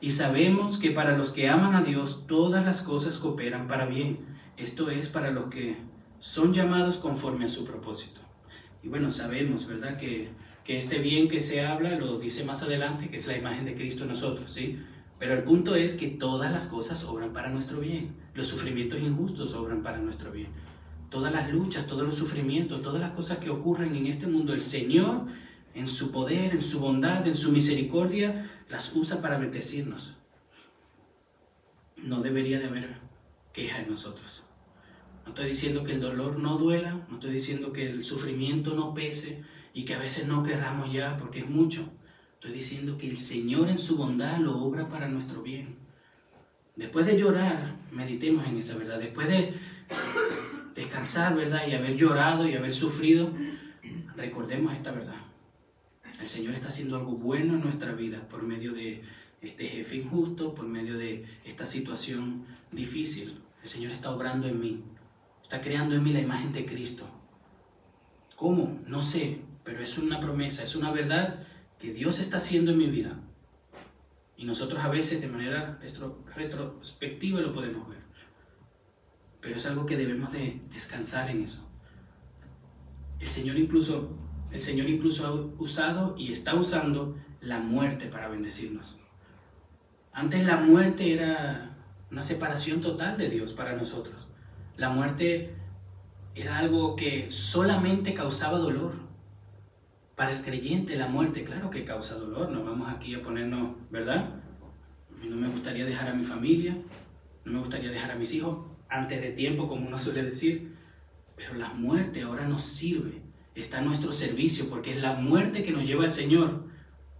Y 0.00 0.10
sabemos 0.10 0.78
que 0.78 0.90
para 0.90 1.16
los 1.16 1.30
que 1.30 1.48
aman 1.48 1.74
a 1.74 1.82
Dios 1.82 2.26
todas 2.26 2.64
las 2.64 2.82
cosas 2.82 3.18
cooperan 3.18 3.68
para 3.68 3.86
bien. 3.86 4.18
Esto 4.56 4.90
es 4.90 5.08
para 5.08 5.30
los 5.30 5.46
que 5.46 5.76
son 6.18 6.52
llamados 6.52 6.98
conforme 6.98 7.44
a 7.44 7.48
su 7.48 7.64
propósito. 7.64 8.20
Y 8.82 8.88
bueno, 8.88 9.10
sabemos, 9.10 9.66
¿verdad? 9.66 9.96
Que, 9.96 10.28
que 10.64 10.76
este 10.76 10.98
bien 10.98 11.28
que 11.28 11.40
se 11.40 11.64
habla, 11.64 11.96
lo 11.98 12.18
dice 12.18 12.44
más 12.44 12.62
adelante, 12.62 13.08
que 13.08 13.16
es 13.16 13.26
la 13.26 13.36
imagen 13.36 13.64
de 13.64 13.74
Cristo 13.74 14.02
en 14.02 14.10
nosotros, 14.10 14.52
¿sí? 14.52 14.78
Pero 15.18 15.34
el 15.34 15.44
punto 15.44 15.76
es 15.76 15.94
que 15.94 16.08
todas 16.08 16.50
las 16.50 16.66
cosas 16.66 17.04
obran 17.04 17.32
para 17.32 17.48
nuestro 17.48 17.78
bien. 17.78 18.12
Los 18.34 18.48
sufrimientos 18.48 19.00
injustos 19.00 19.54
obran 19.54 19.82
para 19.82 19.98
nuestro 19.98 20.32
bien. 20.32 20.48
Todas 21.10 21.32
las 21.32 21.52
luchas, 21.52 21.86
todos 21.86 22.02
los 22.02 22.16
sufrimientos, 22.16 22.82
todas 22.82 23.00
las 23.00 23.12
cosas 23.12 23.38
que 23.38 23.50
ocurren 23.50 23.94
en 23.94 24.06
este 24.06 24.26
mundo, 24.26 24.52
el 24.52 24.60
Señor, 24.60 25.26
en 25.74 25.86
su 25.86 26.10
poder, 26.10 26.52
en 26.52 26.60
su 26.60 26.80
bondad, 26.80 27.24
en 27.26 27.36
su 27.36 27.52
misericordia, 27.52 28.50
las 28.68 28.96
usa 28.96 29.22
para 29.22 29.38
bendecirnos. 29.38 30.16
No 31.96 32.20
debería 32.20 32.58
de 32.58 32.66
haber 32.66 32.96
queja 33.52 33.80
en 33.80 33.90
nosotros. 33.90 34.42
No 35.24 35.30
estoy 35.30 35.48
diciendo 35.48 35.84
que 35.84 35.92
el 35.92 36.00
dolor 36.00 36.38
no 36.38 36.58
duela, 36.58 37.06
no 37.08 37.14
estoy 37.14 37.32
diciendo 37.32 37.72
que 37.72 37.88
el 37.88 38.04
sufrimiento 38.04 38.74
no 38.74 38.94
pese 38.94 39.42
y 39.74 39.84
que 39.84 39.94
a 39.94 39.98
veces 39.98 40.26
no 40.26 40.42
querramos 40.42 40.92
ya 40.92 41.16
porque 41.16 41.40
es 41.40 41.48
mucho. 41.48 41.88
Estoy 42.34 42.52
diciendo 42.52 42.98
que 42.98 43.08
el 43.08 43.18
Señor 43.18 43.68
en 43.68 43.78
su 43.78 43.96
bondad 43.96 44.38
lo 44.38 44.58
obra 44.58 44.88
para 44.88 45.08
nuestro 45.08 45.42
bien. 45.42 45.76
Después 46.74 47.06
de 47.06 47.18
llorar, 47.18 47.76
meditemos 47.92 48.46
en 48.46 48.56
esa 48.56 48.76
verdad. 48.76 48.98
Después 48.98 49.28
de 49.28 49.54
descansar, 50.74 51.36
¿verdad? 51.36 51.66
Y 51.68 51.74
haber 51.74 51.96
llorado 51.96 52.48
y 52.48 52.54
haber 52.54 52.72
sufrido, 52.72 53.30
recordemos 54.16 54.72
esta 54.72 54.90
verdad. 54.90 55.20
El 56.20 56.28
Señor 56.28 56.54
está 56.54 56.68
haciendo 56.68 56.96
algo 56.96 57.12
bueno 57.12 57.54
en 57.54 57.60
nuestra 57.60 57.92
vida 57.92 58.26
por 58.28 58.42
medio 58.42 58.72
de 58.72 59.02
este 59.40 59.66
jefe 59.68 59.96
injusto, 59.96 60.54
por 60.54 60.66
medio 60.66 60.96
de 60.96 61.24
esta 61.44 61.66
situación 61.66 62.44
difícil. 62.70 63.38
El 63.62 63.68
Señor 63.68 63.92
está 63.92 64.10
obrando 64.10 64.46
en 64.46 64.60
mí. 64.60 64.82
Está 65.52 65.62
creando 65.62 65.94
en 65.94 66.02
mí 66.02 66.14
la 66.14 66.20
imagen 66.20 66.50
de 66.50 66.64
Cristo. 66.64 67.04
¿Cómo? 68.36 68.80
No 68.86 69.02
sé, 69.02 69.42
pero 69.64 69.82
es 69.82 69.98
una 69.98 70.18
promesa, 70.18 70.62
es 70.62 70.74
una 70.74 70.90
verdad 70.90 71.40
que 71.78 71.92
Dios 71.92 72.20
está 72.20 72.38
haciendo 72.38 72.70
en 72.70 72.78
mi 72.78 72.86
vida. 72.86 73.20
Y 74.38 74.46
nosotros 74.46 74.82
a 74.82 74.88
veces 74.88 75.20
de 75.20 75.26
manera 75.26 75.78
retrospectiva 76.34 77.42
lo 77.42 77.52
podemos 77.52 77.86
ver. 77.86 77.98
Pero 79.42 79.56
es 79.56 79.66
algo 79.66 79.84
que 79.84 79.98
debemos 79.98 80.32
de 80.32 80.62
descansar 80.72 81.28
en 81.28 81.42
eso. 81.42 81.68
El 83.20 83.28
Señor 83.28 83.58
incluso, 83.58 84.16
el 84.52 84.62
Señor 84.62 84.88
incluso 84.88 85.26
ha 85.26 85.32
usado 85.62 86.14
y 86.16 86.32
está 86.32 86.54
usando 86.54 87.18
la 87.42 87.58
muerte 87.58 88.06
para 88.06 88.28
bendecirnos. 88.28 88.96
Antes 90.14 90.46
la 90.46 90.56
muerte 90.56 91.12
era 91.12 91.76
una 92.10 92.22
separación 92.22 92.80
total 92.80 93.18
de 93.18 93.28
Dios 93.28 93.52
para 93.52 93.76
nosotros. 93.76 94.28
La 94.82 94.88
muerte 94.88 95.54
era 96.34 96.58
algo 96.58 96.96
que 96.96 97.30
solamente 97.30 98.14
causaba 98.14 98.58
dolor. 98.58 98.94
Para 100.16 100.32
el 100.32 100.42
creyente 100.42 100.96
la 100.96 101.06
muerte, 101.06 101.44
claro 101.44 101.70
que 101.70 101.84
causa 101.84 102.16
dolor, 102.16 102.50
no 102.50 102.64
vamos 102.64 102.88
aquí 102.88 103.14
a 103.14 103.22
ponernos, 103.22 103.76
¿verdad? 103.92 104.40
No 105.22 105.36
me 105.36 105.46
gustaría 105.46 105.84
dejar 105.84 106.08
a 106.08 106.14
mi 106.14 106.24
familia, 106.24 106.76
no 107.44 107.52
me 107.52 107.58
gustaría 107.60 107.92
dejar 107.92 108.10
a 108.10 108.16
mis 108.16 108.34
hijos 108.34 108.58
antes 108.88 109.22
de 109.22 109.30
tiempo, 109.30 109.68
como 109.68 109.86
uno 109.86 109.96
suele 110.00 110.24
decir, 110.24 110.74
pero 111.36 111.54
la 111.54 111.72
muerte 111.74 112.22
ahora 112.22 112.48
nos 112.48 112.64
sirve, 112.64 113.22
está 113.54 113.78
a 113.78 113.82
nuestro 113.82 114.12
servicio, 114.12 114.68
porque 114.68 114.90
es 114.90 114.96
la 114.96 115.12
muerte 115.12 115.62
que 115.62 115.70
nos 115.70 115.86
lleva 115.86 116.02
al 116.02 116.10
Señor. 116.10 116.64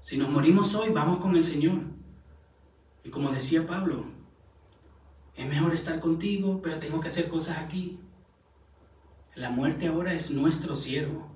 Si 0.01 0.17
nos 0.17 0.31
morimos 0.31 0.75
hoy, 0.75 0.89
vamos 0.89 1.19
con 1.19 1.37
el 1.37 1.45
Señor. 1.45 1.79
Y 3.05 3.11
como 3.11 3.31
decía 3.31 3.69
Pablo, 3.69 4.05
es 5.37 5.47
mejor 5.47 5.73
estar 5.73 6.01
contigo, 6.01 6.61
pero 6.63 6.79
tengo 6.79 7.01
que 7.01 7.09
hacer 7.09 7.29
cosas 7.29 7.59
aquí. 7.59 7.99
La 9.35 9.51
muerte 9.51 9.87
ahora 9.87 10.13
es 10.13 10.31
nuestro 10.31 10.75
siervo. 10.75 11.31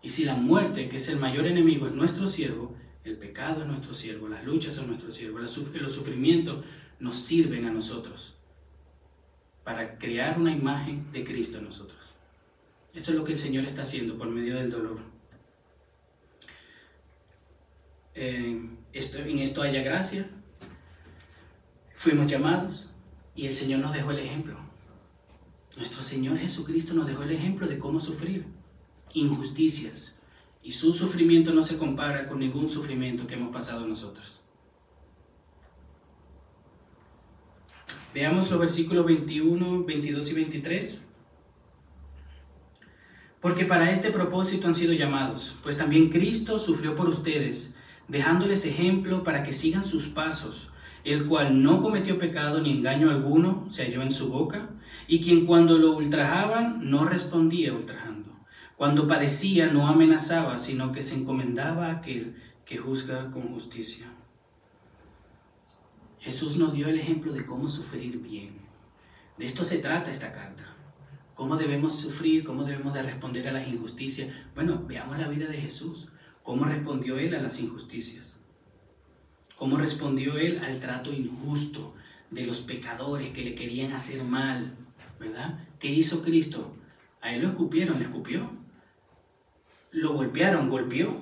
Y 0.00 0.10
si 0.10 0.24
la 0.24 0.34
muerte, 0.34 0.88
que 0.88 0.96
es 0.96 1.08
el 1.08 1.18
mayor 1.18 1.46
enemigo, 1.46 1.86
es 1.86 1.92
nuestro 1.92 2.26
siervo, 2.28 2.74
el 3.04 3.18
pecado 3.18 3.62
es 3.62 3.66
nuestro 3.66 3.94
siervo, 3.94 4.28
las 4.28 4.44
luchas 4.44 4.74
son 4.74 4.88
nuestro 4.88 5.10
siervo, 5.10 5.38
los 5.38 5.50
sufrimientos 5.50 6.64
nos 7.00 7.16
sirven 7.16 7.64
a 7.66 7.70
nosotros 7.70 8.36
para 9.64 9.98
crear 9.98 10.38
una 10.38 10.52
imagen 10.52 11.10
de 11.12 11.24
Cristo 11.24 11.58
en 11.58 11.64
nosotros. 11.64 11.98
Esto 12.94 13.10
es 13.10 13.16
lo 13.16 13.24
que 13.24 13.32
el 13.32 13.38
Señor 13.38 13.64
está 13.64 13.82
haciendo 13.82 14.16
por 14.16 14.28
medio 14.28 14.56
del 14.56 14.70
dolor. 14.70 14.98
esto, 18.14 19.18
en 19.18 19.38
esto 19.38 19.62
haya 19.62 19.82
gracia. 19.82 20.28
Fuimos 21.94 22.26
llamados 22.26 22.94
y 23.38 23.46
el 23.46 23.54
Señor 23.54 23.78
nos 23.78 23.92
dejó 23.92 24.10
el 24.10 24.18
ejemplo. 24.18 24.56
Nuestro 25.76 26.02
Señor 26.02 26.38
Jesucristo 26.38 26.92
nos 26.92 27.06
dejó 27.06 27.22
el 27.22 27.30
ejemplo 27.30 27.68
de 27.68 27.78
cómo 27.78 28.00
sufrir 28.00 28.46
injusticias, 29.14 30.18
y 30.60 30.72
su 30.72 30.92
sufrimiento 30.92 31.54
no 31.54 31.62
se 31.62 31.78
compara 31.78 32.26
con 32.26 32.40
ningún 32.40 32.68
sufrimiento 32.68 33.28
que 33.28 33.34
hemos 33.36 33.52
pasado 33.52 33.86
nosotros. 33.86 34.40
Veamos 38.12 38.50
los 38.50 38.58
versículos 38.58 39.06
21, 39.06 39.84
22 39.84 40.30
y 40.30 40.34
23. 40.34 41.00
Porque 43.40 43.64
para 43.64 43.92
este 43.92 44.10
propósito 44.10 44.66
han 44.66 44.74
sido 44.74 44.94
llamados, 44.94 45.54
pues 45.62 45.78
también 45.78 46.10
Cristo 46.10 46.58
sufrió 46.58 46.96
por 46.96 47.08
ustedes, 47.08 47.76
dejándoles 48.08 48.66
ejemplo 48.66 49.22
para 49.22 49.44
que 49.44 49.52
sigan 49.52 49.84
sus 49.84 50.08
pasos, 50.08 50.68
el 51.12 51.26
cual 51.26 51.62
no 51.62 51.80
cometió 51.80 52.18
pecado 52.18 52.60
ni 52.60 52.72
engaño 52.72 53.10
alguno 53.10 53.66
se 53.68 53.84
halló 53.84 54.02
en 54.02 54.10
su 54.10 54.30
boca, 54.30 54.70
y 55.06 55.20
quien 55.20 55.46
cuando 55.46 55.78
lo 55.78 55.96
ultrajaban 55.96 56.90
no 56.90 57.04
respondía 57.04 57.72
ultrajando 57.72 58.18
cuando 58.78 59.08
padecía 59.08 59.66
no 59.72 59.88
amenazaba, 59.88 60.60
sino 60.60 60.92
que 60.92 61.02
se 61.02 61.16
encomendaba 61.16 61.86
a 61.86 61.96
aquel 61.96 62.36
que 62.64 62.78
juzga 62.78 63.28
con 63.32 63.48
justicia. 63.48 64.06
Jesús 66.20 66.56
nos 66.58 66.72
dio 66.72 66.86
el 66.86 66.96
ejemplo 66.96 67.32
de 67.32 67.44
cómo 67.44 67.66
sufrir 67.66 68.20
bien. 68.20 68.60
De 69.36 69.46
esto 69.46 69.64
se 69.64 69.78
trata 69.78 70.12
esta 70.12 70.30
carta. 70.30 70.76
¿Cómo 71.34 71.56
debemos 71.56 71.98
sufrir? 71.98 72.44
¿Cómo 72.44 72.62
debemos 72.62 72.94
de 72.94 73.02
responder 73.02 73.48
a 73.48 73.52
las 73.52 73.66
injusticias? 73.66 74.32
Bueno, 74.54 74.84
veamos 74.86 75.18
la 75.18 75.26
vida 75.26 75.48
de 75.48 75.60
Jesús. 75.60 76.10
¿Cómo 76.44 76.64
respondió 76.64 77.18
Él 77.18 77.34
a 77.34 77.42
las 77.42 77.58
injusticias? 77.60 78.37
¿Cómo 79.58 79.76
respondió 79.76 80.38
Él 80.38 80.60
al 80.64 80.78
trato 80.80 81.12
injusto 81.12 81.94
de 82.30 82.46
los 82.46 82.60
pecadores 82.60 83.30
que 83.30 83.42
le 83.42 83.54
querían 83.54 83.92
hacer 83.92 84.22
mal? 84.22 84.76
¿Verdad? 85.18 85.66
¿Qué 85.78 85.88
hizo 85.88 86.22
Cristo? 86.22 86.76
A 87.20 87.34
Él 87.34 87.42
lo 87.42 87.48
escupieron, 87.48 87.98
le 87.98 88.04
escupió 88.04 88.58
lo 89.90 90.14
golpearon, 90.14 90.68
golpeó. 90.68 91.20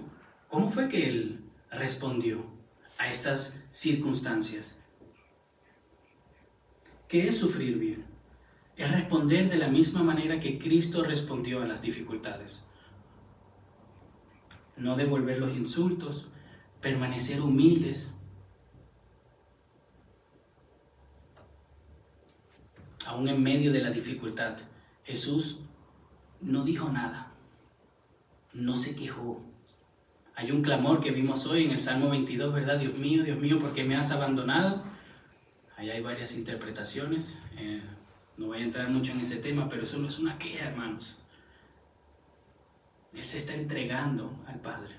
¿Cómo 0.49 0.71
fue 0.71 0.89
que 0.89 1.09
él 1.09 1.45
respondió 1.71 2.45
a 2.99 3.11
estas 3.11 3.65
circunstancias? 3.71 4.79
¿Qué 7.09 7.29
es 7.29 7.39
sufrir 7.39 7.79
bien? 7.79 8.07
Es 8.77 8.93
responder 8.93 9.49
de 9.49 9.57
la 9.57 9.69
misma 9.69 10.03
manera 10.03 10.39
que 10.39 10.59
Cristo 10.59 11.03
respondió 11.03 11.63
a 11.63 11.67
las 11.67 11.81
dificultades. 11.81 12.65
No 14.77 14.97
devolver 14.97 15.39
los 15.39 15.57
insultos, 15.57 16.29
permanecer 16.81 17.41
humildes. 17.41 18.15
Aún 23.07 23.29
en 23.29 23.43
medio 23.43 23.73
de 23.73 23.83
la 23.83 23.91
dificultad, 23.91 24.59
Jesús 25.05 25.61
no 26.41 26.65
dijo 26.65 26.91
nada 26.91 27.27
no 28.57 28.77
se 28.77 28.97
quejó. 28.97 29.43
Hay 30.35 30.51
un 30.51 30.63
clamor 30.63 31.01
que 31.01 31.11
vimos 31.11 31.47
hoy 31.47 31.65
en 31.65 31.71
el 31.73 31.81
Salmo 31.81 32.11
22, 32.11 32.53
¿verdad? 32.53 32.79
Dios 32.79 32.97
mío, 32.99 33.23
Dios 33.23 33.39
mío, 33.39 33.59
¿por 33.59 33.73
qué 33.73 33.85
me 33.85 33.97
has 33.97 34.11
abandonado? 34.11 34.83
Ahí 35.77 35.91
hay 35.91 36.01
varias 36.01 36.35
interpretaciones. 36.35 37.39
Eh, 37.57 37.83
no 38.37 38.47
voy 38.47 38.59
a 38.59 38.63
entrar 38.63 38.89
mucho 38.91 39.13
en 39.13 39.21
ese 39.21 39.37
tema, 39.37 39.69
pero 39.69 39.85
eso 39.85 39.99
no 39.99 40.09
es 40.09 40.19
una 40.19 40.39
queja, 40.39 40.69
hermanos. 40.69 41.19
Él 43.15 43.25
se 43.25 43.39
está 43.39 43.55
entregando 43.55 44.35
al 44.47 44.61
Padre. 44.61 44.95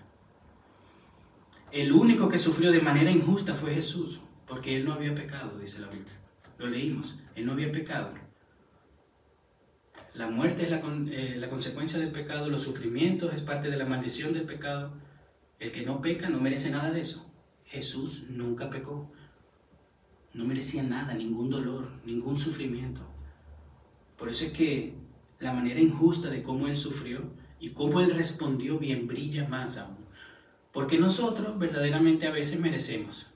El 1.71 1.91
único 1.91 2.29
que 2.29 2.37
sufrió 2.37 2.71
de 2.71 2.81
manera 2.81 3.11
injusta 3.11 3.53
fue 3.53 3.75
Jesús, 3.75 4.21
porque 4.47 4.77
él 4.77 4.85
no 4.85 4.93
había 4.93 5.13
pecado, 5.13 5.57
dice 5.59 5.79
la 5.79 5.87
Biblia. 5.87 6.13
Lo 6.57 6.67
leímos, 6.67 7.17
él 7.35 7.45
no 7.45 7.53
había 7.53 7.71
pecado. 7.71 8.13
La 10.13 10.27
muerte 10.27 10.63
es 10.63 10.71
eh, 10.71 11.35
la, 11.37 11.49
consecuencia 11.49 11.99
del 11.99 12.11
pecado, 12.11 12.49
los 12.49 12.63
sufrimientos 12.63 13.33
es 13.33 13.41
parte 13.41 13.69
de 13.69 13.77
la 13.77 13.85
maldición 13.85 14.33
del 14.33 14.43
pecado. 14.43 14.93
El 15.59 15.71
que 15.71 15.85
no 15.85 16.01
peca 16.01 16.29
no 16.29 16.39
merece 16.39 16.71
nada 16.71 16.91
de 16.91 17.01
eso. 17.01 17.31
Jesús 17.65 18.25
nunca 18.29 18.69
pecó. 18.69 19.11
No 20.33 20.45
merecía 20.45 20.83
nada, 20.83 21.13
ningún 21.13 21.49
dolor, 21.49 21.89
ningún 22.05 22.37
sufrimiento. 22.37 23.01
Por 24.17 24.29
eso 24.29 24.45
es 24.45 24.51
que 24.51 24.95
la 25.39 25.53
manera 25.53 25.79
injusta 25.79 26.29
de 26.29 26.41
cómo 26.41 26.67
Él 26.67 26.75
sufrió 26.75 27.21
y 27.59 27.69
cómo 27.69 28.01
Él 28.01 28.13
respondió 28.15 28.79
bien 28.79 29.07
brilla 29.07 29.47
más 29.47 29.77
aún. 29.77 29.97
Porque 30.73 30.97
nosotros 30.97 31.57
verdaderamente 31.59 32.27
a 32.27 32.31
veces 32.31 32.59
merecemos. 32.59 33.26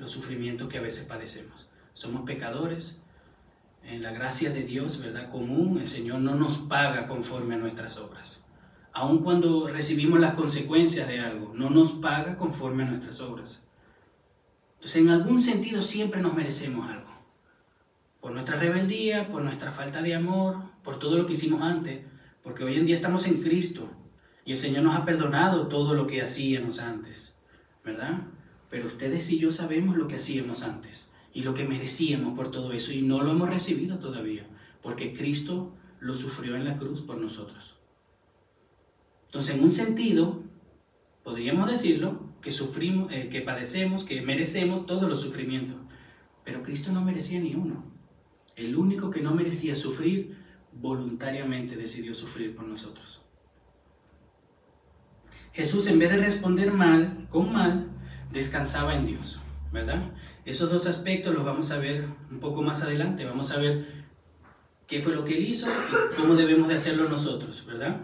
Los 0.00 0.10
sufrimientos 0.10 0.68
que 0.68 0.78
a 0.78 0.82
veces 0.82 1.06
padecemos. 1.06 1.68
Somos 1.92 2.22
pecadores, 2.22 2.96
en 3.84 4.02
la 4.02 4.12
gracia 4.12 4.50
de 4.50 4.62
Dios, 4.62 4.98
¿verdad? 4.98 5.30
Común, 5.30 5.78
el 5.78 5.86
Señor 5.86 6.20
no 6.20 6.34
nos 6.34 6.58
paga 6.58 7.06
conforme 7.06 7.54
a 7.54 7.58
nuestras 7.58 7.98
obras. 7.98 8.42
Aun 8.92 9.22
cuando 9.22 9.68
recibimos 9.68 10.18
las 10.18 10.34
consecuencias 10.34 11.06
de 11.06 11.20
algo, 11.20 11.52
no 11.54 11.70
nos 11.70 11.92
paga 11.92 12.36
conforme 12.36 12.82
a 12.82 12.86
nuestras 12.86 13.20
obras. 13.20 13.62
Entonces, 14.76 15.02
en 15.02 15.10
algún 15.10 15.40
sentido 15.40 15.82
siempre 15.82 16.20
nos 16.20 16.34
merecemos 16.34 16.88
algo. 16.88 17.10
Por 18.20 18.32
nuestra 18.32 18.56
rebeldía, 18.56 19.28
por 19.28 19.42
nuestra 19.42 19.70
falta 19.70 20.02
de 20.02 20.14
amor, 20.14 20.56
por 20.82 20.98
todo 20.98 21.16
lo 21.16 21.26
que 21.26 21.32
hicimos 21.32 21.62
antes, 21.62 22.04
porque 22.42 22.64
hoy 22.64 22.76
en 22.76 22.86
día 22.86 22.94
estamos 22.94 23.26
en 23.26 23.42
Cristo 23.42 23.88
y 24.44 24.52
el 24.52 24.58
Señor 24.58 24.82
nos 24.82 24.96
ha 24.96 25.04
perdonado 25.04 25.68
todo 25.68 25.94
lo 25.94 26.06
que 26.06 26.22
hacíamos 26.22 26.80
antes, 26.80 27.34
¿verdad? 27.84 28.20
Pero 28.70 28.86
ustedes 28.86 29.30
y 29.30 29.38
yo 29.38 29.50
sabemos 29.50 29.96
lo 29.96 30.06
que 30.06 30.16
hacíamos 30.16 30.62
antes 30.62 31.08
y 31.34 31.42
lo 31.42 31.54
que 31.54 31.64
merecíamos 31.64 32.36
por 32.36 32.50
todo 32.50 32.72
eso 32.72 32.92
y 32.92 33.02
no 33.02 33.20
lo 33.20 33.32
hemos 33.32 33.50
recibido 33.50 33.98
todavía, 33.98 34.46
porque 34.80 35.12
Cristo 35.12 35.74
lo 35.98 36.14
sufrió 36.14 36.56
en 36.56 36.64
la 36.64 36.78
cruz 36.78 37.02
por 37.02 37.18
nosotros. 37.18 37.76
Entonces, 39.26 39.56
en 39.56 39.62
un 39.62 39.70
sentido, 39.70 40.42
podríamos 41.22 41.68
decirlo, 41.68 42.30
que 42.40 42.50
sufrimos, 42.50 43.12
eh, 43.12 43.28
que 43.30 43.42
padecemos, 43.42 44.04
que 44.04 44.22
merecemos 44.22 44.86
todos 44.86 45.08
los 45.08 45.20
sufrimientos, 45.20 45.76
pero 46.44 46.62
Cristo 46.62 46.90
no 46.90 47.02
merecía 47.02 47.38
ni 47.40 47.54
uno. 47.54 47.84
El 48.56 48.76
único 48.76 49.10
que 49.10 49.20
no 49.20 49.34
merecía 49.34 49.74
sufrir, 49.74 50.36
voluntariamente 50.72 51.76
decidió 51.76 52.14
sufrir 52.14 52.54
por 52.54 52.64
nosotros. 52.66 53.22
Jesús, 55.52 55.86
en 55.88 55.98
vez 55.98 56.10
de 56.10 56.18
responder 56.18 56.72
mal, 56.72 57.26
con 57.30 57.52
mal, 57.52 57.88
descansaba 58.32 58.94
en 58.94 59.06
Dios, 59.06 59.40
¿verdad? 59.72 60.02
Esos 60.44 60.70
dos 60.70 60.86
aspectos 60.86 61.34
los 61.34 61.44
vamos 61.44 61.70
a 61.70 61.78
ver 61.78 62.04
un 62.30 62.40
poco 62.40 62.62
más 62.62 62.82
adelante. 62.82 63.24
Vamos 63.24 63.52
a 63.52 63.58
ver 63.58 63.86
qué 64.86 65.00
fue 65.00 65.14
lo 65.14 65.24
que 65.24 65.36
él 65.36 65.48
hizo 65.48 65.66
y 65.68 66.16
cómo 66.16 66.34
debemos 66.34 66.68
de 66.68 66.74
hacerlo 66.74 67.08
nosotros, 67.08 67.64
¿verdad? 67.66 68.00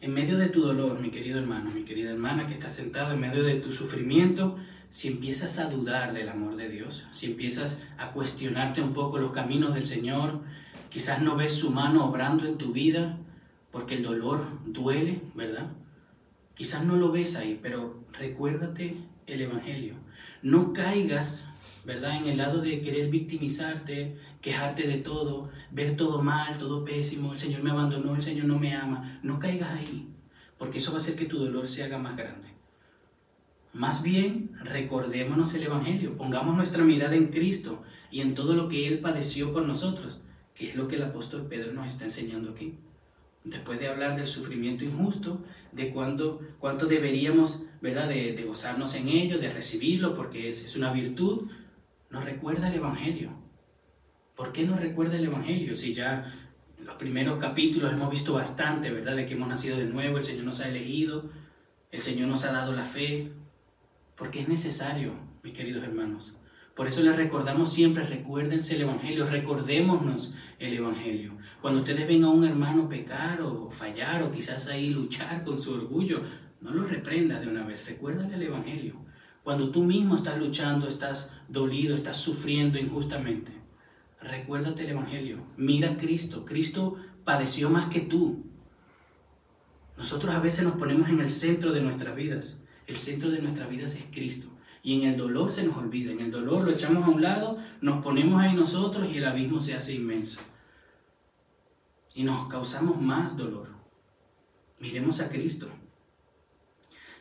En 0.00 0.12
medio 0.12 0.36
de 0.36 0.48
tu 0.48 0.60
dolor, 0.60 1.00
mi 1.00 1.10
querido 1.10 1.38
hermano, 1.38 1.70
mi 1.70 1.84
querida 1.84 2.10
hermana 2.10 2.46
que 2.46 2.54
está 2.54 2.68
sentado 2.68 3.14
en 3.14 3.20
medio 3.20 3.42
de 3.42 3.54
tu 3.54 3.72
sufrimiento, 3.72 4.56
si 4.90 5.08
empiezas 5.08 5.58
a 5.58 5.70
dudar 5.70 6.12
del 6.12 6.28
amor 6.28 6.56
de 6.56 6.68
Dios, 6.68 7.06
si 7.10 7.26
empiezas 7.26 7.86
a 7.98 8.12
cuestionarte 8.12 8.80
un 8.80 8.92
poco 8.92 9.18
los 9.18 9.32
caminos 9.32 9.74
del 9.74 9.84
Señor, 9.84 10.42
quizás 10.90 11.22
no 11.22 11.36
ves 11.36 11.54
su 11.54 11.70
mano 11.70 12.04
obrando 12.04 12.46
en 12.46 12.58
tu 12.58 12.72
vida, 12.72 13.18
porque 13.72 13.96
el 13.96 14.02
dolor 14.02 14.44
duele, 14.66 15.20
¿verdad? 15.34 15.70
Quizás 16.54 16.84
no 16.84 16.96
lo 16.96 17.10
ves 17.10 17.36
ahí, 17.36 17.58
pero 17.60 18.04
recuérdate 18.12 18.96
el 19.26 19.40
Evangelio. 19.40 19.94
No 20.40 20.72
caigas, 20.72 21.46
¿verdad?, 21.84 22.16
en 22.16 22.26
el 22.26 22.36
lado 22.36 22.60
de 22.60 22.80
querer 22.80 23.10
victimizarte, 23.10 24.16
quejarte 24.40 24.86
de 24.86 24.98
todo, 24.98 25.50
ver 25.72 25.96
todo 25.96 26.22
mal, 26.22 26.56
todo 26.58 26.84
pésimo, 26.84 27.32
el 27.32 27.40
Señor 27.40 27.62
me 27.64 27.70
abandonó, 27.70 28.14
el 28.14 28.22
Señor 28.22 28.46
no 28.46 28.58
me 28.60 28.72
ama. 28.72 29.18
No 29.24 29.40
caigas 29.40 29.70
ahí, 29.72 30.08
porque 30.56 30.78
eso 30.78 30.92
va 30.92 30.98
a 30.98 31.00
hacer 31.00 31.16
que 31.16 31.24
tu 31.24 31.38
dolor 31.38 31.68
se 31.68 31.82
haga 31.82 31.98
más 31.98 32.16
grande. 32.16 32.48
Más 33.72 34.04
bien, 34.04 34.52
recordémonos 34.62 35.52
el 35.54 35.64
Evangelio, 35.64 36.16
pongamos 36.16 36.56
nuestra 36.56 36.84
mirada 36.84 37.16
en 37.16 37.32
Cristo 37.32 37.82
y 38.12 38.20
en 38.20 38.36
todo 38.36 38.54
lo 38.54 38.68
que 38.68 38.86
Él 38.86 39.00
padeció 39.00 39.52
por 39.52 39.66
nosotros, 39.66 40.20
que 40.54 40.70
es 40.70 40.76
lo 40.76 40.86
que 40.86 40.94
el 40.94 41.02
apóstol 41.02 41.48
Pedro 41.48 41.72
nos 41.72 41.88
está 41.88 42.04
enseñando 42.04 42.52
aquí 42.52 42.78
después 43.44 43.78
de 43.78 43.88
hablar 43.88 44.16
del 44.16 44.26
sufrimiento 44.26 44.84
injusto, 44.84 45.44
de 45.72 45.90
cuánto, 45.90 46.40
cuánto 46.58 46.86
deberíamos, 46.86 47.62
¿verdad?, 47.80 48.08
de, 48.08 48.42
gozarnos 48.44 48.94
en 48.94 49.08
ello, 49.08 49.38
de 49.38 49.50
recibirlo, 49.50 50.14
porque 50.14 50.48
es, 50.48 50.64
es 50.64 50.76
una 50.76 50.92
virtud, 50.92 51.48
nos 52.10 52.24
recuerda 52.24 52.68
el 52.68 52.74
Evangelio. 52.74 53.30
¿Por 54.34 54.52
qué 54.52 54.64
nos 54.64 54.80
recuerda 54.80 55.16
el 55.16 55.24
Evangelio? 55.24 55.76
Si 55.76 55.94
ya 55.94 56.32
en 56.78 56.86
los 56.86 56.96
primeros 56.96 57.38
capítulos 57.38 57.92
hemos 57.92 58.10
visto 58.10 58.32
bastante, 58.32 58.90
¿verdad?, 58.90 59.14
de 59.16 59.26
que 59.26 59.34
hemos 59.34 59.48
nacido 59.48 59.76
de 59.76 59.84
nuevo, 59.84 60.16
el 60.16 60.24
Señor 60.24 60.44
nos 60.44 60.60
ha 60.60 60.68
elegido, 60.68 61.30
el 61.92 62.00
Señor 62.00 62.28
nos 62.28 62.44
ha 62.44 62.52
dado 62.52 62.72
la 62.72 62.84
fe, 62.84 63.30
porque 64.16 64.40
es 64.40 64.48
necesario, 64.48 65.12
mis 65.42 65.52
queridos 65.52 65.84
hermanos. 65.84 66.34
Por 66.74 66.88
eso 66.88 67.02
les 67.02 67.14
recordamos 67.14 67.72
siempre, 67.72 68.04
recuérdense 68.04 68.74
el 68.74 68.82
Evangelio, 68.82 69.26
recordémonos 69.26 70.34
el 70.58 70.74
Evangelio. 70.74 71.32
Cuando 71.62 71.80
ustedes 71.80 72.08
ven 72.08 72.24
a 72.24 72.30
un 72.30 72.44
hermano 72.44 72.88
pecar 72.88 73.42
o 73.42 73.70
fallar 73.70 74.24
o 74.24 74.32
quizás 74.32 74.66
ahí 74.68 74.90
luchar 74.90 75.44
con 75.44 75.56
su 75.56 75.72
orgullo, 75.72 76.22
no 76.60 76.72
lo 76.72 76.84
reprendas 76.84 77.42
de 77.42 77.48
una 77.48 77.64
vez, 77.64 77.86
recuérdale 77.86 78.34
el 78.34 78.42
Evangelio. 78.42 78.94
Cuando 79.44 79.70
tú 79.70 79.84
mismo 79.84 80.16
estás 80.16 80.36
luchando, 80.38 80.88
estás 80.88 81.30
dolido, 81.48 81.94
estás 81.94 82.16
sufriendo 82.16 82.76
injustamente, 82.78 83.52
recuérdate 84.20 84.82
el 84.82 84.90
Evangelio. 84.90 85.44
Mira 85.56 85.90
a 85.90 85.96
Cristo. 85.96 86.44
Cristo 86.44 86.96
padeció 87.24 87.70
más 87.70 87.88
que 87.88 88.00
tú. 88.00 88.42
Nosotros 89.96 90.34
a 90.34 90.40
veces 90.40 90.64
nos 90.64 90.74
ponemos 90.74 91.08
en 91.08 91.20
el 91.20 91.30
centro 91.30 91.72
de 91.72 91.82
nuestras 91.82 92.16
vidas. 92.16 92.60
El 92.88 92.96
centro 92.96 93.30
de 93.30 93.40
nuestras 93.40 93.70
vidas 93.70 93.94
es 93.94 94.06
Cristo. 94.10 94.53
Y 94.84 95.00
en 95.00 95.08
el 95.08 95.16
dolor 95.16 95.50
se 95.50 95.64
nos 95.64 95.76
olvida. 95.76 96.12
En 96.12 96.20
el 96.20 96.30
dolor 96.30 96.62
lo 96.62 96.70
echamos 96.70 97.04
a 97.04 97.10
un 97.10 97.22
lado, 97.22 97.58
nos 97.80 98.04
ponemos 98.04 98.40
ahí 98.40 98.54
nosotros 98.54 99.08
y 99.10 99.18
el 99.18 99.24
abismo 99.24 99.60
se 99.60 99.74
hace 99.74 99.94
inmenso 99.94 100.38
y 102.14 102.22
nos 102.22 102.48
causamos 102.48 103.00
más 103.00 103.36
dolor. 103.36 103.68
Miremos 104.78 105.20
a 105.20 105.28
Cristo. 105.28 105.68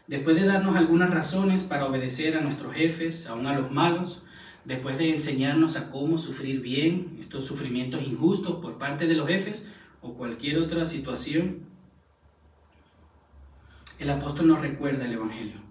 Después 0.08 0.36
de 0.36 0.46
darnos 0.46 0.76
algunas 0.76 1.10
razones 1.10 1.64
para 1.64 1.86
obedecer 1.86 2.38
a 2.38 2.42
nuestros 2.42 2.74
jefes, 2.74 3.26
aún 3.28 3.48
a 3.48 3.58
los 3.58 3.72
malos, 3.72 4.22
después 4.66 4.98
de 4.98 5.12
enseñarnos 5.12 5.78
a 5.78 5.90
cómo 5.90 6.18
sufrir 6.18 6.62
bien 6.62 7.18
estos 7.20 7.46
sufrimientos 7.46 8.04
injustos 8.04 8.58
por 8.62 8.78
parte 8.78 9.08
de 9.08 9.16
los 9.16 9.28
jefes 9.28 9.68
o 10.02 10.14
cualquier 10.14 10.60
otra 10.60 10.86
situación, 10.86 11.66
el 14.00 14.10
apóstol 14.10 14.48
nos 14.48 14.62
recuerda 14.62 15.06
el 15.06 15.14
Evangelio. 15.14 15.63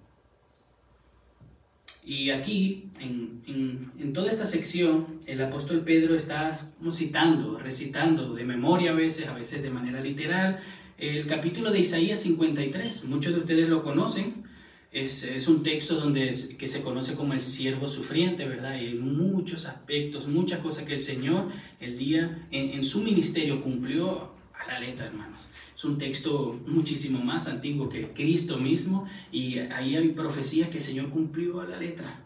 Y 2.04 2.30
aquí, 2.30 2.88
en, 2.98 4.12
toda 4.12 4.28
esta 4.28 4.44
sección, 4.44 5.20
el 5.26 5.40
apóstol 5.40 5.82
Pedro 5.82 6.14
está 6.14 6.52
citando, 6.90 7.58
recitando 7.58 8.34
de 8.34 8.44
memoria 8.44 8.90
a 8.90 8.94
veces, 8.94 9.28
a 9.28 9.34
veces 9.34 9.62
de 9.62 9.70
manera 9.70 10.00
literal, 10.00 10.60
el 10.98 11.26
capítulo 11.26 11.70
de 11.70 11.80
Isaías 11.80 12.20
53. 12.20 13.04
Muchos 13.04 13.34
de 13.34 13.40
ustedes 13.40 13.68
lo 13.68 13.82
conocen. 13.82 14.42
Es, 14.90 15.48
un 15.48 15.62
texto 15.62 15.94
donde 15.94 16.34
que 16.58 16.66
se 16.66 16.82
conoce 16.82 17.14
como 17.14 17.32
el 17.32 17.40
siervo 17.40 17.88
sufriente, 17.88 18.46
¿verdad? 18.46 18.74
Y 18.78 18.88
hay 18.88 18.94
muchos 18.94 19.64
aspectos, 19.64 20.28
muchas 20.28 20.60
cosas 20.60 20.84
que 20.84 20.94
el 20.94 21.00
Señor 21.00 21.48
el 21.80 21.96
día 21.96 22.46
en, 22.50 22.70
en 22.74 22.84
su 22.84 23.00
ministerio 23.02 23.62
cumplió 23.62 24.32
a 24.52 24.66
la 24.66 24.80
letra, 24.80 25.06
hermanos. 25.06 25.40
Es 25.82 25.86
un 25.86 25.98
texto 25.98 26.60
muchísimo 26.68 27.18
más 27.24 27.48
antiguo 27.48 27.88
que 27.88 28.12
Cristo 28.12 28.56
mismo 28.56 29.04
y 29.32 29.58
ahí 29.58 29.96
hay 29.96 30.10
profecías 30.10 30.68
que 30.68 30.78
el 30.78 30.84
Señor 30.84 31.10
cumplió 31.10 31.60
a 31.60 31.66
la 31.66 31.76
letra. 31.76 32.20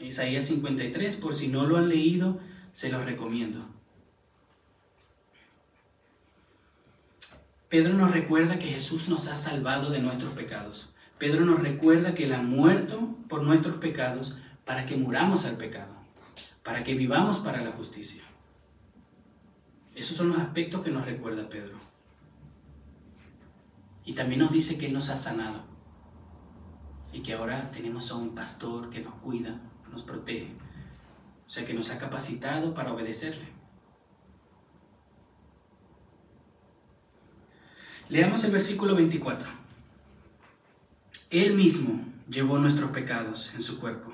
Isaías 0.00 0.46
53, 0.46 1.14
por 1.14 1.32
si 1.32 1.46
no 1.46 1.66
lo 1.66 1.76
han 1.76 1.88
leído, 1.88 2.40
se 2.72 2.90
los 2.90 3.04
recomiendo. 3.04 3.64
Pedro 7.68 7.94
nos 7.94 8.10
recuerda 8.10 8.58
que 8.58 8.66
Jesús 8.66 9.08
nos 9.08 9.28
ha 9.28 9.36
salvado 9.36 9.90
de 9.90 10.00
nuestros 10.00 10.32
pecados. 10.32 10.92
Pedro 11.18 11.44
nos 11.44 11.60
recuerda 11.60 12.16
que 12.16 12.24
Él 12.24 12.32
ha 12.32 12.42
muerto 12.42 13.14
por 13.28 13.44
nuestros 13.44 13.76
pecados 13.76 14.36
para 14.64 14.86
que 14.86 14.96
muramos 14.96 15.46
al 15.46 15.56
pecado, 15.56 15.94
para 16.64 16.82
que 16.82 16.96
vivamos 16.96 17.38
para 17.38 17.62
la 17.62 17.70
justicia. 17.70 18.24
Esos 19.94 20.16
son 20.16 20.28
los 20.28 20.38
aspectos 20.38 20.82
que 20.82 20.90
nos 20.90 21.04
recuerda 21.04 21.48
Pedro. 21.48 21.78
Y 24.04 24.14
también 24.14 24.40
nos 24.40 24.52
dice 24.52 24.78
que 24.78 24.88
nos 24.88 25.10
ha 25.10 25.16
sanado 25.16 25.64
y 27.12 27.22
que 27.22 27.34
ahora 27.34 27.70
tenemos 27.70 28.10
a 28.10 28.16
un 28.16 28.34
pastor 28.34 28.90
que 28.90 29.00
nos 29.00 29.14
cuida, 29.16 29.60
nos 29.90 30.02
protege, 30.04 30.52
o 31.46 31.50
sea 31.50 31.66
que 31.66 31.74
nos 31.74 31.90
ha 31.90 31.98
capacitado 31.98 32.72
para 32.74 32.92
obedecerle. 32.92 33.48
Leamos 38.08 38.42
el 38.44 38.50
versículo 38.50 38.94
24. 38.96 39.48
Él 41.30 41.54
mismo 41.54 42.04
llevó 42.28 42.58
nuestros 42.58 42.90
pecados 42.90 43.52
en 43.54 43.62
su 43.62 43.78
cuerpo, 43.78 44.12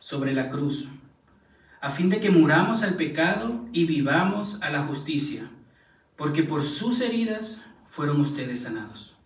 sobre 0.00 0.32
la 0.32 0.48
cruz 0.48 0.88
a 1.82 1.90
fin 1.90 2.08
de 2.08 2.20
que 2.20 2.30
muramos 2.30 2.84
al 2.84 2.94
pecado 2.94 3.66
y 3.72 3.86
vivamos 3.86 4.62
a 4.62 4.70
la 4.70 4.84
justicia, 4.84 5.50
porque 6.16 6.44
por 6.44 6.62
sus 6.62 7.00
heridas 7.00 7.60
fueron 7.86 8.20
ustedes 8.20 8.62
sanados. 8.62 9.16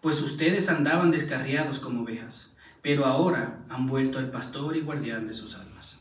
Pues 0.00 0.20
ustedes 0.20 0.68
andaban 0.68 1.12
descarriados 1.12 1.78
como 1.78 2.02
ovejas, 2.02 2.50
pero 2.82 3.06
ahora 3.06 3.60
han 3.68 3.86
vuelto 3.86 4.18
al 4.18 4.32
pastor 4.32 4.76
y 4.76 4.80
guardián 4.80 5.28
de 5.28 5.34
sus 5.34 5.54
almas. 5.54 5.96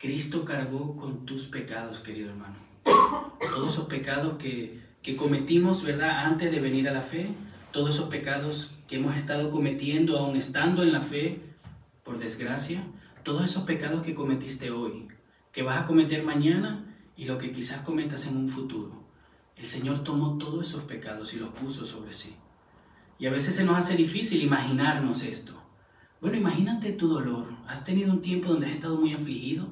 Cristo 0.00 0.44
cargó 0.44 0.96
con 0.96 1.24
tus 1.24 1.46
pecados, 1.46 2.00
querido 2.00 2.30
hermano. 2.30 2.56
Todos 3.38 3.74
esos 3.74 3.86
pecados 3.86 4.36
que, 4.36 4.80
que 5.00 5.14
cometimos, 5.14 5.84
¿verdad? 5.84 6.26
Antes 6.26 6.50
de 6.50 6.58
venir 6.58 6.88
a 6.88 6.92
la 6.92 7.02
fe, 7.02 7.28
todos 7.70 7.94
esos 7.94 8.08
pecados 8.08 8.72
que 8.88 8.96
hemos 8.96 9.14
estado 9.14 9.52
cometiendo 9.52 10.18
aún 10.18 10.36
estando 10.36 10.82
en 10.82 10.92
la 10.92 11.02
fe, 11.02 11.38
por 12.02 12.18
desgracia, 12.18 12.82
todos 13.22 13.44
esos 13.44 13.64
pecados 13.64 14.02
que 14.02 14.14
cometiste 14.14 14.70
hoy, 14.70 15.08
que 15.52 15.62
vas 15.62 15.82
a 15.82 15.86
cometer 15.86 16.24
mañana 16.24 16.84
y 17.16 17.24
lo 17.24 17.38
que 17.38 17.52
quizás 17.52 17.82
cometas 17.82 18.26
en 18.26 18.36
un 18.36 18.48
futuro. 18.48 19.02
El 19.56 19.66
Señor 19.66 20.02
tomó 20.02 20.38
todos 20.38 20.68
esos 20.68 20.84
pecados 20.84 21.34
y 21.34 21.38
los 21.38 21.50
puso 21.50 21.86
sobre 21.86 22.12
sí. 22.12 22.34
Y 23.18 23.26
a 23.26 23.30
veces 23.30 23.54
se 23.54 23.64
nos 23.64 23.76
hace 23.76 23.96
difícil 23.96 24.42
imaginarnos 24.42 25.22
esto. 25.22 25.54
Bueno, 26.20 26.36
imagínate 26.36 26.92
tu 26.92 27.08
dolor. 27.08 27.54
¿Has 27.66 27.84
tenido 27.84 28.12
un 28.12 28.22
tiempo 28.22 28.48
donde 28.48 28.66
has 28.66 28.72
estado 28.72 28.96
muy 28.96 29.12
afligido? 29.12 29.68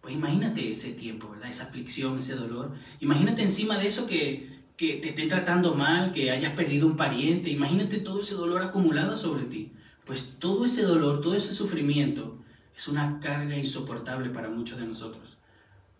Pues 0.00 0.14
imagínate 0.14 0.70
ese 0.70 0.92
tiempo, 0.92 1.30
¿verdad? 1.30 1.48
Esa 1.48 1.64
aflicción, 1.64 2.18
ese 2.18 2.36
dolor. 2.36 2.72
Imagínate 3.00 3.42
encima 3.42 3.78
de 3.78 3.86
eso 3.86 4.06
que, 4.06 4.62
que 4.76 4.94
te 4.96 5.08
estén 5.08 5.28
tratando 5.28 5.74
mal, 5.74 6.12
que 6.12 6.30
hayas 6.30 6.52
perdido 6.52 6.86
un 6.86 6.96
pariente. 6.96 7.50
Imagínate 7.50 7.98
todo 7.98 8.20
ese 8.20 8.34
dolor 8.34 8.62
acumulado 8.62 9.16
sobre 9.16 9.44
ti. 9.44 9.72
Pues 10.04 10.36
todo 10.38 10.64
ese 10.64 10.82
dolor, 10.82 11.20
todo 11.20 11.34
ese 11.34 11.52
sufrimiento 11.52 12.43
es 12.76 12.88
una 12.88 13.20
carga 13.20 13.56
insoportable 13.56 14.30
para 14.30 14.50
muchos 14.50 14.78
de 14.78 14.86
nosotros. 14.86 15.38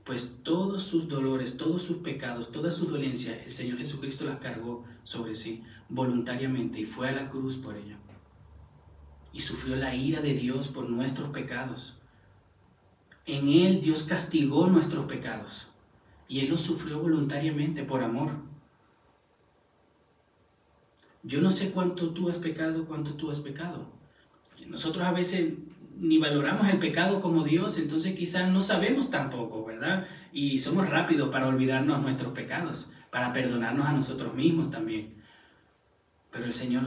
Pues 0.05 0.41
todos 0.43 0.83
sus 0.83 1.09
dolores, 1.09 1.57
todos 1.57 1.83
sus 1.83 1.99
pecados, 1.99 2.53
todas 2.53 2.75
sus 2.75 2.91
dolencias, 2.91 3.39
el 3.45 3.53
Señor 3.53 3.79
Jesucristo 3.79 4.25
las 4.25 4.39
cargó 4.39 4.85
sobre 5.05 5.35
sí 5.35 5.63
voluntariamente 5.89 6.81
y 6.81 6.85
fue 6.85 7.09
a 7.09 7.13
la 7.13 7.29
cruz 7.29 7.57
por 7.57 7.77
ella. 7.77 7.97
Y 9.33 9.41
sufrió 9.41 9.77
la 9.77 9.95
ira 9.95 10.21
de 10.21 10.35
Dios 10.35 10.69
por 10.69 10.91
nuestros 10.91 11.31
pecados. 11.31 11.97
En 13.27 13.49
Él 13.49 13.81
Dios 13.81 14.05
castigó 14.05 14.67
nuestros 14.67 15.07
pecados 15.07 15.69
y 16.29 16.41
Él 16.41 16.51
los 16.51 16.61
sufrió 16.61 16.99
voluntariamente 16.99 17.83
por 17.85 18.03
amor. 18.03 18.33
Yo 21.23 21.41
no 21.41 21.51
sé 21.51 21.71
cuánto 21.71 22.11
tú 22.11 22.29
has 22.29 22.39
pecado, 22.39 22.85
cuánto 22.85 23.15
tú 23.15 23.31
has 23.31 23.41
pecado. 23.41 23.87
Nosotros 24.67 25.07
a 25.07 25.13
veces 25.13 25.55
ni 25.97 26.19
valoramos 26.19 26.69
el 26.69 26.79
pecado 26.79 27.21
como 27.21 27.45
Dios, 27.45 27.79
entonces 27.79 28.15
quizás 28.15 28.51
no 28.51 28.63
sabemos 28.63 29.11
tampoco, 29.11 29.65
¿verdad? 29.65 30.07
Y 30.33 30.59
somos 30.59 30.89
rápidos 30.89 31.31
para 31.31 31.49
olvidarnos 31.49 32.03
nuestros 32.03 32.33
pecados, 32.33 32.89
para 33.11 33.33
perdonarnos 33.33 33.87
a 33.87 33.93
nosotros 33.93 34.35
mismos 34.35 34.71
también. 34.71 35.15
Pero 36.31 36.47
el 36.47 36.53
Señor 36.53 36.83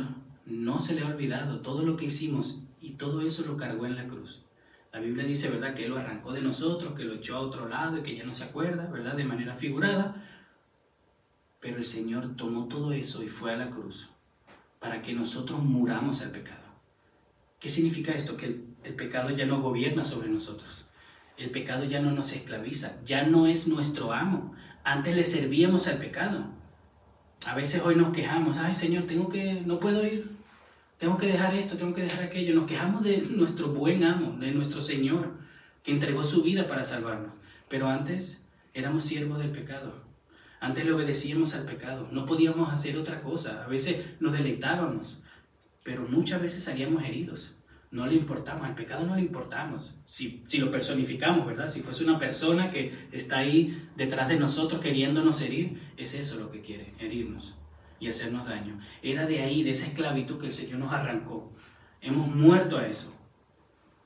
no 0.45 0.79
se 0.79 0.93
le 0.93 1.01
ha 1.01 1.07
olvidado 1.07 1.61
todo 1.61 1.83
lo 1.83 1.95
que 1.95 2.05
hicimos 2.05 2.63
y 2.81 2.91
todo 2.91 3.21
eso 3.21 3.43
lo 3.45 3.57
cargó 3.57 3.85
en 3.85 3.95
la 3.95 4.07
cruz. 4.07 4.43
La 4.91 4.99
Biblia 4.99 5.25
dice, 5.25 5.49
¿verdad?, 5.49 5.73
que 5.73 5.87
lo 5.87 5.97
arrancó 5.97 6.33
de 6.33 6.41
nosotros, 6.41 6.93
que 6.95 7.03
lo 7.03 7.15
echó 7.15 7.35
a 7.35 7.41
otro 7.41 7.67
lado 7.67 7.97
y 7.97 8.03
que 8.03 8.15
ya 8.15 8.23
no 8.23 8.33
se 8.33 8.45
acuerda, 8.45 8.87
¿verdad?, 8.87 9.15
de 9.15 9.25
manera 9.25 9.53
figurada. 9.53 10.23
Pero 11.59 11.77
el 11.77 11.83
Señor 11.83 12.35
tomó 12.35 12.67
todo 12.67 12.91
eso 12.91 13.23
y 13.23 13.27
fue 13.27 13.53
a 13.53 13.57
la 13.57 13.69
cruz 13.69 14.09
para 14.79 15.01
que 15.01 15.13
nosotros 15.13 15.61
muramos 15.63 16.21
al 16.21 16.31
pecado. 16.31 16.66
¿Qué 17.59 17.69
significa 17.69 18.13
esto? 18.13 18.37
Que 18.37 18.45
el, 18.83 18.93
pecado 18.95 19.31
ya 19.31 19.45
no 19.45 19.61
gobierna 19.61 20.03
sobre 20.03 20.29
nosotros. 20.29 20.85
El 21.37 21.49
pecado 21.49 21.85
ya 21.85 21.99
no 21.99 22.11
nos 22.11 22.33
esclaviza, 22.33 23.03
ya 23.05 23.23
no 23.23 23.47
es 23.47 23.67
nuestro 23.67 24.13
amo. 24.13 24.53
Antes 24.83 25.15
le 25.15 25.23
servíamos 25.23 25.87
al 25.87 25.97
pecado. 25.97 26.45
A 27.47 27.55
veces 27.55 27.81
hoy 27.83 27.95
nos 27.95 28.11
quejamos, 28.11 28.57
ay 28.57 28.73
Señor, 28.73 29.05
tengo 29.05 29.29
que, 29.29 29.61
no 29.65 29.79
puedo 29.79 30.05
ir, 30.05 30.29
tengo 30.97 31.17
que 31.17 31.27
dejar 31.27 31.53
esto, 31.53 31.77
tengo 31.77 31.93
que 31.93 32.03
dejar 32.03 32.23
aquello. 32.23 32.55
Nos 32.55 32.65
quejamos 32.65 33.03
de 33.03 33.21
nuestro 33.21 33.69
buen 33.69 34.03
amo, 34.03 34.37
de 34.39 34.51
nuestro 34.51 34.81
Señor, 34.81 35.33
que 35.83 35.91
entregó 35.91 36.23
su 36.23 36.43
vida 36.43 36.67
para 36.67 36.83
salvarnos. 36.83 37.33
Pero 37.69 37.89
antes 37.89 38.47
éramos 38.73 39.03
siervos 39.03 39.39
del 39.39 39.51
pecado. 39.51 40.05
Antes 40.59 40.85
le 40.85 40.91
obedecíamos 40.91 41.53
al 41.53 41.65
pecado. 41.65 42.07
No 42.11 42.25
podíamos 42.25 42.71
hacer 42.71 42.97
otra 42.97 43.21
cosa. 43.21 43.63
A 43.63 43.67
veces 43.67 43.97
nos 44.19 44.33
deleitábamos 44.33 45.19
pero 45.87 46.05
muchas 46.05 46.41
veces 46.41 46.65
salíamos 46.65 47.01
heridos. 47.05 47.55
No 47.91 48.07
le 48.07 48.15
importamos, 48.15 48.67
al 48.67 48.75
pecado 48.75 49.07
no 49.07 49.15
le 49.15 49.21
importamos. 49.21 49.95
Si, 50.03 50.43
si 50.45 50.57
lo 50.57 50.69
personificamos, 50.69 51.47
¿verdad? 51.47 51.69
Si 51.69 51.79
fuese 51.79 52.03
una 52.03 52.19
persona 52.19 52.69
que 52.69 52.91
está 53.13 53.37
ahí 53.37 53.87
detrás 53.95 54.27
de 54.27 54.35
nosotros 54.35 54.81
queriéndonos 54.81 55.39
herir, 55.39 55.79
es 55.95 56.13
eso 56.13 56.37
lo 56.37 56.51
que 56.51 56.59
quiere, 56.59 56.93
herirnos 56.99 57.55
y 58.01 58.09
hacernos 58.09 58.47
daño. 58.47 58.77
Era 59.01 59.25
de 59.25 59.39
ahí, 59.39 59.63
de 59.63 59.69
esa 59.69 59.87
esclavitud 59.87 60.37
que 60.37 60.47
el 60.47 60.51
Señor 60.51 60.79
nos 60.79 60.91
arrancó. 60.91 61.53
Hemos 62.01 62.27
muerto 62.27 62.77
a 62.77 62.85
eso. 62.85 63.15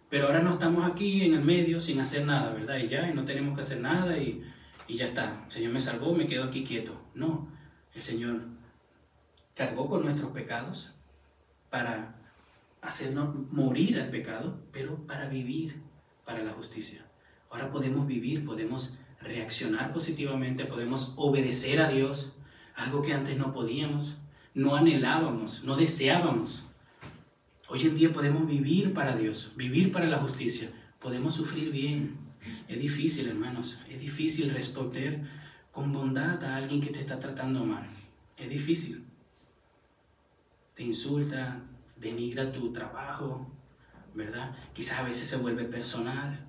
Pero 0.08 0.28
ahora 0.28 0.44
no 0.44 0.52
estamos 0.52 0.86
aquí 0.86 1.24
en 1.24 1.34
el 1.34 1.42
medio 1.42 1.80
sin 1.80 2.00
hacer 2.00 2.28
nada, 2.28 2.54
¿verdad? 2.54 2.78
Y 2.78 2.90
ya, 2.90 3.10
y 3.10 3.16
no 3.16 3.26
tenemos 3.26 3.56
que 3.56 3.62
hacer 3.62 3.82
nada 3.82 4.20
y, 4.20 4.44
y 4.88 4.98
ya 4.98 5.06
está. 5.06 5.46
El 5.46 5.52
Señor 5.52 5.74
me 5.74 5.82
salvó, 5.82 6.14
me 6.14 6.28
quedo 6.28 6.44
aquí 6.44 6.64
quieto. 6.64 6.94
No, 7.16 7.52
el 7.96 8.02
Señor 8.02 8.40
cargó 9.56 9.88
con 9.88 10.04
nuestros 10.04 10.30
pecados, 10.30 10.92
para 11.72 12.16
hacernos 12.82 13.52
morir 13.52 14.00
al 14.00 14.10
pecado, 14.10 14.60
pero 14.72 15.08
para 15.08 15.28
vivir 15.28 15.82
para 16.26 16.44
la 16.44 16.52
justicia. 16.52 17.04
Ahora 17.50 17.72
podemos 17.72 18.06
vivir, 18.06 18.46
podemos 18.46 18.94
reaccionar 19.22 19.94
positivamente, 19.94 20.66
podemos 20.66 21.14
obedecer 21.16 21.82
a 21.82 21.90
Dios, 21.90 22.34
algo 22.76 23.02
que 23.02 23.14
antes 23.14 23.38
no 23.38 23.52
podíamos, 23.52 24.18
no 24.54 24.76
anhelábamos, 24.76 25.64
no 25.64 25.76
deseábamos. 25.76 26.64
Hoy 27.70 27.82
en 27.84 27.96
día 27.96 28.12
podemos 28.12 28.46
vivir 28.46 28.94
para 28.94 29.16
Dios, 29.16 29.54
vivir 29.56 29.92
para 29.92 30.08
la 30.08 30.18
justicia, 30.18 30.70
podemos 31.00 31.36
sufrir 31.36 31.72
bien. 31.72 32.18
Es 32.68 32.80
difícil, 32.80 33.30
hermanos, 33.30 33.80
es 33.90 34.02
difícil 34.02 34.52
responder 34.52 35.22
con 35.72 35.94
bondad 35.94 36.44
a 36.44 36.58
alguien 36.58 36.82
que 36.82 36.90
te 36.90 37.00
está 37.00 37.18
tratando 37.20 37.64
mal. 37.64 37.86
Es 38.36 38.50
difícil 38.50 39.06
te 40.76 40.84
insulta, 40.84 41.62
denigra 41.98 42.52
tu 42.52 42.72
trabajo, 42.72 43.48
¿verdad? 44.14 44.56
Quizás 44.74 45.00
a 45.00 45.04
veces 45.04 45.28
se 45.28 45.38
vuelve 45.38 45.66
personal. 45.66 46.46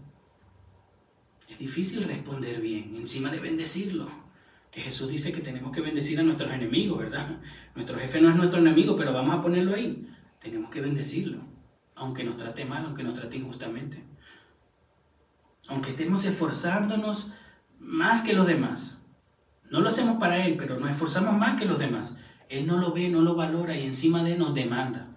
Es 1.48 1.58
difícil 1.58 2.04
responder 2.04 2.60
bien, 2.60 2.94
encima 2.96 3.30
de 3.30 3.40
bendecirlo. 3.40 4.08
Que 4.70 4.80
Jesús 4.80 5.10
dice 5.10 5.32
que 5.32 5.42
tenemos 5.42 5.70
que 5.70 5.82
bendecir 5.82 6.18
a 6.18 6.22
nuestros 6.22 6.50
enemigos, 6.50 6.98
¿verdad? 6.98 7.28
Nuestro 7.74 7.98
jefe 7.98 8.22
no 8.22 8.30
es 8.30 8.36
nuestro 8.36 8.58
enemigo, 8.58 8.96
pero 8.96 9.12
vamos 9.12 9.34
a 9.34 9.40
ponerlo 9.42 9.74
ahí. 9.74 10.08
Tenemos 10.40 10.70
que 10.70 10.80
bendecirlo, 10.80 11.40
aunque 11.94 12.24
nos 12.24 12.38
trate 12.38 12.64
mal, 12.64 12.86
aunque 12.86 13.02
nos 13.02 13.14
trate 13.14 13.36
injustamente. 13.36 14.02
Aunque 15.68 15.90
estemos 15.90 16.24
esforzándonos 16.24 17.32
más 17.78 18.22
que 18.22 18.32
los 18.32 18.46
demás. 18.46 19.04
No 19.70 19.80
lo 19.80 19.88
hacemos 19.88 20.18
para 20.18 20.44
Él, 20.46 20.56
pero 20.56 20.80
nos 20.80 20.90
esforzamos 20.90 21.34
más 21.36 21.58
que 21.60 21.66
los 21.66 21.78
demás. 21.78 22.18
Él 22.52 22.66
no 22.66 22.76
lo 22.76 22.92
ve, 22.92 23.08
no 23.08 23.22
lo 23.22 23.34
valora 23.34 23.78
y 23.78 23.84
encima 23.86 24.22
de 24.22 24.34
él 24.34 24.38
nos 24.38 24.54
demanda. 24.54 25.08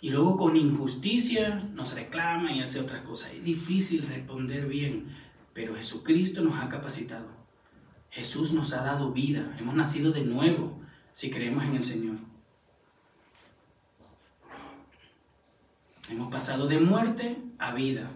Y 0.00 0.10
luego 0.10 0.36
con 0.36 0.56
injusticia 0.56 1.68
nos 1.74 1.94
reclama 1.94 2.52
y 2.52 2.60
hace 2.60 2.78
otras 2.78 3.02
cosas. 3.02 3.32
Es 3.32 3.42
difícil 3.42 4.06
responder 4.06 4.68
bien, 4.68 5.08
pero 5.52 5.74
Jesucristo 5.74 6.42
nos 6.42 6.56
ha 6.60 6.68
capacitado. 6.68 7.26
Jesús 8.08 8.52
nos 8.52 8.72
ha 8.72 8.84
dado 8.84 9.10
vida. 9.10 9.56
Hemos 9.58 9.74
nacido 9.74 10.12
de 10.12 10.22
nuevo 10.22 10.78
si 11.12 11.28
creemos 11.28 11.64
en 11.64 11.74
el 11.74 11.82
Señor. 11.82 12.18
Hemos 16.08 16.30
pasado 16.30 16.68
de 16.68 16.78
muerte 16.78 17.36
a 17.58 17.74
vida. 17.74 18.08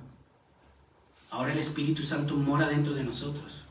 Ahora 1.30 1.53
el 1.53 1.59
Espíritu 1.59 2.05
Santo 2.05 2.36
mora 2.36 2.68
dentro 2.68 2.95
de 2.95 3.03
nosotros. 3.03 3.64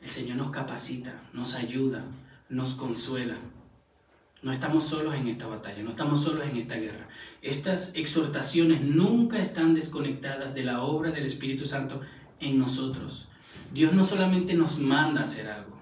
El 0.00 0.08
Señor 0.08 0.38
nos 0.38 0.50
capacita, 0.50 1.20
nos 1.34 1.54
ayuda, 1.54 2.02
nos 2.50 2.74
consuela. 2.74 3.36
No 4.42 4.52
estamos 4.52 4.84
solos 4.84 5.14
en 5.14 5.28
esta 5.28 5.46
batalla, 5.46 5.82
no 5.82 5.90
estamos 5.90 6.22
solos 6.22 6.46
en 6.46 6.56
esta 6.56 6.74
guerra. 6.76 7.08
Estas 7.42 7.94
exhortaciones 7.94 8.82
nunca 8.82 9.38
están 9.38 9.74
desconectadas 9.74 10.54
de 10.54 10.64
la 10.64 10.82
obra 10.82 11.10
del 11.10 11.26
Espíritu 11.26 11.66
Santo 11.66 12.00
en 12.40 12.58
nosotros. 12.58 13.28
Dios 13.72 13.92
no 13.92 14.02
solamente 14.04 14.54
nos 14.54 14.78
manda 14.78 15.20
a 15.20 15.24
hacer 15.24 15.48
algo, 15.48 15.78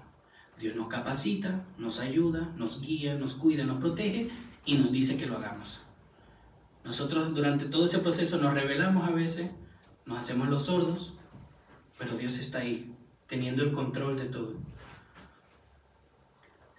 Dios 0.59 0.75
nos 0.75 0.89
capacita, 0.89 1.65
nos 1.77 1.99
ayuda, 1.99 2.53
nos 2.55 2.81
guía, 2.81 3.15
nos 3.15 3.33
cuida, 3.33 3.63
nos 3.63 3.79
protege 3.79 4.29
y 4.65 4.75
nos 4.75 4.91
dice 4.91 5.17
que 5.17 5.25
lo 5.25 5.37
hagamos. 5.37 5.79
Nosotros 6.83 7.33
durante 7.33 7.65
todo 7.65 7.85
ese 7.85 7.99
proceso 7.99 8.37
nos 8.37 8.53
revelamos 8.53 9.07
a 9.07 9.11
veces, 9.11 9.49
nos 10.05 10.19
hacemos 10.19 10.49
los 10.49 10.65
sordos, 10.65 11.13
pero 11.97 12.15
Dios 12.17 12.37
está 12.37 12.59
ahí, 12.59 12.93
teniendo 13.25 13.63
el 13.63 13.71
control 13.71 14.17
de 14.17 14.25
todo 14.25 14.53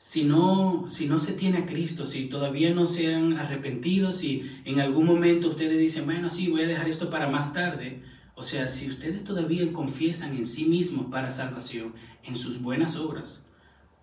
si 0.03 0.25
no, 0.25 0.87
si 0.89 1.07
no 1.07 1.19
se 1.19 1.35
tiene 1.35 1.59
a 1.59 1.67
Cristo, 1.67 2.07
si 2.07 2.25
todavía 2.25 2.73
no 2.73 2.87
se 2.87 3.15
han 3.15 3.35
arrepentido, 3.35 4.15
si 4.15 4.51
en 4.65 4.81
algún 4.81 5.05
momento 5.05 5.51
ustedes 5.51 5.79
dicen, 5.79 6.07
bueno, 6.07 6.31
sí, 6.31 6.49
voy 6.49 6.63
a 6.63 6.67
dejar 6.67 6.89
esto 6.89 7.11
para 7.11 7.29
más 7.29 7.53
tarde, 7.53 8.01
o 8.35 8.43
sea, 8.43 8.71
si 8.71 8.89
ustedes 8.89 9.25
todavía 9.25 9.71
confiesan 9.75 10.39
en 10.39 10.47
sí 10.47 10.65
mismos 10.65 11.09
para 11.11 11.31
salvación, 11.31 11.93
en 12.23 12.35
sus 12.35 12.63
buenas 12.63 12.97
obras, 12.97 13.45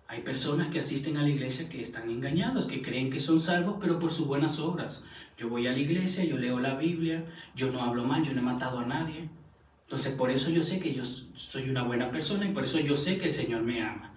hay 0.06 0.20
personas 0.20 0.68
que 0.68 0.78
asisten 0.78 1.16
a 1.16 1.22
la 1.22 1.30
iglesia 1.30 1.68
que 1.68 1.82
están 1.82 2.08
engañados, 2.08 2.66
que 2.66 2.80
creen 2.80 3.10
que 3.10 3.18
son 3.18 3.40
salvos, 3.40 3.78
pero 3.80 3.98
por 3.98 4.12
sus 4.12 4.28
buenas 4.28 4.60
obras. 4.60 5.02
Yo 5.36 5.48
voy 5.48 5.66
a 5.66 5.72
la 5.72 5.80
iglesia, 5.80 6.22
yo 6.22 6.38
leo 6.38 6.60
la 6.60 6.76
Biblia, 6.76 7.24
yo 7.56 7.72
no 7.72 7.82
hablo 7.82 8.04
mal, 8.04 8.22
yo 8.22 8.32
no 8.34 8.38
he 8.38 8.44
matado 8.44 8.78
a 8.78 8.86
nadie. 8.86 9.28
Entonces, 9.86 10.14
por 10.14 10.30
eso 10.30 10.48
yo 10.50 10.62
sé 10.62 10.78
que 10.78 10.94
yo 10.94 11.04
soy 11.04 11.68
una 11.68 11.82
buena 11.82 12.12
persona 12.12 12.46
y 12.46 12.52
por 12.52 12.62
eso 12.62 12.78
yo 12.78 12.96
sé 12.96 13.18
que 13.18 13.26
el 13.26 13.34
Señor 13.34 13.62
me 13.62 13.82
ama. 13.82 14.14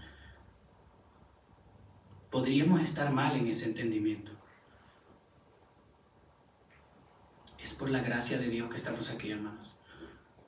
Podríamos 2.31 2.81
estar 2.81 3.11
mal 3.11 3.35
en 3.35 3.47
ese 3.47 3.65
entendimiento. 3.65 4.31
Es 7.61 7.73
por 7.73 7.91
la 7.91 8.01
gracia 8.01 8.39
de 8.39 8.47
Dios 8.47 8.69
que 8.69 8.77
estamos 8.77 9.11
aquí, 9.11 9.29
hermanos. 9.29 9.75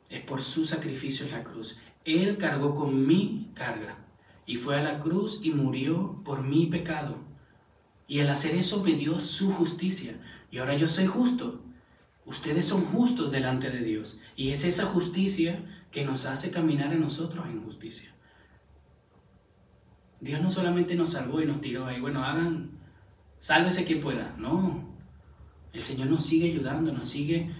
Es 0.09 0.23
por 0.23 0.41
su 0.41 0.65
sacrificio 0.65 1.25
en 1.25 1.33
la 1.33 1.43
cruz. 1.43 1.77
Él 2.05 2.37
cargó 2.37 2.73
con 2.73 3.05
mi 3.05 3.51
carga 3.53 3.97
y 4.45 4.55
fue 4.55 4.77
a 4.77 4.83
la 4.83 4.99
cruz 4.99 5.41
y 5.43 5.51
murió 5.51 6.21
por 6.23 6.41
mi 6.41 6.65
pecado. 6.65 7.17
Y 8.07 8.19
al 8.19 8.29
hacer 8.29 8.55
eso 8.55 8.83
me 8.83 8.93
dio 8.93 9.19
su 9.19 9.53
justicia. 9.53 10.19
Y 10.51 10.57
ahora 10.57 10.75
yo 10.75 10.87
soy 10.87 11.05
justo. 11.05 11.61
Ustedes 12.25 12.65
son 12.65 12.85
justos 12.85 13.31
delante 13.31 13.69
de 13.69 13.79
Dios. 13.79 14.19
Y 14.35 14.49
es 14.49 14.63
esa 14.63 14.85
justicia 14.85 15.63
que 15.91 16.05
nos 16.05 16.25
hace 16.25 16.51
caminar 16.51 16.91
a 16.91 16.95
nosotros 16.95 17.45
en 17.47 17.63
justicia. 17.63 18.12
Dios 20.23 20.41
no 20.41 20.49
solamente 20.49 20.95
nos 20.95 21.11
salvó 21.11 21.41
y 21.41 21.45
nos 21.45 21.59
tiró 21.59 21.85
ahí, 21.85 21.99
bueno, 21.99 22.23
hagan, 22.23 22.71
sálvese 23.41 23.83
quien 23.83 23.99
pueda. 23.99 24.33
No, 24.37 24.95
el 25.73 25.81
Señor 25.81 26.07
nos 26.07 26.25
sigue 26.25 26.49
ayudando, 26.49 26.93
nos 26.93 27.09
sigue 27.09 27.51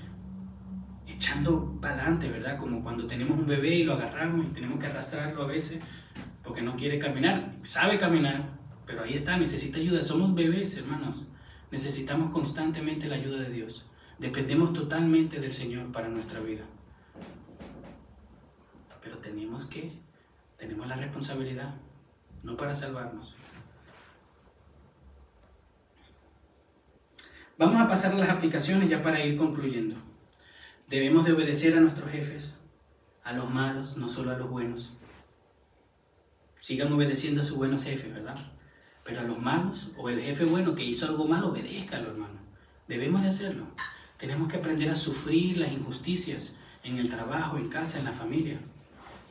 echando 1.06 1.78
para 1.82 1.96
adelante, 1.96 2.30
¿verdad? 2.30 2.58
Como 2.58 2.82
cuando 2.82 3.06
tenemos 3.06 3.38
un 3.38 3.46
bebé 3.46 3.76
y 3.76 3.84
lo 3.84 3.96
agarramos 3.96 4.46
y 4.46 4.50
tenemos 4.50 4.80
que 4.80 4.88
arrastrarlo 4.88 5.44
a 5.44 5.48
veces 5.48 5.82
porque 6.42 6.62
no 6.62 6.78
quiere 6.78 7.00
caminar, 7.00 7.54
sabe 7.64 8.00
caminar, 8.00 8.58
pero 8.86 9.04
ahí 9.04 9.14
está, 9.14 9.36
necesita 9.36 9.80
ayuda. 9.80 10.02
Somos 10.02 10.34
bebés, 10.34 10.78
hermanos. 10.78 11.26
Necesitamos 11.70 12.32
constantemente 12.32 13.08
la 13.08 13.16
ayuda 13.16 13.42
de 13.42 13.50
Dios. 13.50 13.86
Dependemos 14.20 14.72
totalmente 14.72 15.42
del 15.42 15.52
Señor 15.52 15.92
para 15.92 16.08
nuestra 16.08 16.40
vida. 16.40 16.64
Pero 19.04 19.18
tenemos 19.18 19.66
que, 19.66 19.92
tenemos 20.58 20.88
la 20.88 20.96
responsabilidad 20.96 21.76
no 22.44 22.58
para 22.58 22.76
salvarnos. 22.76 23.36
Vamos 27.58 27.80
a 27.80 27.88
pasar 27.88 28.14
a 28.14 28.18
las 28.18 28.30
aplicaciones 28.30 28.90
ya 28.90 29.02
para 29.02 29.24
ir 29.24 29.38
concluyendo. 29.38 29.96
Debemos 30.90 31.26
de 31.26 31.34
obedecer 31.34 31.78
a 31.78 31.82
nuestros 31.82 32.10
jefes, 32.12 32.56
a 33.24 33.34
los 33.34 33.50
malos, 33.50 33.96
no 33.96 34.10
solo 34.10 34.32
a 34.32 34.38
los 34.38 34.50
buenos. 34.50 34.94
Sigan 36.58 36.92
obedeciendo 36.92 37.42
a 37.42 37.44
sus 37.44 37.58
buenos 37.58 37.84
jefes, 37.84 38.14
¿verdad? 38.14 38.38
Pero 39.04 39.22
a 39.22 39.24
los 39.24 39.40
malos, 39.40 39.92
o 39.98 40.10
el 40.10 40.22
jefe 40.22 40.46
bueno 40.46 40.76
que 40.76 40.84
hizo 40.84 41.06
algo 41.06 41.26
malo, 41.26 41.50
obedézcalo, 41.50 42.10
hermano. 42.10 42.40
Debemos 42.88 43.22
de 43.22 43.30
hacerlo. 43.30 43.68
Tenemos 44.18 44.48
que 44.48 44.58
aprender 44.58 44.90
a 44.90 44.96
sufrir 44.96 45.58
las 45.58 45.72
injusticias 45.72 46.58
en 46.84 46.98
el 46.98 47.10
trabajo, 47.10 47.58
en 47.58 47.70
casa, 47.70 48.00
en 48.00 48.06
la 48.06 48.14
familia. 48.14 48.60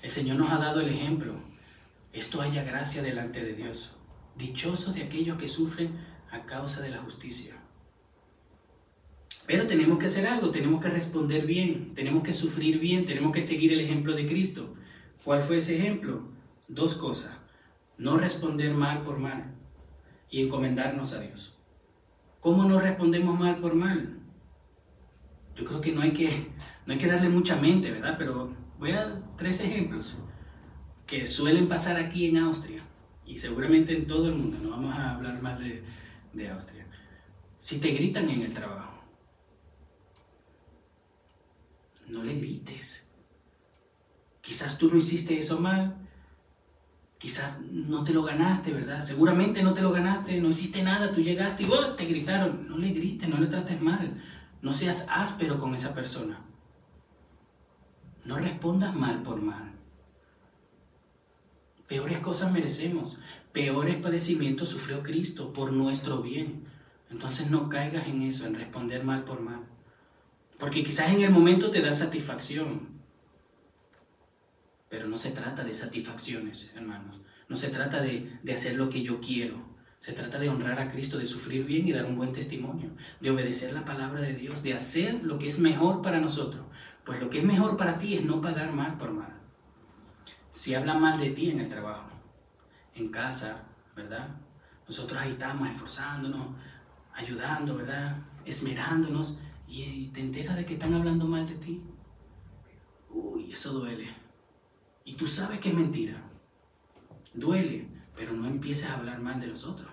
El 0.00 0.10
Señor 0.10 0.36
nos 0.36 0.50
ha 0.50 0.58
dado 0.58 0.80
el 0.80 0.88
ejemplo 0.88 1.34
esto 2.12 2.42
haya 2.42 2.62
gracia 2.62 3.02
delante 3.02 3.42
de 3.42 3.54
Dios. 3.54 3.96
Dichosos 4.36 4.94
de 4.94 5.02
aquellos 5.02 5.38
que 5.38 5.48
sufren 5.48 5.98
a 6.30 6.44
causa 6.44 6.82
de 6.82 6.90
la 6.90 6.98
justicia. 6.98 7.56
Pero 9.46 9.66
tenemos 9.66 9.98
que 9.98 10.06
hacer 10.06 10.26
algo, 10.26 10.50
tenemos 10.50 10.80
que 10.80 10.88
responder 10.88 11.46
bien, 11.46 11.94
tenemos 11.94 12.22
que 12.22 12.32
sufrir 12.32 12.78
bien, 12.78 13.04
tenemos 13.04 13.32
que 13.32 13.40
seguir 13.40 13.72
el 13.72 13.80
ejemplo 13.80 14.14
de 14.14 14.26
Cristo. 14.26 14.74
¿Cuál 15.24 15.42
fue 15.42 15.56
ese 15.56 15.78
ejemplo? 15.78 16.22
Dos 16.68 16.94
cosas. 16.94 17.36
No 17.98 18.16
responder 18.18 18.72
mal 18.74 19.02
por 19.02 19.18
mal 19.18 19.54
y 20.30 20.42
encomendarnos 20.42 21.12
a 21.12 21.20
Dios. 21.20 21.58
¿Cómo 22.40 22.64
no 22.64 22.80
respondemos 22.80 23.38
mal 23.38 23.58
por 23.58 23.74
mal? 23.74 24.18
Yo 25.54 25.64
creo 25.64 25.80
que 25.80 25.92
no 25.92 26.02
hay 26.02 26.12
que, 26.12 26.28
no 26.86 26.92
hay 26.92 26.98
que 26.98 27.06
darle 27.06 27.28
mucha 27.28 27.56
mente, 27.56 27.90
¿verdad? 27.90 28.16
Pero 28.18 28.54
voy 28.78 28.92
a 28.92 29.20
tres 29.36 29.60
ejemplos 29.60 30.16
que 31.06 31.26
suelen 31.26 31.68
pasar 31.68 31.96
aquí 31.96 32.26
en 32.26 32.38
Austria 32.38 32.82
y 33.26 33.38
seguramente 33.38 33.94
en 33.96 34.06
todo 34.06 34.28
el 34.28 34.34
mundo, 34.34 34.58
no 34.62 34.70
vamos 34.70 34.94
a 34.94 35.14
hablar 35.14 35.40
más 35.42 35.58
de, 35.58 35.82
de 36.32 36.48
Austria, 36.50 36.86
si 37.58 37.78
te 37.78 37.90
gritan 37.90 38.28
en 38.28 38.42
el 38.42 38.52
trabajo, 38.52 38.92
no 42.08 42.22
le 42.22 42.34
grites. 42.34 43.08
Quizás 44.40 44.78
tú 44.78 44.90
no 44.90 44.96
hiciste 44.96 45.38
eso 45.38 45.60
mal, 45.60 45.96
quizás 47.18 47.60
no 47.60 48.04
te 48.04 48.12
lo 48.12 48.22
ganaste, 48.24 48.72
¿verdad? 48.72 49.00
Seguramente 49.00 49.62
no 49.62 49.72
te 49.72 49.82
lo 49.82 49.92
ganaste, 49.92 50.40
no 50.40 50.48
hiciste 50.48 50.82
nada, 50.82 51.12
tú 51.12 51.20
llegaste 51.20 51.62
y 51.62 51.70
oh, 51.70 51.94
te 51.94 52.04
gritaron. 52.04 52.68
No 52.68 52.76
le 52.78 52.90
grites, 52.90 53.28
no 53.28 53.38
le 53.38 53.46
trates 53.46 53.80
mal, 53.80 54.20
no 54.60 54.72
seas 54.72 55.06
áspero 55.10 55.58
con 55.58 55.74
esa 55.74 55.94
persona. 55.94 56.40
No 58.24 58.36
respondas 58.36 58.94
mal 58.94 59.22
por 59.22 59.40
mal. 59.40 59.71
Peores 61.92 62.20
cosas 62.20 62.50
merecemos, 62.50 63.18
peores 63.52 63.96
padecimientos 63.96 64.70
sufrió 64.70 65.02
Cristo 65.02 65.52
por 65.52 65.74
nuestro 65.74 66.22
bien. 66.22 66.64
Entonces 67.10 67.50
no 67.50 67.68
caigas 67.68 68.06
en 68.06 68.22
eso, 68.22 68.46
en 68.46 68.54
responder 68.54 69.04
mal 69.04 69.24
por 69.24 69.42
mal. 69.42 69.60
Porque 70.58 70.82
quizás 70.82 71.12
en 71.12 71.20
el 71.20 71.30
momento 71.30 71.70
te 71.70 71.82
da 71.82 71.92
satisfacción, 71.92 72.88
pero 74.88 75.06
no 75.06 75.18
se 75.18 75.32
trata 75.32 75.64
de 75.64 75.74
satisfacciones, 75.74 76.72
hermanos. 76.74 77.20
No 77.50 77.58
se 77.58 77.68
trata 77.68 78.00
de, 78.00 78.38
de 78.42 78.54
hacer 78.54 78.76
lo 78.76 78.88
que 78.88 79.02
yo 79.02 79.20
quiero. 79.20 79.62
Se 80.00 80.14
trata 80.14 80.38
de 80.38 80.48
honrar 80.48 80.80
a 80.80 80.90
Cristo, 80.90 81.18
de 81.18 81.26
sufrir 81.26 81.66
bien 81.66 81.86
y 81.86 81.92
dar 81.92 82.06
un 82.06 82.16
buen 82.16 82.32
testimonio, 82.32 82.88
de 83.20 83.30
obedecer 83.30 83.74
la 83.74 83.84
palabra 83.84 84.22
de 84.22 84.32
Dios, 84.32 84.62
de 84.62 84.72
hacer 84.72 85.22
lo 85.22 85.38
que 85.38 85.48
es 85.48 85.58
mejor 85.58 86.00
para 86.00 86.22
nosotros. 86.22 86.64
Pues 87.04 87.20
lo 87.20 87.28
que 87.28 87.40
es 87.40 87.44
mejor 87.44 87.76
para 87.76 87.98
ti 87.98 88.14
es 88.14 88.24
no 88.24 88.40
pagar 88.40 88.72
mal 88.72 88.96
por 88.96 89.12
mal 89.12 89.41
si 90.52 90.74
hablan 90.74 91.00
mal 91.00 91.18
de 91.18 91.30
ti 91.30 91.50
en 91.50 91.60
el 91.60 91.68
trabajo, 91.68 92.08
en 92.94 93.08
casa, 93.08 93.64
¿verdad? 93.96 94.28
Nosotros 94.86 95.20
ahí 95.20 95.30
estamos 95.30 95.68
esforzándonos, 95.68 96.48
ayudando, 97.14 97.74
¿verdad? 97.74 98.18
Esmerándonos 98.44 99.38
y 99.66 100.08
te 100.08 100.20
enteras 100.20 100.56
de 100.56 100.66
que 100.66 100.74
están 100.74 100.92
hablando 100.92 101.26
mal 101.26 101.48
de 101.48 101.54
ti. 101.54 101.82
Uy, 103.08 103.50
eso 103.50 103.72
duele. 103.72 104.08
Y 105.04 105.14
tú 105.14 105.26
sabes 105.26 105.58
que 105.58 105.70
es 105.70 105.74
mentira. 105.74 106.22
Duele, 107.32 107.88
pero 108.14 108.32
no 108.34 108.46
empieces 108.46 108.90
a 108.90 108.98
hablar 108.98 109.20
mal 109.20 109.40
de 109.40 109.46
los 109.46 109.64
otros. 109.64 109.90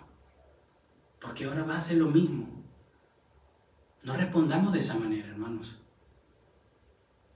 Porque 1.21 1.45
ahora 1.45 1.63
va 1.63 1.77
a 1.77 1.81
ser 1.81 1.97
lo 1.97 2.07
mismo. 2.07 2.63
No 4.03 4.15
respondamos 4.15 4.73
de 4.73 4.79
esa 4.79 4.97
manera, 4.97 5.29
hermanos. 5.29 5.77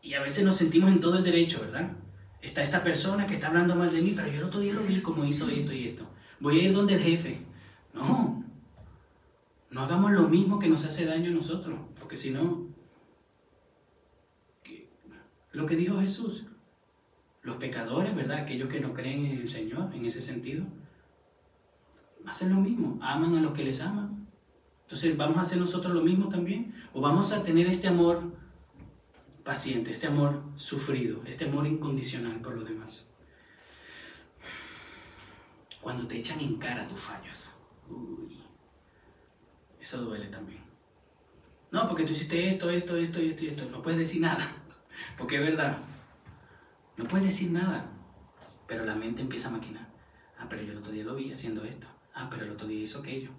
Y 0.02 0.14
a 0.14 0.22
veces 0.22 0.44
nos 0.44 0.58
sentimos 0.58 0.92
en 0.92 1.00
todo 1.00 1.18
el 1.18 1.24
derecho, 1.24 1.62
¿verdad? 1.62 2.03
Está 2.44 2.62
esta 2.62 2.84
persona 2.84 3.26
que 3.26 3.36
está 3.36 3.48
hablando 3.48 3.76
mal 3.76 3.92
de 3.92 4.02
mí, 4.02 4.14
pero 4.16 4.28
yo 4.28 4.40
el 4.40 4.44
otro 4.44 4.60
día 4.60 4.74
lo 4.74 4.84
vi 4.84 5.02
como 5.02 5.26
hizo 5.26 5.50
esto 5.50 5.74
y 5.74 5.88
esto. 5.88 6.06
Voy 6.40 6.60
a 6.60 6.64
ir 6.64 6.74
donde 6.74 6.96
el 6.96 7.00
jefe. 7.00 7.40
No, 7.94 8.44
no 9.72 9.82
hagamos 9.82 10.12
lo 10.12 10.28
mismo 10.28 10.60
que 10.60 10.68
nos 10.68 10.86
hace 10.86 11.06
daño 11.06 11.32
a 11.32 11.34
nosotros, 11.34 11.80
porque 12.00 12.18
si 12.18 12.32
no, 12.32 12.68
lo 15.54 15.66
que 15.66 15.76
dijo 15.76 16.02
Jesús, 16.02 16.46
los 17.44 17.58
pecadores, 17.58 18.16
¿verdad? 18.16 18.40
Aquellos 18.40 18.70
que 18.70 18.82
no 18.82 18.94
creen 18.94 19.26
en 19.26 19.42
el 19.42 19.48
Señor, 19.48 19.94
en 19.94 20.06
ese 20.06 20.22
sentido, 20.22 20.66
hacen 22.26 22.50
lo 22.50 22.58
mismo, 22.58 23.00
aman 23.02 23.36
a 23.36 23.42
los 23.42 23.54
que 23.54 23.64
les 23.64 23.80
aman. 23.80 24.28
Entonces, 24.84 25.16
¿vamos 25.16 25.38
a 25.38 25.42
hacer 25.42 25.60
nosotros 25.60 25.94
lo 25.94 26.02
mismo 26.02 26.28
también? 26.28 26.74
¿O 26.94 27.02
vamos 27.02 27.32
a 27.32 27.44
tener 27.44 27.68
este 27.68 27.88
amor 27.88 28.43
paciente, 29.44 29.92
este 29.92 30.08
amor 30.08 30.44
sufrido, 30.56 31.22
este 31.26 31.46
amor 31.46 31.68
incondicional 31.68 32.40
por 32.42 32.56
los 32.56 32.68
demás. 32.68 33.06
Cuando 35.82 36.08
te 36.08 36.18
echan 36.18 36.40
en 36.40 36.58
cara 36.58 36.88
tus 36.88 37.00
fallos, 37.00 37.50
uy, 37.90 38.40
eso 39.80 40.02
duele 40.02 40.28
también. 40.28 40.64
No, 41.72 41.88
porque 41.88 42.06
tú 42.06 42.14
hiciste 42.14 42.48
esto, 42.48 42.70
esto, 42.70 42.96
esto, 42.96 43.20
esto 43.20 43.44
y 43.44 43.48
esto. 43.48 43.68
No 43.70 43.82
puedes 43.82 44.00
decir 44.00 44.22
nada, 44.22 44.48
porque 45.18 45.36
es 45.36 45.42
verdad. 45.42 45.78
No 46.96 47.06
puedes 47.06 47.26
decir 47.26 47.52
nada, 47.52 47.90
pero 48.68 48.86
la 48.86 48.96
mente 48.96 49.22
empieza 49.22 49.50
a 49.50 49.52
maquinar. 49.52 49.88
Ah, 50.38 50.46
pero 50.50 50.62
yo 50.62 50.72
el 50.72 50.78
otro 50.78 50.92
día 50.92 51.04
lo 51.04 51.16
vi 51.16 51.32
haciendo 51.32 51.64
esto. 51.64 51.88
Ah, 52.14 52.30
pero 52.30 52.46
el 52.46 52.52
otro 52.52 52.68
día 52.68 52.82
hizo 52.82 53.00
aquello. 53.00 53.32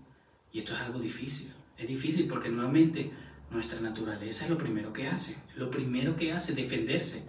Y 0.52 0.58
esto 0.58 0.74
es 0.74 0.80
algo 0.80 0.98
difícil. 0.98 1.52
Es 1.78 1.88
difícil 1.88 2.28
porque 2.28 2.48
nuevamente 2.48 3.12
nuestra 3.50 3.80
naturaleza 3.80 4.44
es 4.44 4.50
lo 4.50 4.58
primero 4.58 4.92
que 4.92 5.08
hace. 5.08 5.36
Lo 5.56 5.70
primero 5.70 6.16
que 6.16 6.32
hace, 6.32 6.54
defenderse. 6.54 7.24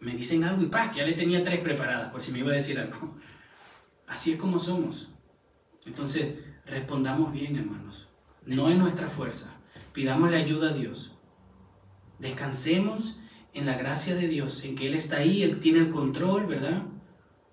Me 0.00 0.14
dicen 0.14 0.44
algo 0.44 0.62
y 0.62 0.66
¡pah! 0.66 0.92
Ya 0.92 1.04
le 1.04 1.14
tenía 1.14 1.42
tres 1.42 1.60
preparadas 1.60 2.10
por 2.10 2.20
si 2.20 2.32
me 2.32 2.40
iba 2.40 2.50
a 2.50 2.54
decir 2.54 2.78
algo. 2.78 3.16
Así 4.06 4.32
es 4.32 4.38
como 4.38 4.58
somos. 4.58 5.10
Entonces, 5.86 6.34
respondamos 6.66 7.32
bien, 7.32 7.56
hermanos. 7.56 8.08
No 8.44 8.70
en 8.70 8.78
nuestra 8.78 9.08
fuerza. 9.08 9.54
Pidámosle 9.92 10.36
ayuda 10.36 10.70
a 10.70 10.74
Dios. 10.74 11.16
Descansemos 12.18 13.18
en 13.52 13.66
la 13.66 13.76
gracia 13.76 14.14
de 14.14 14.28
Dios, 14.28 14.64
en 14.64 14.76
que 14.76 14.86
Él 14.86 14.94
está 14.94 15.16
ahí, 15.16 15.42
Él 15.42 15.60
tiene 15.60 15.78
el 15.78 15.90
control, 15.90 16.46
¿verdad? 16.46 16.82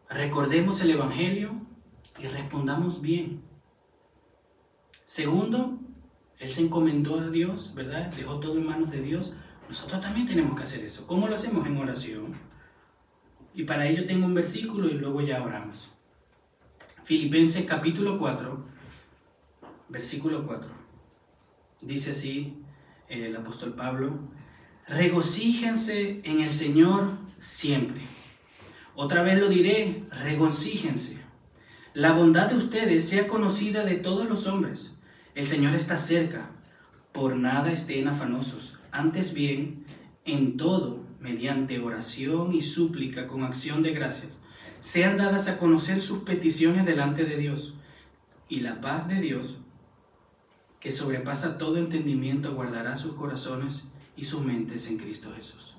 Recordemos 0.09 0.81
el 0.81 0.91
Evangelio 0.91 1.53
y 2.19 2.27
respondamos 2.27 3.01
bien. 3.01 3.41
Segundo, 5.05 5.79
él 6.43 6.49
se 6.49 6.61
encomendó 6.61 7.19
a 7.21 7.29
Dios, 7.29 7.71
¿verdad? 7.73 8.11
Dejó 8.11 8.37
todo 8.41 8.57
en 8.57 8.65
manos 8.65 8.91
de 8.91 9.01
Dios. 9.01 9.31
Nosotros 9.69 10.01
también 10.01 10.27
tenemos 10.27 10.57
que 10.57 10.63
hacer 10.63 10.83
eso. 10.83 11.07
¿Cómo 11.07 11.29
lo 11.29 11.35
hacemos? 11.35 11.65
En 11.65 11.77
oración. 11.77 12.33
Y 13.55 13.63
para 13.63 13.87
ello 13.87 14.05
tengo 14.05 14.25
un 14.25 14.33
versículo 14.33 14.89
y 14.89 14.95
luego 14.95 15.21
ya 15.21 15.41
oramos. 15.41 15.91
Filipenses 17.05 17.65
capítulo 17.65 18.19
4, 18.19 18.65
versículo 19.87 20.45
4. 20.45 20.69
Dice 21.81 22.11
así 22.11 22.57
el 23.07 23.33
apóstol 23.37 23.73
Pablo, 23.73 24.19
regocíjense 24.85 26.19
en 26.25 26.41
el 26.41 26.51
Señor 26.51 27.11
siempre. 27.39 28.01
Otra 28.95 29.23
vez 29.23 29.39
lo 29.39 29.47
diré, 29.47 30.03
regocíjense. 30.11 31.21
La 31.93 32.11
bondad 32.11 32.49
de 32.49 32.57
ustedes 32.57 33.07
sea 33.07 33.29
conocida 33.29 33.85
de 33.85 33.95
todos 33.95 34.27
los 34.27 34.45
hombres. 34.45 34.92
El 35.35 35.47
Señor 35.47 35.73
está 35.73 35.97
cerca. 35.97 36.51
Por 37.11 37.35
nada 37.35 37.71
estén 37.71 38.07
afanosos. 38.07 38.77
Antes 38.91 39.33
bien, 39.33 39.85
en 40.25 40.57
todo, 40.57 41.03
mediante 41.19 41.79
oración 41.79 42.53
y 42.53 42.61
súplica 42.61 43.27
con 43.27 43.43
acción 43.43 43.81
de 43.81 43.93
gracias, 43.93 44.41
sean 44.79 45.17
dadas 45.17 45.47
a 45.47 45.57
conocer 45.57 46.01
sus 46.01 46.19
peticiones 46.19 46.85
delante 46.85 47.25
de 47.25 47.37
Dios. 47.37 47.75
Y 48.47 48.59
la 48.59 48.79
paz 48.79 49.07
de 49.07 49.21
Dios, 49.21 49.57
que 50.79 50.91
sobrepasa 50.91 51.57
todo 51.57 51.77
entendimiento, 51.77 52.53
guardará 52.53 52.95
sus 52.95 53.13
corazones 53.13 53.89
y 54.15 54.25
sus 54.25 54.41
mentes 54.41 54.87
en 54.87 54.97
Cristo 54.97 55.33
Jesús. 55.35 55.75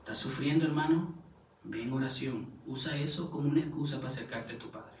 ¿Estás 0.00 0.18
sufriendo, 0.18 0.64
hermano? 0.64 1.14
Ven 1.62 1.92
oración. 1.92 2.48
Usa 2.66 2.96
eso 2.96 3.30
como 3.30 3.48
una 3.48 3.60
excusa 3.60 3.98
para 3.98 4.08
acercarte 4.08 4.54
a 4.54 4.58
tu 4.58 4.70
Padre. 4.70 4.96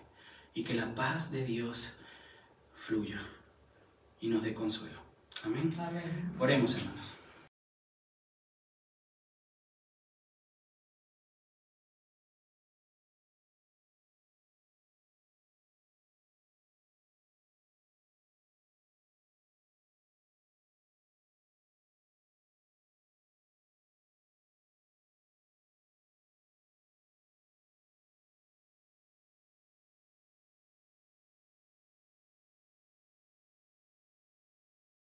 Y 0.54 0.62
que 0.62 0.74
la 0.74 0.94
paz 0.94 1.32
de 1.32 1.44
Dios 1.44 1.88
fluya 2.72 3.20
y 4.26 4.28
nos 4.28 4.42
dé 4.42 4.52
consuelo. 4.52 4.98
Amén. 5.44 5.68
Amén. 5.78 6.32
Oremos, 6.40 6.74
hermanos. 6.74 7.14